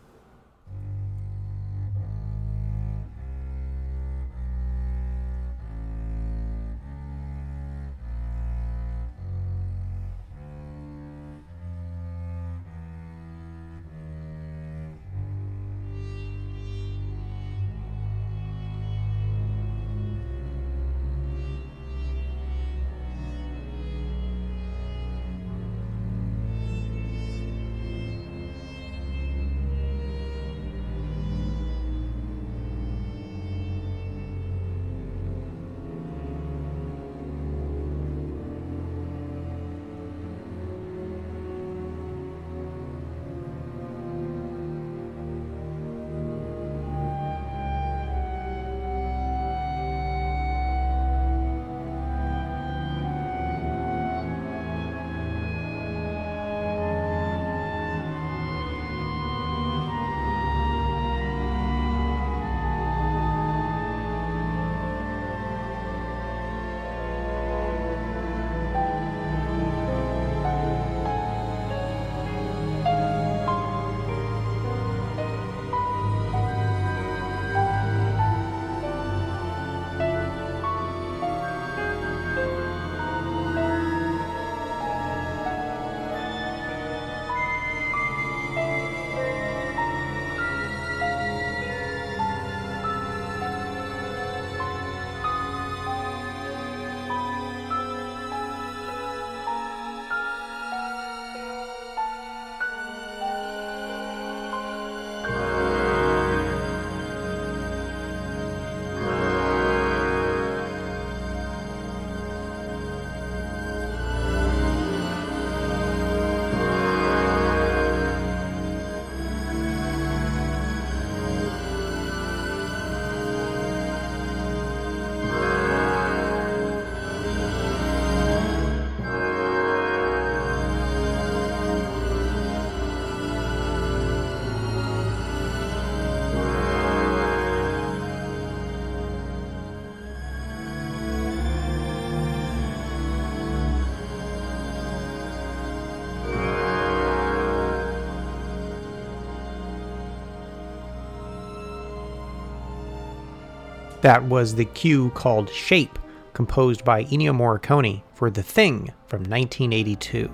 That 154.09 154.23
was 154.23 154.55
the 154.55 154.65
cue 154.65 155.11
called 155.11 155.51
Shape, 155.51 155.99
composed 156.33 156.83
by 156.83 157.03
Ennio 157.03 157.31
Morricone 157.31 158.01
for 158.15 158.31
The 158.31 158.41
Thing 158.41 158.91
from 159.05 159.19
1982. 159.19 160.31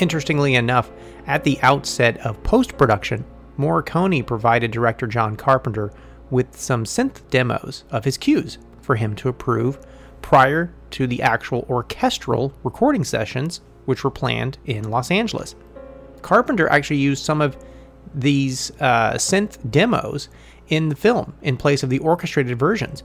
Interestingly 0.00 0.56
enough, 0.56 0.90
at 1.28 1.44
the 1.44 1.60
outset 1.62 2.18
of 2.26 2.42
post 2.42 2.76
production, 2.76 3.24
Morricone 3.56 4.26
provided 4.26 4.72
director 4.72 5.06
John 5.06 5.36
Carpenter 5.36 5.92
with 6.30 6.56
some 6.56 6.82
synth 6.82 7.20
demos 7.30 7.84
of 7.92 8.04
his 8.04 8.18
cues 8.18 8.58
for 8.82 8.96
him 8.96 9.14
to 9.14 9.28
approve 9.28 9.78
prior 10.20 10.74
to 10.90 11.06
the 11.06 11.22
actual 11.22 11.64
orchestral 11.70 12.52
recording 12.64 13.04
sessions, 13.04 13.60
which 13.84 14.02
were 14.02 14.10
planned 14.10 14.58
in 14.64 14.90
Los 14.90 15.12
Angeles. 15.12 15.54
Carpenter 16.22 16.68
actually 16.68 16.98
used 16.98 17.24
some 17.24 17.40
of 17.40 17.56
these 18.16 18.72
uh, 18.80 19.12
synth 19.12 19.70
demos 19.70 20.28
in 20.70 20.88
the 20.88 20.96
film 20.96 21.34
in 21.42 21.58
place 21.58 21.82
of 21.82 21.90
the 21.90 21.98
orchestrated 21.98 22.58
versions, 22.58 23.02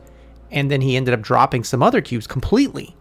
and 0.51 0.71
then 0.71 0.81
he 0.81 0.95
ended 0.95 1.13
up 1.13 1.21
dropping 1.21 1.63
some 1.63 1.83
other 1.83 1.99
cues 1.99 2.27
completely. 2.27 2.95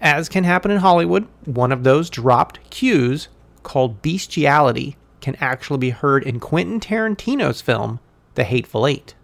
As 0.00 0.28
can 0.28 0.44
happen 0.44 0.70
in 0.70 0.78
Hollywood, 0.78 1.26
one 1.46 1.72
of 1.72 1.84
those 1.84 2.10
dropped 2.10 2.68
cues, 2.68 3.28
called 3.62 4.02
bestiality, 4.02 4.96
can 5.20 5.36
actually 5.40 5.78
be 5.78 5.90
heard 5.90 6.22
in 6.22 6.38
Quentin 6.38 6.78
Tarantino's 6.78 7.62
film, 7.62 7.98
The 8.34 8.44
Hateful 8.44 8.86
Eight. 8.86 9.14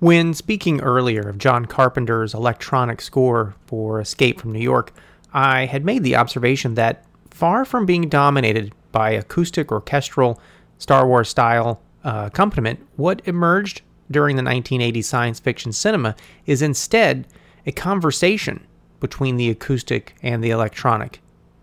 When 0.00 0.34
speaking 0.34 0.80
earlier 0.80 1.22
of 1.22 1.38
John 1.38 1.66
Carpenter's 1.66 2.34
electronic 2.34 3.00
score 3.00 3.54
for 3.66 4.00
Escape 4.00 4.40
from 4.40 4.52
New 4.52 4.60
York, 4.60 4.92
I 5.32 5.66
had 5.66 5.84
made 5.84 6.02
the 6.02 6.16
observation 6.16 6.74
that 6.74 7.04
far 7.30 7.64
from 7.64 7.86
being 7.86 8.08
dominated 8.08 8.72
by 8.92 9.10
acoustic 9.10 9.72
orchestral 9.72 10.40
Star 10.84 11.06
Wars 11.08 11.30
style 11.30 11.80
uh, 12.04 12.24
accompaniment, 12.26 12.78
what 12.96 13.22
emerged 13.24 13.80
during 14.10 14.36
the 14.36 14.42
1980s 14.42 15.06
science 15.06 15.40
fiction 15.40 15.72
cinema 15.72 16.14
is 16.44 16.60
instead 16.60 17.26
a 17.64 17.72
conversation 17.72 18.66
between 19.00 19.38
the 19.38 19.48
acoustic 19.48 20.14
and 20.22 20.44
the 20.44 20.50
electronic, 20.50 21.22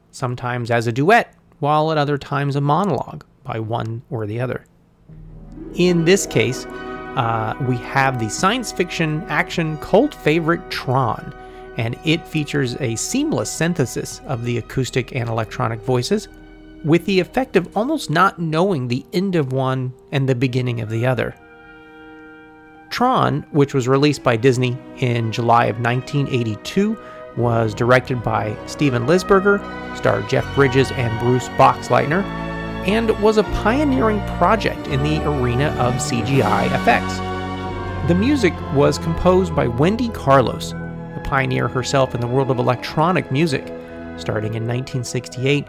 sometimes 0.10 0.72
as 0.72 0.88
a 0.88 0.92
duet, 0.92 1.36
while 1.60 1.92
at 1.92 2.00
other 2.00 2.18
times 2.18 2.56
a 2.56 2.62
monologue 2.62 3.24
by 3.44 3.60
one 3.60 4.02
or 4.10 4.26
the 4.26 4.40
other. 4.40 4.66
In 5.76 6.04
this 6.04 6.26
case, 6.26 6.66
uh, 6.66 7.56
we 7.70 7.78
have 7.78 8.20
the 8.20 8.28
science 8.28 8.72
fiction 8.72 9.24
action 9.30 9.78
cult 9.78 10.16
favorite 10.16 10.68
Tron, 10.72 11.32
and 11.78 11.96
it 12.06 12.28
features 12.28 12.76
a 12.80 12.96
seamless 12.96 13.52
synthesis 13.52 14.20
of 14.26 14.46
the 14.46 14.58
acoustic 14.58 15.16
and 15.16 15.30
electronic 15.30 15.80
voices, 15.82 16.28
with 16.84 17.06
the 17.06 17.20
effect 17.20 17.56
of 17.56 17.76
almost 17.76 18.10
not 18.10 18.40
knowing 18.40 18.88
the 18.88 19.06
end 19.14 19.36
of 19.36 19.54
one 19.54 19.94
and 20.12 20.28
the 20.28 20.36
beginning 20.36 20.82
of 20.82 20.90
the 20.90 21.06
other. 21.06 21.36
Tron, 22.90 23.46
which 23.52 23.74
was 23.74 23.88
released 23.88 24.24
by 24.24 24.36
Disney 24.36 24.78
in 24.98 25.32
July 25.32 25.66
of 25.66 25.80
1982, 25.80 26.98
was 27.38 27.74
directed 27.74 28.22
by 28.22 28.56
Steven 28.66 29.06
Lisberger, 29.06 29.60
starred 29.96 30.28
Jeff 30.28 30.56
Bridges 30.56 30.92
and 30.92 31.18
Bruce 31.20 31.48
Boxleitner, 31.50 32.24
and 32.86 33.10
was 33.22 33.38
a 33.38 33.44
pioneering 33.44 34.20
project 34.38 34.88
in 34.88 35.02
the 35.04 35.24
arena 35.26 35.68
of 35.80 35.94
CGI 35.96 36.66
effects. 36.82 37.18
The 38.08 38.16
music 38.16 38.54
was 38.74 38.98
composed 38.98 39.56
by 39.56 39.68
Wendy 39.68 40.10
Carlos, 40.10 40.74
a 40.74 41.22
pioneer 41.24 41.68
herself 41.68 42.14
in 42.14 42.20
the 42.20 42.28
world 42.28 42.52
of 42.52 42.60
electronic 42.60 43.32
music, 43.32 43.66
starting 44.18 44.56
in 44.56 44.68
1968 44.68 45.68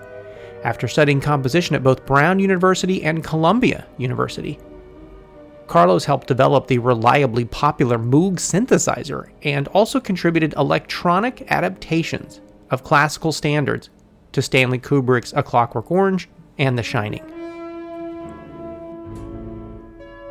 after 0.65 0.89
studying 0.89 1.21
composition 1.21 1.75
at 1.75 1.83
both 1.83 2.07
Brown 2.07 2.39
University 2.39 3.03
and 3.03 3.25
Columbia 3.25 3.87
University. 3.99 4.59
Carlos 5.67 6.05
helped 6.05 6.27
develop 6.27 6.67
the 6.67 6.79
reliably 6.79 7.45
popular 7.45 7.99
Moog 7.99 8.35
synthesizer 8.35 9.31
and 9.43 9.69
also 9.69 10.01
contributed 10.01 10.55
electronic 10.55 11.51
adaptations 11.51 12.41
of 12.71 12.85
classical 12.85 13.33
standards 13.33 13.89
to 14.33 14.43
Stanley 14.43 14.79
Kubrick's 14.79 15.33
A 15.35 15.43
Clockwork 15.43 15.91
Orange 15.91 16.29
and 16.59 16.79
The 16.79 16.83
Shining. 16.83 17.25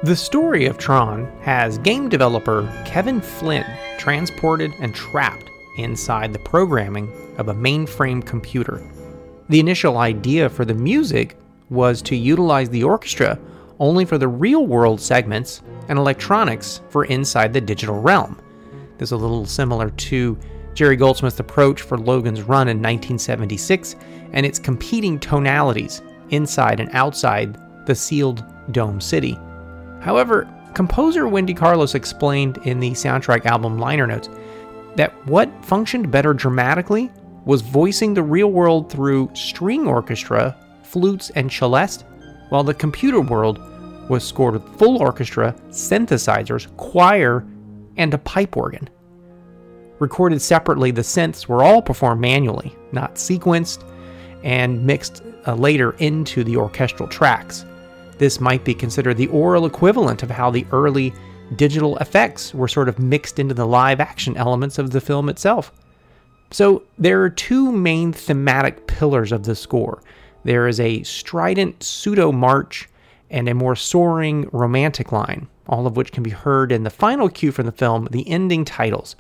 The 0.04 0.16
story 0.16 0.66
of 0.66 0.80
Tron 0.80 1.26
has 1.42 1.78
game 1.78 2.10
developer 2.10 2.68
Kevin 2.86 3.22
Flynn 3.22 3.66
transported 4.00 4.72
and 4.80 4.96
trapped 4.96 5.46
inside 5.78 6.34
the 6.34 6.40
programming 6.40 7.12
of 7.38 7.50
a 7.50 7.54
mainframe 7.54 8.26
computer. 8.26 8.82
The 9.52 9.60
initial 9.60 9.98
idea 9.98 10.50
for 10.50 10.64
the 10.64 10.74
music 10.74 11.38
was 11.70 12.02
to 12.04 12.16
utilize 12.16 12.70
the 12.70 12.86
orchestra 12.86 13.38
only 13.80 14.06
for 14.06 14.18
the 14.18 14.30
real 14.30 14.66
world 14.66 15.02
segments 15.02 15.62
and 15.90 16.00
electronics 16.00 16.80
for 16.90 17.04
inside 17.04 17.52
the 17.52 17.60
digital 17.60 18.00
realm. 18.00 18.42
This 18.98 19.10
is 19.10 19.12
a 19.12 19.18
little 19.18 19.46
similar 19.46 19.90
to 19.90 20.40
Jerry 20.74 20.96
Goldsmith's 20.96 21.42
approach 21.42 21.82
for 21.82 21.98
Logan's 21.98 22.44
Run 22.44 22.70
in 22.70 22.78
1976 22.78 23.98
and 24.32 24.46
its 24.46 24.58
competing 24.58 25.20
tonalities 25.20 26.02
inside 26.30 26.80
and 26.80 26.90
outside 26.94 27.58
the 27.86 27.94
sealed 27.94 28.46
dome 28.72 29.02
city. 29.02 29.38
However, 30.00 30.48
composer 30.76 31.28
Wendy 31.28 31.54
Carlos 31.54 31.94
explained 31.94 32.58
in 32.64 32.80
the 32.80 32.92
soundtrack 32.92 33.46
album 33.46 33.78
liner 33.78 34.08
notes 34.08 34.30
that 34.96 35.12
what 35.28 35.50
functioned 35.66 36.10
better 36.10 36.34
dramatically 36.34 37.12
was 37.46 37.62
voicing 37.62 38.14
the 38.14 38.24
real 38.24 38.52
world 38.52 38.92
through 38.92 39.30
string 39.34 39.88
orchestra, 39.88 40.56
flutes, 40.84 41.30
and 41.32 41.52
celeste, 41.52 42.06
while 42.50 42.64
the 42.64 42.74
computer 42.74 43.22
world 43.22 43.60
was 44.10 44.24
scored 44.24 44.54
with 44.54 44.78
full 44.78 44.98
orchestra, 44.98 45.56
synthesizers, 45.70 46.76
choir, 46.78 47.46
and 47.98 48.14
a 48.14 48.18
pipe 48.18 48.58
organ. 48.58 48.90
Recorded 50.00 50.42
separately, 50.42 50.92
the 50.92 51.02
synths 51.02 51.48
were 51.48 51.64
all 51.64 51.82
performed 51.82 52.22
manually, 52.22 52.76
not 52.92 53.16
sequenced, 53.16 53.84
and 54.44 54.86
mixed 54.86 55.24
uh, 55.48 55.54
later 55.56 55.92
into 56.00 56.44
the 56.44 56.58
orchestral 56.58 57.08
tracks. 57.08 57.66
This 58.18 58.40
might 58.40 58.64
be 58.66 58.74
considered 58.74 59.18
the 59.18 59.28
aural 59.30 59.66
equivalent 59.66 60.24
of 60.24 60.30
how 60.30 60.52
the 60.52 60.66
early 60.72 61.14
digital 61.56 61.98
effects 61.98 62.54
were 62.54 62.68
sort 62.68 62.90
of 62.90 63.00
mixed 63.00 63.40
into 63.40 63.54
the 63.54 63.66
live 63.66 64.00
action 64.00 64.38
elements 64.38 64.78
of 64.78 64.92
the 64.92 65.02
film 65.02 65.30
itself. 65.30 65.72
So, 66.52 66.84
there 66.98 67.22
are 67.24 67.30
two 67.30 67.72
main 67.72 68.12
thematic 68.12 68.88
pillars 68.88 69.32
of 69.32 69.44
the 69.44 69.56
score 69.56 70.02
there 70.44 70.68
is 70.68 70.80
a 70.80 71.04
strident 71.04 71.84
pseudo 71.84 72.32
march 72.32 72.90
and 73.30 73.48
a 73.48 73.54
more 73.54 73.76
soaring 73.76 74.50
romantic 74.52 75.12
line, 75.12 75.48
all 75.68 75.88
of 75.88 75.96
which 75.96 76.12
can 76.12 76.24
be 76.24 76.32
heard 76.32 76.72
in 76.72 76.84
the 76.84 76.90
final 76.90 77.30
cue 77.30 77.52
from 77.52 77.66
the 77.66 77.72
film, 77.72 78.08
the 78.12 78.28
ending 78.28 78.66
titles. 78.66 79.16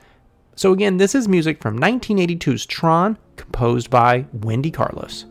So, 0.55 0.73
again, 0.73 0.97
this 0.97 1.15
is 1.15 1.27
music 1.27 1.61
from 1.61 1.79
1982's 1.79 2.65
Tron, 2.65 3.17
composed 3.37 3.89
by 3.89 4.25
Wendy 4.33 4.71
Carlos. 4.71 5.25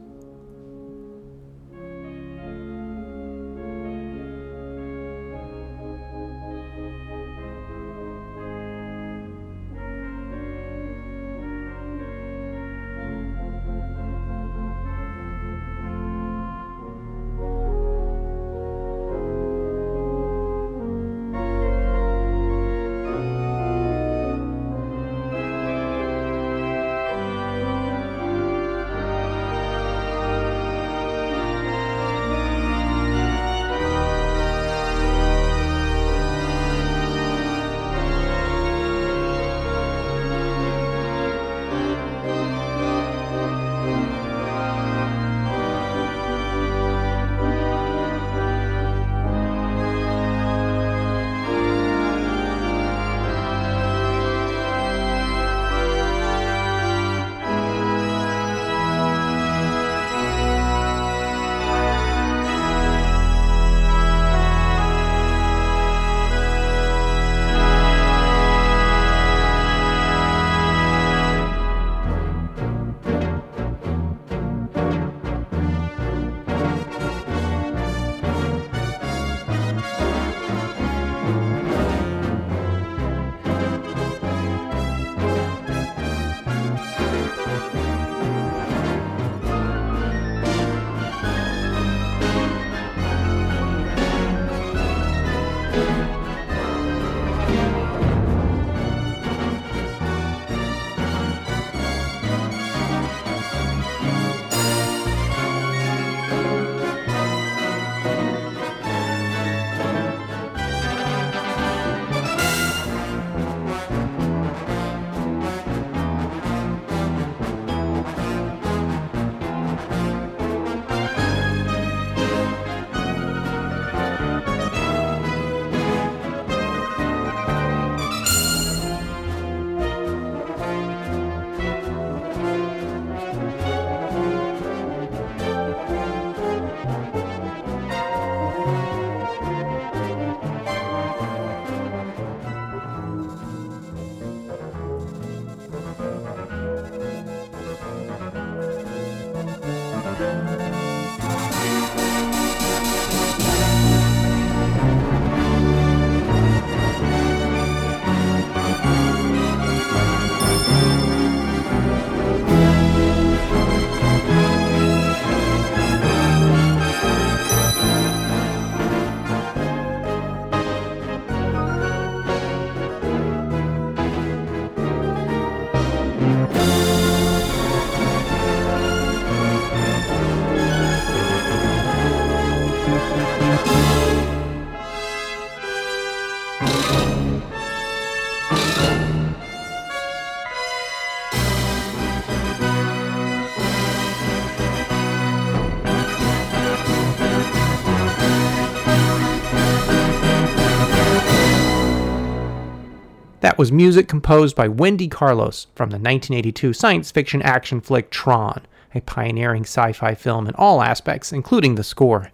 Was 203.60 203.70
music 203.70 204.08
composed 204.08 204.56
by 204.56 204.66
Wendy 204.66 205.06
Carlos 205.06 205.66
from 205.74 205.90
the 205.90 205.96
1982 205.96 206.72
science 206.72 207.10
fiction 207.10 207.42
action 207.42 207.78
flick 207.78 208.10
Tron, 208.10 208.62
a 208.94 209.02
pioneering 209.02 209.64
sci 209.64 209.92
fi 209.92 210.14
film 210.14 210.46
in 210.46 210.54
all 210.54 210.80
aspects, 210.80 211.30
including 211.30 211.74
the 211.74 211.84
score. 211.84 212.30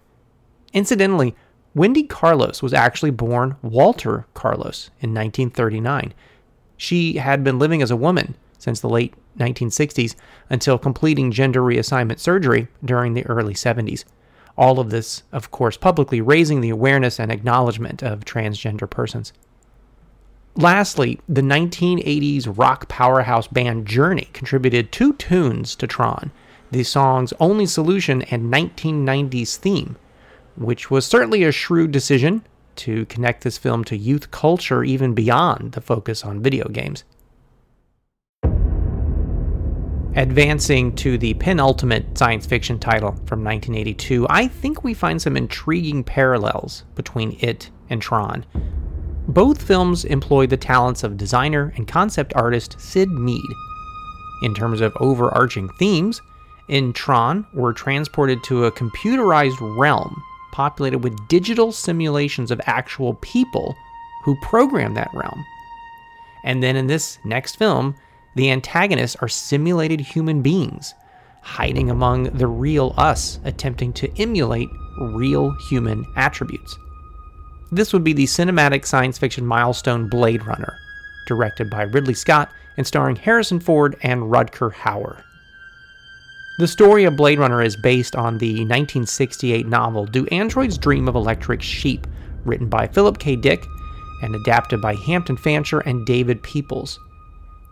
Incidentally, 0.71 1.35
Wendy 1.75 2.03
Carlos 2.03 2.63
was 2.63 2.73
actually 2.73 3.11
born 3.11 3.57
Walter 3.61 4.25
Carlos 4.35 4.89
in 5.01 5.13
1939. 5.13 6.13
She 6.77 7.17
had 7.17 7.43
been 7.43 7.59
living 7.59 7.81
as 7.81 7.91
a 7.91 7.97
woman 7.97 8.35
since 8.57 8.79
the 8.79 8.87
late 8.87 9.13
1960s 9.37 10.15
until 10.49 10.77
completing 10.77 11.33
gender 11.33 11.59
reassignment 11.59 12.19
surgery 12.19 12.69
during 12.85 13.15
the 13.15 13.25
early 13.25 13.53
70s. 13.53 14.05
All 14.57 14.79
of 14.79 14.91
this, 14.91 15.23
of 15.33 15.51
course, 15.51 15.75
publicly 15.75 16.21
raising 16.21 16.61
the 16.61 16.69
awareness 16.69 17.19
and 17.19 17.33
acknowledgement 17.33 18.01
of 18.01 18.23
transgender 18.23 18.89
persons. 18.89 19.33
Lastly, 20.57 21.19
the 21.29 21.41
1980s 21.41 22.57
rock 22.57 22.87
powerhouse 22.87 23.47
band 23.47 23.85
Journey 23.85 24.27
contributed 24.33 24.91
two 24.91 25.13
tunes 25.13 25.75
to 25.75 25.85
Tron 25.85 26.31
the 26.71 26.83
song's 26.83 27.31
Only 27.39 27.65
Solution 27.65 28.23
and 28.23 28.51
1990s 28.51 29.55
theme, 29.55 29.95
which 30.57 30.91
was 30.91 31.05
certainly 31.05 31.43
a 31.43 31.51
shrewd 31.51 31.91
decision 31.91 32.45
to 32.77 33.05
connect 33.05 33.43
this 33.43 33.57
film 33.57 33.83
to 33.85 33.95
youth 33.95 34.31
culture 34.31 34.83
even 34.83 35.13
beyond 35.13 35.71
the 35.71 35.81
focus 35.81 36.25
on 36.25 36.41
video 36.41 36.67
games. 36.67 37.03
Advancing 40.15 40.95
to 40.95 41.17
the 41.17 41.35
penultimate 41.35 42.17
science 42.17 42.45
fiction 42.45 42.79
title 42.79 43.11
from 43.27 43.43
1982, 43.43 44.25
I 44.29 44.47
think 44.47 44.83
we 44.83 44.95
find 44.95 45.21
some 45.21 45.37
intriguing 45.37 46.03
parallels 46.03 46.83
between 46.95 47.37
it 47.39 47.69
and 47.89 48.01
Tron. 48.01 48.45
Both 49.27 49.61
films 49.61 50.05
employ 50.05 50.47
the 50.47 50.55
talents 50.55 51.03
of 51.03 51.17
designer 51.17 51.73
and 51.75 51.85
concept 51.85 52.33
artist 52.35 52.79
Syd 52.79 53.09
Mead. 53.09 53.43
In 54.41 54.53
terms 54.53 54.79
of 54.79 54.95
overarching 55.01 55.67
themes, 55.77 56.21
in 56.69 56.93
Tron, 56.93 57.45
we're 57.53 57.73
transported 57.73 58.41
to 58.45 58.65
a 58.65 58.71
computerized 58.71 59.57
realm 59.77 60.15
populated 60.53 60.99
with 60.99 61.27
digital 61.27 61.73
simulations 61.73 62.51
of 62.51 62.61
actual 62.65 63.15
people 63.15 63.75
who 64.23 64.39
program 64.41 64.93
that 64.93 65.11
realm. 65.13 65.45
And 66.45 66.63
then 66.63 66.77
in 66.77 66.87
this 66.87 67.19
next 67.25 67.57
film, 67.57 67.95
the 68.35 68.49
antagonists 68.49 69.17
are 69.17 69.27
simulated 69.27 69.99
human 69.99 70.41
beings, 70.41 70.93
hiding 71.41 71.89
among 71.89 72.25
the 72.25 72.47
real 72.47 72.93
us, 72.95 73.39
attempting 73.43 73.91
to 73.93 74.21
emulate 74.21 74.69
real 74.99 75.51
human 75.69 76.05
attributes. 76.15 76.77
This 77.71 77.91
would 77.91 78.03
be 78.03 78.13
the 78.13 78.23
cinematic 78.23 78.85
science 78.85 79.17
fiction 79.17 79.45
milestone 79.45 80.07
Blade 80.07 80.45
Runner, 80.45 80.77
directed 81.25 81.69
by 81.69 81.81
Ridley 81.83 82.13
Scott 82.13 82.49
and 82.77 82.87
starring 82.87 83.17
Harrison 83.17 83.59
Ford 83.59 83.97
and 84.03 84.21
Rutger 84.21 84.71
Hauer. 84.71 85.21
The 86.59 86.67
story 86.67 87.03
of 87.03 87.17
Blade 87.17 87.39
Runner 87.39 87.61
is 87.61 87.75
based 87.75 88.15
on 88.15 88.37
the 88.37 88.53
1968 88.61 89.67
novel 89.67 90.05
Do 90.05 90.25
Androids 90.27 90.77
Dream 90.77 91.09
of 91.09 91.15
Electric 91.15 91.61
Sheep, 91.61 92.07
written 92.45 92.69
by 92.69 92.87
Philip 92.87 93.19
K. 93.19 93.35
Dick 93.35 93.65
and 94.23 94.33
adapted 94.33 94.81
by 94.81 94.95
Hampton 94.95 95.35
Fancher 95.35 95.81
and 95.81 96.05
David 96.05 96.41
Peoples. 96.43 96.97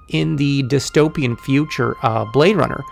In 0.10 0.36
the 0.36 0.64
dystopian 0.64 1.40
future 1.40 1.96
of 2.04 2.32
Blade 2.34 2.58
Runner, 2.58 2.84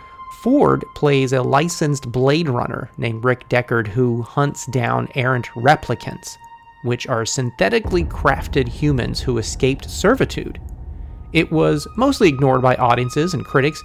Ford 0.42 0.84
plays 0.96 1.34
a 1.34 1.44
licensed 1.44 2.12
Blade 2.12 2.50
Runner 2.50 2.90
named 2.98 3.26
Rick 3.26 3.50
Deckard 3.50 3.88
who 3.88 4.22
hunts 4.24 4.66
down 4.68 5.10
errant 5.16 5.48
replicants 5.56 6.38
which 6.84 7.08
are 7.08 7.26
synthetically 7.26 8.04
crafted 8.06 8.68
humans 8.68 9.20
who 9.20 9.38
escaped 9.38 9.90
servitude. 9.90 10.60
It 11.34 11.52
was 11.52 11.88
mostly 11.98 12.30
ignored 12.30 12.62
by 12.62 12.76
audiences 12.76 13.34
and 13.34 13.44
critics, 13.44 13.82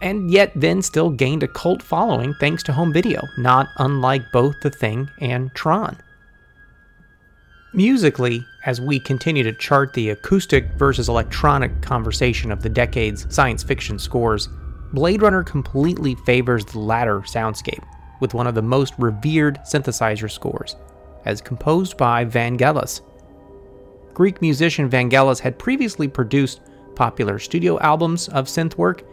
and 0.00 0.30
yet 0.30 0.52
then 0.54 0.80
still 0.80 1.10
gained 1.10 1.42
a 1.42 1.48
cult 1.48 1.82
following 1.82 2.34
thanks 2.34 2.62
to 2.64 2.72
home 2.72 2.92
video, 2.92 3.20
not 3.38 3.68
unlike 3.78 4.22
both 4.32 4.54
The 4.60 4.70
Thing 4.70 5.10
and 5.20 5.52
Tron. 5.54 5.98
Musically, 7.74 8.46
as 8.64 8.80
we 8.80 9.00
continue 9.00 9.42
to 9.42 9.52
chart 9.52 9.92
the 9.92 10.10
acoustic 10.10 10.66
versus 10.76 11.08
electronic 11.08 11.82
conversation 11.82 12.52
of 12.52 12.62
the 12.62 12.68
decade's 12.68 13.26
science 13.34 13.62
fiction 13.62 13.98
scores, 13.98 14.48
Blade 14.92 15.20
Runner 15.20 15.42
completely 15.42 16.14
favors 16.14 16.64
the 16.64 16.78
latter 16.78 17.20
soundscape, 17.20 17.84
with 18.20 18.34
one 18.34 18.46
of 18.46 18.54
the 18.54 18.62
most 18.62 18.94
revered 18.98 19.58
synthesizer 19.64 20.30
scores 20.30 20.76
as 21.28 21.40
composed 21.40 21.96
by 21.96 22.24
Vangelis. 22.24 23.02
Greek 24.14 24.42
musician 24.42 24.90
Vangelis 24.90 25.38
had 25.38 25.58
previously 25.58 26.08
produced 26.08 26.60
popular 26.96 27.38
studio 27.38 27.78
albums 27.78 28.28
of 28.28 28.46
synth 28.46 28.76
work 28.76 29.04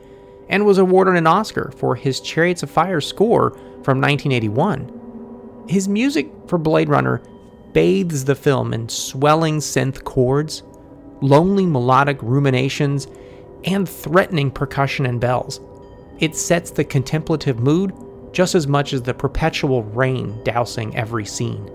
and 0.50 0.66
was 0.66 0.78
awarded 0.80 1.16
an 1.16 1.28
Oscar 1.28 1.72
for 1.78 1.96
his 1.96 2.20
Chariots 2.20 2.64
of 2.64 2.72
Fire 2.72 3.02
score 3.02 3.52
from 3.84 4.02
1981. 4.02 5.66
His 5.68 5.88
music 5.88 6.32
for 6.48 6.58
Blade 6.58 6.90
Runner 6.90 7.22
bathes 7.74 8.26
the 8.26 8.36
film 8.36 8.74
in 8.74 8.88
swelling 8.88 9.60
synth 9.60 10.04
chords, 10.04 10.64
lonely 11.22 11.66
melodic 11.66 12.22
ruminations, 12.22 13.08
and 13.66 13.88
threatening 13.90 14.50
percussion 14.50 15.06
and 15.06 15.20
bells. 15.20 15.60
It 16.20 16.36
sets 16.36 16.72
the 16.72 16.86
contemplative 16.86 17.60
mood 17.60 17.94
just 18.32 18.56
as 18.56 18.68
much 18.68 18.94
as 18.94 19.02
the 19.02 19.14
perpetual 19.14 19.84
rain 19.84 20.42
dousing 20.44 20.96
every 20.96 21.26
scene. 21.26 21.70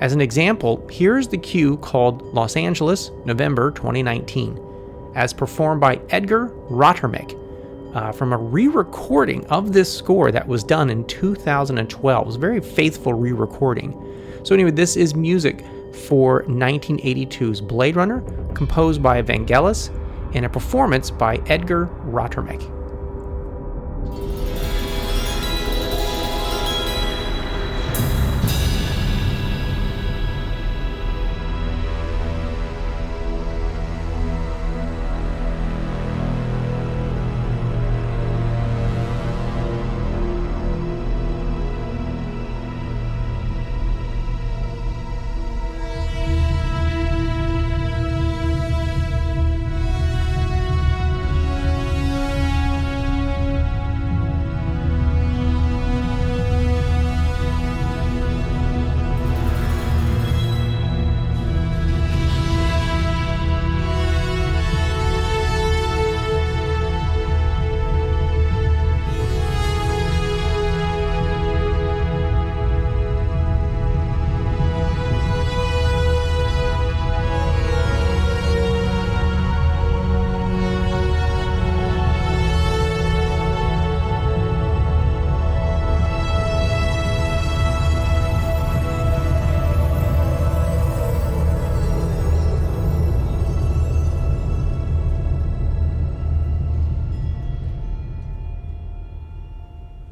As 0.00 0.12
an 0.12 0.20
example, 0.20 0.86
here's 0.90 1.26
the 1.26 1.38
cue 1.38 1.76
called 1.78 2.22
Los 2.32 2.56
Angeles, 2.56 3.10
November 3.24 3.72
2019, 3.72 5.12
as 5.16 5.32
performed 5.32 5.80
by 5.80 6.00
Edgar 6.10 6.50
Rothermich 6.70 7.36
uh, 7.94 8.12
from 8.12 8.32
a 8.32 8.36
re 8.36 8.68
recording 8.68 9.44
of 9.46 9.72
this 9.72 9.92
score 9.92 10.30
that 10.30 10.46
was 10.46 10.62
done 10.62 10.88
in 10.88 11.04
2012. 11.06 12.22
It 12.22 12.26
was 12.26 12.36
a 12.36 12.38
very 12.38 12.60
faithful 12.60 13.12
re 13.14 13.32
recording. 13.32 13.92
So, 14.44 14.54
anyway, 14.54 14.70
this 14.70 14.96
is 14.96 15.16
music 15.16 15.64
for 16.06 16.44
1982's 16.44 17.60
Blade 17.60 17.96
Runner, 17.96 18.20
composed 18.54 19.02
by 19.02 19.20
Vangelis, 19.20 19.90
and 20.34 20.46
a 20.46 20.48
performance 20.48 21.10
by 21.10 21.36
Edgar 21.46 21.86
Rothermich. 22.04 22.62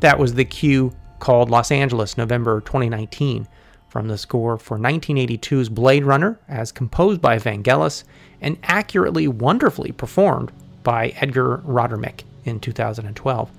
That 0.06 0.20
was 0.20 0.34
the 0.34 0.44
cue 0.44 0.92
called 1.18 1.50
Los 1.50 1.72
Angeles, 1.72 2.16
November 2.16 2.60
2019, 2.60 3.48
from 3.88 4.06
the 4.06 4.16
score 4.16 4.56
for 4.56 4.78
1982's 4.78 5.68
Blade 5.68 6.04
Runner, 6.04 6.38
as 6.46 6.70
composed 6.70 7.20
by 7.20 7.40
Vangelis 7.40 8.04
and 8.40 8.56
accurately, 8.62 9.26
wonderfully 9.26 9.90
performed 9.90 10.52
by 10.84 11.08
Edgar 11.16 11.58
Rothermich 11.66 12.22
in 12.44 12.60
2012. 12.60 13.50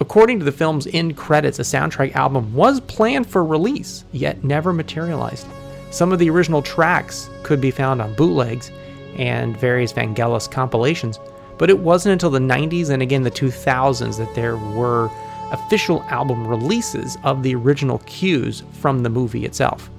According 0.00 0.40
to 0.40 0.44
the 0.44 0.50
film's 0.50 0.88
end 0.88 1.16
credits, 1.16 1.60
a 1.60 1.62
soundtrack 1.62 2.12
album 2.16 2.52
was 2.52 2.80
planned 2.80 3.30
for 3.30 3.44
release, 3.44 4.04
yet 4.10 4.42
never 4.42 4.72
materialized. 4.72 5.46
Some 5.92 6.10
of 6.10 6.18
the 6.18 6.28
original 6.28 6.60
tracks 6.60 7.30
could 7.44 7.60
be 7.60 7.70
found 7.70 8.02
on 8.02 8.16
bootlegs, 8.16 8.72
and 9.16 9.56
various 9.56 9.92
Vangelis 9.92 10.50
compilations, 10.50 11.20
but 11.60 11.68
it 11.68 11.78
wasn't 11.78 12.10
until 12.10 12.30
the 12.30 12.38
90s 12.38 12.88
and 12.88 13.02
again 13.02 13.22
the 13.22 13.30
2000s 13.30 14.16
that 14.16 14.34
there 14.34 14.56
were 14.56 15.10
official 15.52 16.02
album 16.04 16.46
releases 16.46 17.18
of 17.22 17.42
the 17.42 17.54
original 17.54 17.98
cues 18.06 18.62
from 18.72 19.02
the 19.02 19.10
movie 19.10 19.44
itself. 19.44 19.90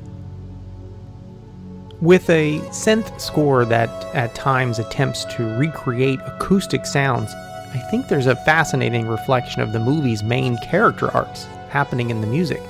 With 2.02 2.28
a 2.32 2.58
synth 2.72 3.22
score 3.22 3.64
that 3.66 3.90
at 4.16 4.34
times 4.34 4.80
attempts 4.80 5.24
to 5.36 5.56
recreate 5.56 6.20
acoustic 6.26 6.88
sounds, 6.88 7.32
I 7.76 7.88
think 7.92 8.08
there's 8.08 8.26
a 8.26 8.38
fascinating 8.38 9.08
reflection 9.08 9.62
of 9.62 9.72
the 9.72 9.80
movie's 9.80 10.24
main 10.24 10.58
character 10.64 11.12
arcs 11.12 11.46
happening 11.70 12.10
in 12.10 12.22
the 12.22 12.28
music. 12.28 12.62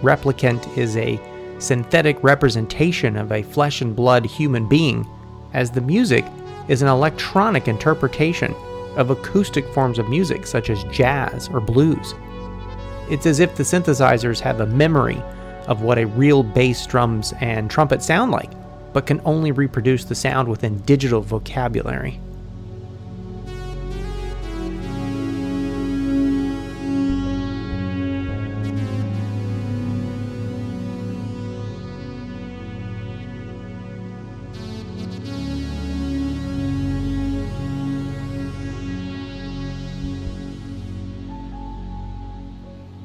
Replicant 0.00 0.78
is 0.78 0.96
a 0.96 1.18
synthetic 1.58 2.22
representation 2.22 3.16
of 3.16 3.32
a 3.32 3.42
flesh 3.42 3.80
and 3.80 3.96
blood 3.96 4.24
human 4.26 4.68
being, 4.68 5.08
as 5.54 5.72
the 5.72 5.80
music 5.80 6.24
is 6.68 6.82
an 6.82 6.88
electronic 6.88 7.68
interpretation 7.68 8.54
of 8.96 9.10
acoustic 9.10 9.66
forms 9.72 9.98
of 9.98 10.08
music 10.08 10.46
such 10.46 10.70
as 10.70 10.84
jazz 10.84 11.48
or 11.48 11.60
blues. 11.60 12.14
It's 13.10 13.26
as 13.26 13.40
if 13.40 13.56
the 13.56 13.62
synthesizers 13.62 14.40
have 14.40 14.60
a 14.60 14.66
memory 14.66 15.22
of 15.66 15.82
what 15.82 15.98
a 15.98 16.06
real 16.06 16.42
bass, 16.42 16.86
drums, 16.86 17.34
and 17.40 17.70
trumpet 17.70 18.02
sound 18.02 18.30
like, 18.32 18.50
but 18.92 19.06
can 19.06 19.20
only 19.24 19.52
reproduce 19.52 20.04
the 20.04 20.14
sound 20.14 20.48
within 20.48 20.78
digital 20.80 21.20
vocabulary. 21.20 22.20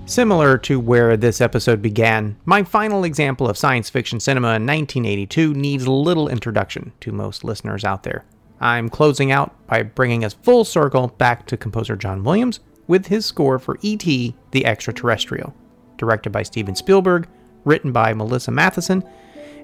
Similar 0.10 0.57
to 0.57 0.80
where 0.80 1.15
this 1.15 1.40
episode 1.40 1.84
began, 1.84 2.36
my 2.44 2.64
final 2.64 3.03
example 3.03 3.48
of 3.48 3.56
science 3.56 3.91
fiction 3.91 4.19
cinema 4.19 4.48
in 4.56 4.65
1982 4.65 5.53
needs 5.53 5.88
little 5.88 6.27
introduction 6.27 6.94
to 7.02 7.11
most 7.11 7.44
listeners 7.44 7.86
out 7.86 8.02
there. 8.02 8.26
I'm 8.60 8.90
closing 8.90 9.31
out 9.31 9.53
by 9.68 9.84
bringing 9.84 10.26
us 10.26 10.34
full 10.34 10.65
circle 10.65 11.10
back 11.19 11.45
to 11.45 11.57
composer 11.57 11.95
John 11.95 12.23
Williams 12.23 12.60
with 12.88 13.06
his 13.06 13.23
score 13.27 13.60
for 13.60 13.77
E.T. 13.84 14.36
the 14.49 14.65
Extraterrestrial, 14.65 15.53
directed 15.99 16.31
by 16.31 16.41
Steven 16.41 16.73
Spielberg, 16.73 17.27
written 17.64 17.91
by 17.91 18.11
Melissa 18.15 18.49
Mathison, 18.49 19.07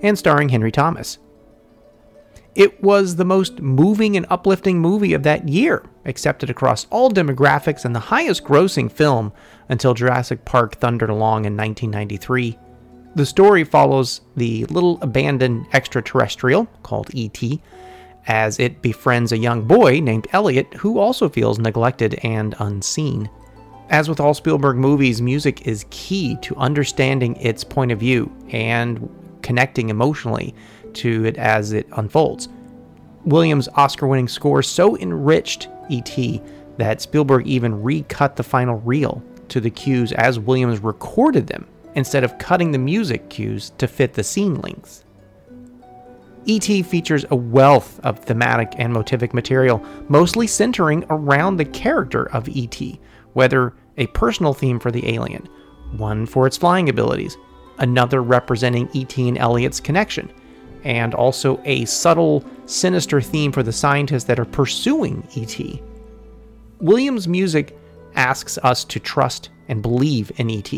and 0.04 0.16
starring 0.16 0.50
Henry 0.50 0.72
Thomas. 0.72 1.18
It 2.54 2.84
was 2.84 3.16
the 3.16 3.26
most 3.26 3.62
moving 3.62 4.16
and 4.16 4.28
uplifting 4.30 4.78
movie 4.78 5.16
of 5.16 5.24
that 5.24 5.50
year, 5.50 5.84
accepted 6.06 6.50
across 6.50 6.86
all 6.90 7.10
demographics 7.10 7.86
and 7.86 7.96
the 7.96 8.00
highest 8.00 8.44
grossing 8.44 8.92
film 8.92 9.34
until 9.70 9.94
Jurassic 9.94 10.46
Park 10.46 10.76
thundered 10.76 11.10
along 11.10 11.46
in 11.46 11.58
1993. 11.58 12.58
The 13.16 13.26
story 13.26 13.64
follows 13.64 14.22
the 14.36 14.66
little 14.66 15.00
abandoned 15.02 15.68
extraterrestrial 15.74 16.66
called 16.84 17.10
E.T. 17.14 17.62
as 18.28 18.60
it 18.60 18.82
befriends 18.82 19.32
a 19.32 19.38
young 19.38 19.64
boy 19.64 20.00
named 20.00 20.28
Elliott 20.34 20.74
who 20.74 21.00
also 21.00 21.30
feels 21.30 21.58
neglected 21.58 22.20
and 22.24 22.56
unseen. 22.60 23.30
As 23.90 24.10
with 24.10 24.20
all 24.20 24.34
Spielberg 24.34 24.78
movies, 24.78 25.22
music 25.22 25.68
is 25.68 25.86
key 25.92 26.38
to 26.42 26.56
understanding 26.56 27.36
its 27.38 27.64
point 27.64 27.92
of 27.92 28.00
view 28.00 28.32
and 28.50 29.10
connecting 29.42 29.90
emotionally 29.90 30.56
to 30.94 31.24
it 31.26 31.38
as 31.38 31.72
it 31.72 31.88
unfolds. 31.94 32.50
Williams' 33.26 33.70
Oscar 33.76 34.08
winning 34.08 34.28
score 34.28 34.64
so 34.64 34.98
enriched 34.98 35.68
E.T. 35.90 36.42
that 36.78 37.02
Spielberg 37.02 37.48
even 37.48 37.82
recut 37.82 38.36
the 38.36 38.44
final 38.44 38.78
reel 38.82 39.24
to 39.50 39.60
the 39.60 39.70
cues 39.70 40.12
as 40.14 40.40
Williams 40.40 40.80
recorded 40.80 41.48
them 41.48 41.68
instead 41.96 42.24
of 42.24 42.38
cutting 42.38 42.72
the 42.72 42.78
music 42.78 43.30
cues 43.30 43.72
to 43.78 43.88
fit 43.88 44.14
the 44.14 44.24
scene 44.24 44.56
lengths. 44.56 45.06
E.T. 46.46 46.84
features 46.84 47.26
a 47.32 47.36
wealth 47.36 48.00
of 48.02 48.20
thematic 48.20 48.74
and 48.78 48.94
motivic 48.94 49.34
material, 49.34 49.84
mostly 50.10 50.46
centering 50.46 51.04
around 51.10 51.58
the 51.58 51.66
character 51.66 52.30
of 52.32 52.48
E.T., 52.48 53.00
whether 53.34 53.74
a 53.98 54.08
personal 54.08 54.54
theme 54.54 54.80
for 54.80 54.92
the 54.92 55.14
alien, 55.14 55.48
one 55.98 56.26
for 56.26 56.46
its 56.46 56.58
flying 56.58 56.88
abilities, 56.90 57.38
another 57.80 58.22
representing 58.22 58.90
E.T. 58.94 59.28
and 59.28 59.38
Elliott's 59.38 59.80
connection, 59.80 60.32
and 60.86 61.14
also 61.16 61.60
a 61.66 61.84
subtle, 61.86 62.46
sinister 62.68 63.20
theme 63.20 63.52
for 63.52 63.64
the 63.64 63.74
scientists 63.74 64.24
that 64.26 64.40
are 64.40 64.46
pursuing 64.46 65.28
ET. 65.36 65.60
Williams' 66.80 67.28
music 67.28 67.76
asks 68.16 68.58
us 68.60 68.86
to 68.86 69.00
trust 69.00 69.50
and 69.68 69.82
believe 69.82 70.32
in 70.38 70.50
ET, 70.50 70.72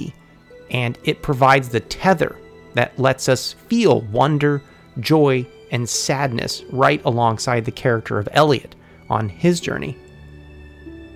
and 0.72 0.98
it 1.04 1.22
provides 1.22 1.70
the 1.70 1.82
tether 1.82 2.38
that 2.74 2.98
lets 2.98 3.28
us 3.28 3.54
feel 3.54 4.02
wonder, 4.02 4.62
joy, 5.00 5.46
and 5.72 5.88
sadness 5.88 6.64
right 6.72 7.04
alongside 7.04 7.66
the 7.66 7.72
character 7.72 8.18
of 8.18 8.30
Elliott 8.32 8.76
on 9.10 9.28
his 9.28 9.60
journey. 9.60 9.98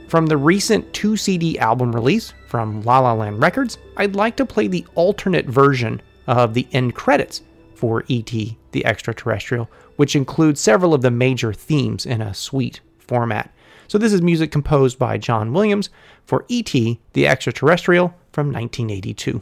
From 0.09 0.25
the 0.25 0.35
recent 0.35 0.91
2 0.93 1.15
CD 1.15 1.57
album 1.57 1.93
release 1.93 2.33
from 2.47 2.81
La 2.81 2.99
La 2.99 3.13
Land 3.13 3.41
Records, 3.41 3.77
I'd 3.95 4.15
like 4.15 4.35
to 4.35 4.45
play 4.45 4.67
the 4.67 4.85
alternate 4.95 5.45
version 5.45 6.01
of 6.27 6.53
the 6.53 6.67
end 6.73 6.95
credits 6.95 7.43
for 7.81 8.03
E.T. 8.07 8.59
the 8.73 8.85
Extraterrestrial, 8.85 9.67
which 9.95 10.15
includes 10.15 10.61
several 10.61 10.93
of 10.93 11.01
the 11.01 11.09
major 11.09 11.51
themes 11.51 12.05
in 12.05 12.21
a 12.21 12.31
suite 12.31 12.79
format. 12.99 13.51
So, 13.87 13.97
this 13.97 14.13
is 14.13 14.21
music 14.21 14.51
composed 14.51 14.99
by 14.99 15.17
John 15.17 15.51
Williams 15.51 15.89
for 16.23 16.45
E.T. 16.47 16.99
the 17.13 17.27
Extraterrestrial 17.27 18.09
from 18.31 18.53
1982. 18.53 19.41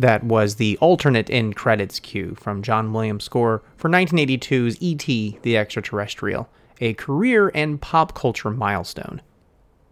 That 0.00 0.24
was 0.24 0.54
the 0.54 0.78
alternate 0.78 1.28
end 1.28 1.56
credits 1.56 2.00
cue 2.00 2.34
from 2.40 2.62
John 2.62 2.94
Williams' 2.94 3.24
score 3.24 3.62
for 3.76 3.90
1982's 3.90 4.80
E.T. 4.80 5.38
the 5.42 5.58
Extraterrestrial, 5.58 6.48
a 6.80 6.94
career 6.94 7.52
and 7.54 7.78
pop 7.78 8.14
culture 8.14 8.48
milestone. 8.48 9.20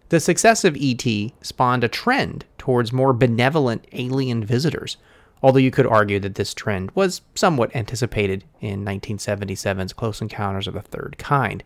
The 0.08 0.18
success 0.18 0.64
of 0.64 0.78
E.T. 0.78 1.34
spawned 1.42 1.84
a 1.84 1.88
trend 1.88 2.46
towards 2.56 2.90
more 2.90 3.12
benevolent 3.12 3.86
alien 3.92 4.42
visitors, 4.46 4.96
although 5.42 5.58
you 5.58 5.70
could 5.70 5.86
argue 5.86 6.18
that 6.20 6.36
this 6.36 6.54
trend 6.54 6.90
was 6.92 7.20
somewhat 7.34 7.76
anticipated 7.76 8.44
in 8.62 8.86
1977's 8.86 9.92
Close 9.92 10.22
Encounters 10.22 10.66
of 10.66 10.72
the 10.72 10.80
Third 10.80 11.16
Kind. 11.18 11.62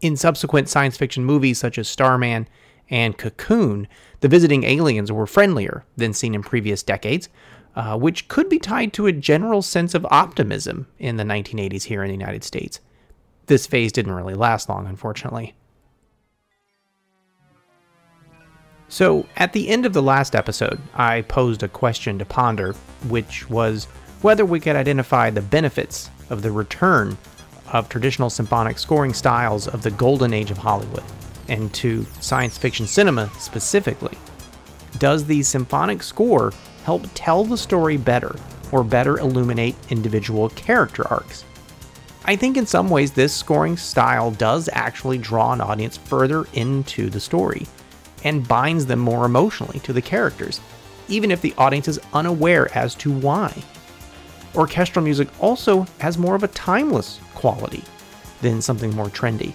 In 0.00 0.16
subsequent 0.16 0.68
science 0.68 0.96
fiction 0.96 1.24
movies 1.24 1.58
such 1.60 1.78
as 1.78 1.86
Starman 1.86 2.48
and 2.88 3.16
Cocoon, 3.16 3.86
the 4.18 4.28
visiting 4.28 4.64
aliens 4.64 5.12
were 5.12 5.28
friendlier 5.28 5.84
than 5.96 6.12
seen 6.12 6.34
in 6.34 6.42
previous 6.42 6.82
decades, 6.82 7.28
uh, 7.80 7.96
which 7.96 8.28
could 8.28 8.46
be 8.50 8.58
tied 8.58 8.92
to 8.92 9.06
a 9.06 9.12
general 9.12 9.62
sense 9.62 9.94
of 9.94 10.06
optimism 10.10 10.86
in 10.98 11.16
the 11.16 11.24
1980s 11.24 11.84
here 11.84 12.02
in 12.02 12.08
the 12.08 12.14
United 12.14 12.44
States. 12.44 12.78
This 13.46 13.66
phase 13.66 13.90
didn't 13.90 14.12
really 14.12 14.34
last 14.34 14.68
long, 14.68 14.86
unfortunately. 14.86 15.54
So, 18.90 19.24
at 19.38 19.54
the 19.54 19.70
end 19.70 19.86
of 19.86 19.94
the 19.94 20.02
last 20.02 20.36
episode, 20.36 20.78
I 20.92 21.22
posed 21.22 21.62
a 21.62 21.68
question 21.68 22.18
to 22.18 22.26
ponder, 22.26 22.74
which 23.08 23.48
was 23.48 23.86
whether 24.20 24.44
we 24.44 24.60
could 24.60 24.76
identify 24.76 25.30
the 25.30 25.40
benefits 25.40 26.10
of 26.28 26.42
the 26.42 26.52
return 26.52 27.16
of 27.72 27.88
traditional 27.88 28.28
symphonic 28.28 28.78
scoring 28.78 29.14
styles 29.14 29.66
of 29.66 29.80
the 29.80 29.92
golden 29.92 30.34
age 30.34 30.50
of 30.50 30.58
Hollywood, 30.58 31.04
and 31.48 31.72
to 31.74 32.04
science 32.20 32.58
fiction 32.58 32.86
cinema 32.86 33.30
specifically. 33.38 34.18
Does 34.98 35.24
the 35.24 35.42
symphonic 35.42 36.02
score 36.02 36.52
help 36.84 37.06
tell 37.14 37.44
the 37.44 37.56
story 37.56 37.96
better 37.96 38.36
or 38.72 38.84
better 38.84 39.18
illuminate 39.18 39.76
individual 39.90 40.48
character 40.50 41.06
arcs? 41.08 41.44
I 42.24 42.36
think 42.36 42.56
in 42.56 42.66
some 42.66 42.90
ways 42.90 43.12
this 43.12 43.34
scoring 43.34 43.76
style 43.76 44.30
does 44.30 44.68
actually 44.72 45.18
draw 45.18 45.52
an 45.52 45.60
audience 45.60 45.96
further 45.96 46.46
into 46.52 47.10
the 47.10 47.20
story 47.20 47.66
and 48.24 48.46
binds 48.46 48.86
them 48.86 48.98
more 48.98 49.24
emotionally 49.24 49.80
to 49.80 49.92
the 49.92 50.02
characters, 50.02 50.60
even 51.08 51.30
if 51.30 51.40
the 51.40 51.54
audience 51.56 51.88
is 51.88 52.00
unaware 52.12 52.72
as 52.76 52.94
to 52.96 53.10
why. 53.10 53.52
Orchestral 54.54 55.04
music 55.04 55.28
also 55.40 55.86
has 55.98 56.18
more 56.18 56.34
of 56.34 56.42
a 56.42 56.48
timeless 56.48 57.20
quality 57.34 57.82
than 58.42 58.60
something 58.60 58.94
more 58.94 59.08
trendy. 59.08 59.54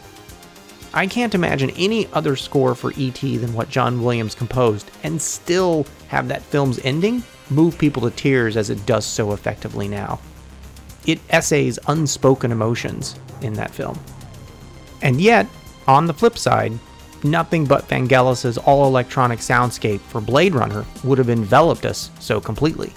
I 0.96 1.08
can't 1.08 1.36
imagine 1.36 1.72
any 1.72 2.08
other 2.14 2.38
score 2.38 2.74
for 2.74 2.94
E.T. 2.96 3.38
than 3.38 3.54
what 3.54 3.70
John 3.70 4.02
Williams 4.02 4.34
composed 4.34 4.90
and 5.04 5.22
still 5.22 5.86
have 6.08 6.30
that 6.30 6.42
film's 6.42 6.80
ending 6.86 7.22
move 7.50 7.78
people 7.78 8.02
to 8.04 8.16
tears 8.16 8.56
as 8.56 8.70
it 8.70 8.86
does 8.86 9.06
so 9.06 9.34
effectively 9.34 9.90
now. 9.90 10.22
It 11.06 11.20
essays 11.30 11.78
unspoken 11.88 12.54
emotions 12.54 13.20
in 13.42 13.54
that 13.56 13.72
film. 13.72 14.00
And 15.02 15.20
yet, 15.20 15.48
on 15.86 16.08
the 16.08 16.14
flip 16.14 16.38
side, 16.38 16.72
nothing 17.24 17.66
but 17.66 17.90
Vangelis's 17.90 18.58
all 18.58 18.88
electronic 18.88 19.40
soundscape 19.40 20.00
for 20.00 20.22
Blade 20.22 20.56
Runner 20.56 20.86
would 21.04 21.18
have 21.18 21.30
enveloped 21.30 21.86
us 21.86 22.10
so 22.22 22.40
completely. 22.40 22.94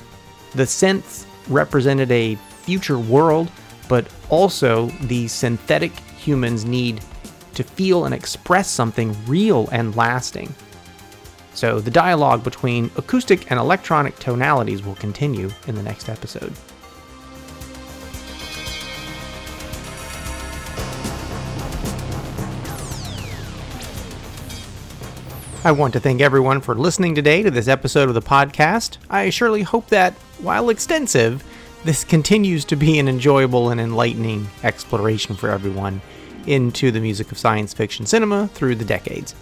The 0.55 0.63
synths 0.63 1.27
represented 1.49 2.13
a 2.13 2.37
future 2.63 2.99
world, 2.99 3.51
but 3.89 4.07
also 4.31 4.87
the 5.03 5.27
synthetic 5.27 5.99
humans' 6.17 6.65
need 6.65 7.03
to 7.59 7.65
feel 7.65 8.05
and 8.05 8.15
express 8.15 8.71
something 8.71 9.17
real 9.27 9.69
and 9.73 9.97
lasting. 9.97 10.55
So, 11.55 11.81
the 11.81 11.91
dialogue 11.91 12.45
between 12.45 12.89
acoustic 12.97 13.51
and 13.51 13.59
electronic 13.59 14.17
tonalities 14.21 14.85
will 14.85 14.95
continue 14.95 15.51
in 15.67 15.75
the 15.75 15.83
next 15.83 16.09
episode. 16.09 16.53
I 25.65 25.73
want 25.73 25.93
to 25.95 26.01
thank 26.01 26.21
everyone 26.21 26.61
for 26.61 26.77
listening 26.77 27.17
today 27.17 27.43
to 27.43 27.51
this 27.51 27.67
episode 27.67 28.09
of 28.09 28.15
the 28.15 28.23
podcast. 28.23 28.99
I 29.11 29.31
surely 29.31 29.63
hope 29.63 29.89
that, 29.89 30.15
while 30.41 30.71
extensive, 30.71 31.43
this 31.85 32.05
continues 32.05 32.65
to 32.67 32.77
be 32.77 33.01
an 33.01 33.09
enjoyable 33.09 33.71
and 33.71 33.81
enlightening 33.81 34.49
exploration 34.63 35.35
for 35.35 35.51
everyone 35.51 36.01
into 36.47 36.91
the 36.91 37.01
music 37.01 37.33
of 37.33 37.39
science 37.39 37.73
fiction 37.73 38.07
cinema 38.07 38.49
through 38.49 38.77
the 38.77 38.85
decades. 38.85 39.35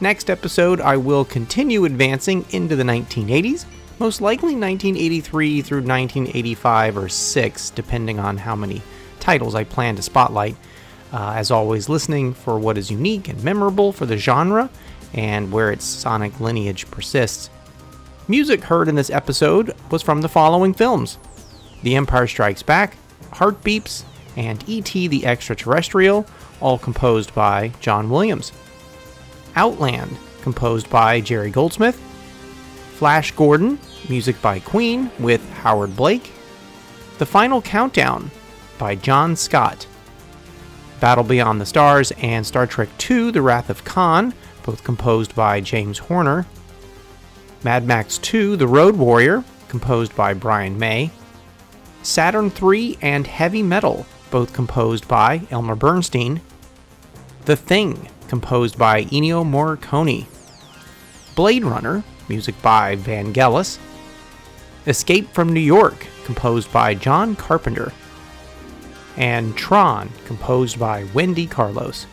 Next 0.00 0.30
episode, 0.30 0.80
I 0.80 0.96
will 0.96 1.24
continue 1.24 1.84
advancing 1.84 2.46
into 2.50 2.74
the 2.74 2.84
1980s, 2.84 3.66
most 3.98 4.20
likely 4.22 4.54
1983 4.54 5.60
through 5.62 5.82
1985 5.82 6.96
or 6.96 7.08
6, 7.08 7.70
depending 7.70 8.18
on 8.18 8.38
how 8.38 8.56
many 8.56 8.80
titles 9.20 9.54
I 9.54 9.64
plan 9.64 9.96
to 9.96 10.02
spotlight. 10.02 10.56
Uh, 11.12 11.32
as 11.36 11.50
always, 11.50 11.88
listening 11.88 12.32
for 12.32 12.58
what 12.58 12.78
is 12.78 12.90
unique 12.90 13.28
and 13.28 13.42
memorable 13.44 13.92
for 13.92 14.06
the 14.06 14.16
genre 14.16 14.70
and 15.12 15.50
where 15.52 15.72
its 15.72 15.84
sonic 15.84 16.38
lineage 16.40 16.90
persists. 16.90 17.50
Music 18.28 18.62
heard 18.62 18.88
in 18.88 18.94
this 18.94 19.10
episode 19.10 19.74
was 19.90 20.02
from 20.02 20.22
the 20.22 20.28
following 20.28 20.72
films 20.72 21.18
The 21.82 21.96
Empire 21.96 22.28
Strikes 22.28 22.62
Back, 22.62 22.96
Heartbeeps, 23.32 24.04
and 24.40 24.66
E.T. 24.66 25.08
the 25.08 25.26
Extraterrestrial, 25.26 26.26
all 26.62 26.78
composed 26.78 27.34
by 27.34 27.70
John 27.80 28.08
Williams. 28.08 28.52
Outland, 29.54 30.16
composed 30.40 30.88
by 30.88 31.20
Jerry 31.20 31.50
Goldsmith. 31.50 31.96
Flash 32.94 33.32
Gordon, 33.32 33.78
music 34.08 34.40
by 34.40 34.58
Queen 34.60 35.10
with 35.18 35.46
Howard 35.50 35.94
Blake. 35.94 36.32
The 37.18 37.26
Final 37.26 37.60
Countdown 37.60 38.30
by 38.78 38.94
John 38.94 39.36
Scott. 39.36 39.86
Battle 41.00 41.24
Beyond 41.24 41.60
the 41.60 41.66
Stars 41.66 42.10
and 42.12 42.46
Star 42.46 42.66
Trek 42.66 42.88
II 43.10 43.32
The 43.32 43.42
Wrath 43.42 43.68
of 43.68 43.84
Khan 43.84 44.32
both 44.62 44.84
composed 44.84 45.34
by 45.34 45.60
James 45.60 45.98
Horner. 45.98 46.46
Mad 47.62 47.86
Max 47.86 48.16
2 48.18 48.56
The 48.56 48.66
Road 48.66 48.96
Warrior, 48.96 49.44
composed 49.68 50.16
by 50.16 50.32
Brian 50.32 50.78
May. 50.78 51.10
Saturn 52.02 52.50
III 52.50 52.96
and 53.02 53.26
Heavy 53.26 53.62
Metal, 53.62 54.06
both 54.30 54.52
composed 54.52 55.06
by 55.08 55.42
Elmer 55.50 55.74
Bernstein. 55.74 56.40
The 57.44 57.56
Thing, 57.56 58.08
composed 58.28 58.78
by 58.78 59.04
Ennio 59.04 59.44
Morricone. 59.44 60.26
Blade 61.34 61.64
Runner, 61.64 62.04
music 62.28 62.60
by 62.62 62.96
Vangelis. 62.96 63.78
Escape 64.86 65.28
from 65.30 65.52
New 65.52 65.60
York, 65.60 66.06
composed 66.24 66.72
by 66.72 66.94
John 66.94 67.36
Carpenter. 67.36 67.92
And 69.16 69.56
Tron, 69.56 70.10
composed 70.26 70.78
by 70.78 71.04
Wendy 71.12 71.46
Carlos. 71.46 72.06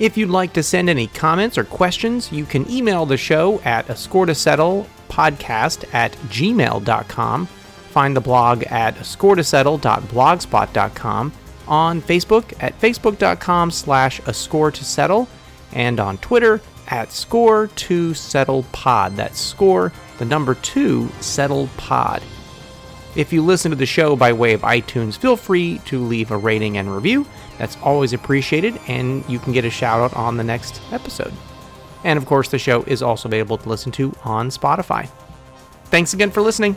If 0.00 0.16
you'd 0.16 0.30
like 0.30 0.52
to 0.54 0.62
send 0.62 0.90
any 0.90 1.06
comments 1.06 1.56
or 1.56 1.64
questions, 1.64 2.32
you 2.32 2.44
can 2.44 2.68
email 2.68 3.06
the 3.06 3.16
show 3.16 3.60
at 3.60 3.88
a 3.88 3.94
score 3.94 4.26
to 4.26 4.34
settle 4.34 4.88
podcast 5.08 5.84
at 5.94 6.12
gmail.com. 6.28 7.48
Find 7.94 8.14
the 8.16 8.20
blog 8.20 8.64
at 8.64 8.96
scoretosettle.blogspot.com, 8.96 11.32
on 11.68 12.02
Facebook 12.02 12.52
at 12.58 12.80
facebook.com 12.80 13.70
slash 13.70 14.20
a 14.26 14.34
score 14.34 14.72
to 14.72 14.84
settle, 14.84 15.28
and 15.72 16.00
on 16.00 16.18
Twitter 16.18 16.60
at 16.88 17.12
score 17.12 17.68
to 17.68 18.12
settle 18.12 18.64
pod. 18.72 19.14
That's 19.14 19.40
score, 19.40 19.92
the 20.18 20.24
number 20.24 20.56
two, 20.56 21.08
settle 21.20 21.68
pod. 21.76 22.20
If 23.14 23.32
you 23.32 23.44
listen 23.44 23.70
to 23.70 23.76
the 23.76 23.86
show 23.86 24.16
by 24.16 24.32
way 24.32 24.54
of 24.54 24.62
iTunes, 24.62 25.16
feel 25.16 25.36
free 25.36 25.78
to 25.84 26.02
leave 26.02 26.32
a 26.32 26.36
rating 26.36 26.78
and 26.78 26.92
review. 26.92 27.24
That's 27.58 27.76
always 27.76 28.12
appreciated, 28.12 28.76
and 28.88 29.24
you 29.28 29.38
can 29.38 29.52
get 29.52 29.64
a 29.64 29.70
shout 29.70 30.00
out 30.00 30.16
on 30.16 30.36
the 30.36 30.42
next 30.42 30.82
episode. 30.90 31.32
And 32.02 32.16
of 32.16 32.26
course, 32.26 32.48
the 32.48 32.58
show 32.58 32.82
is 32.88 33.04
also 33.04 33.28
available 33.28 33.58
to 33.58 33.68
listen 33.68 33.92
to 33.92 34.12
on 34.24 34.48
Spotify. 34.48 35.08
Thanks 35.84 36.12
again 36.12 36.32
for 36.32 36.42
listening. 36.42 36.76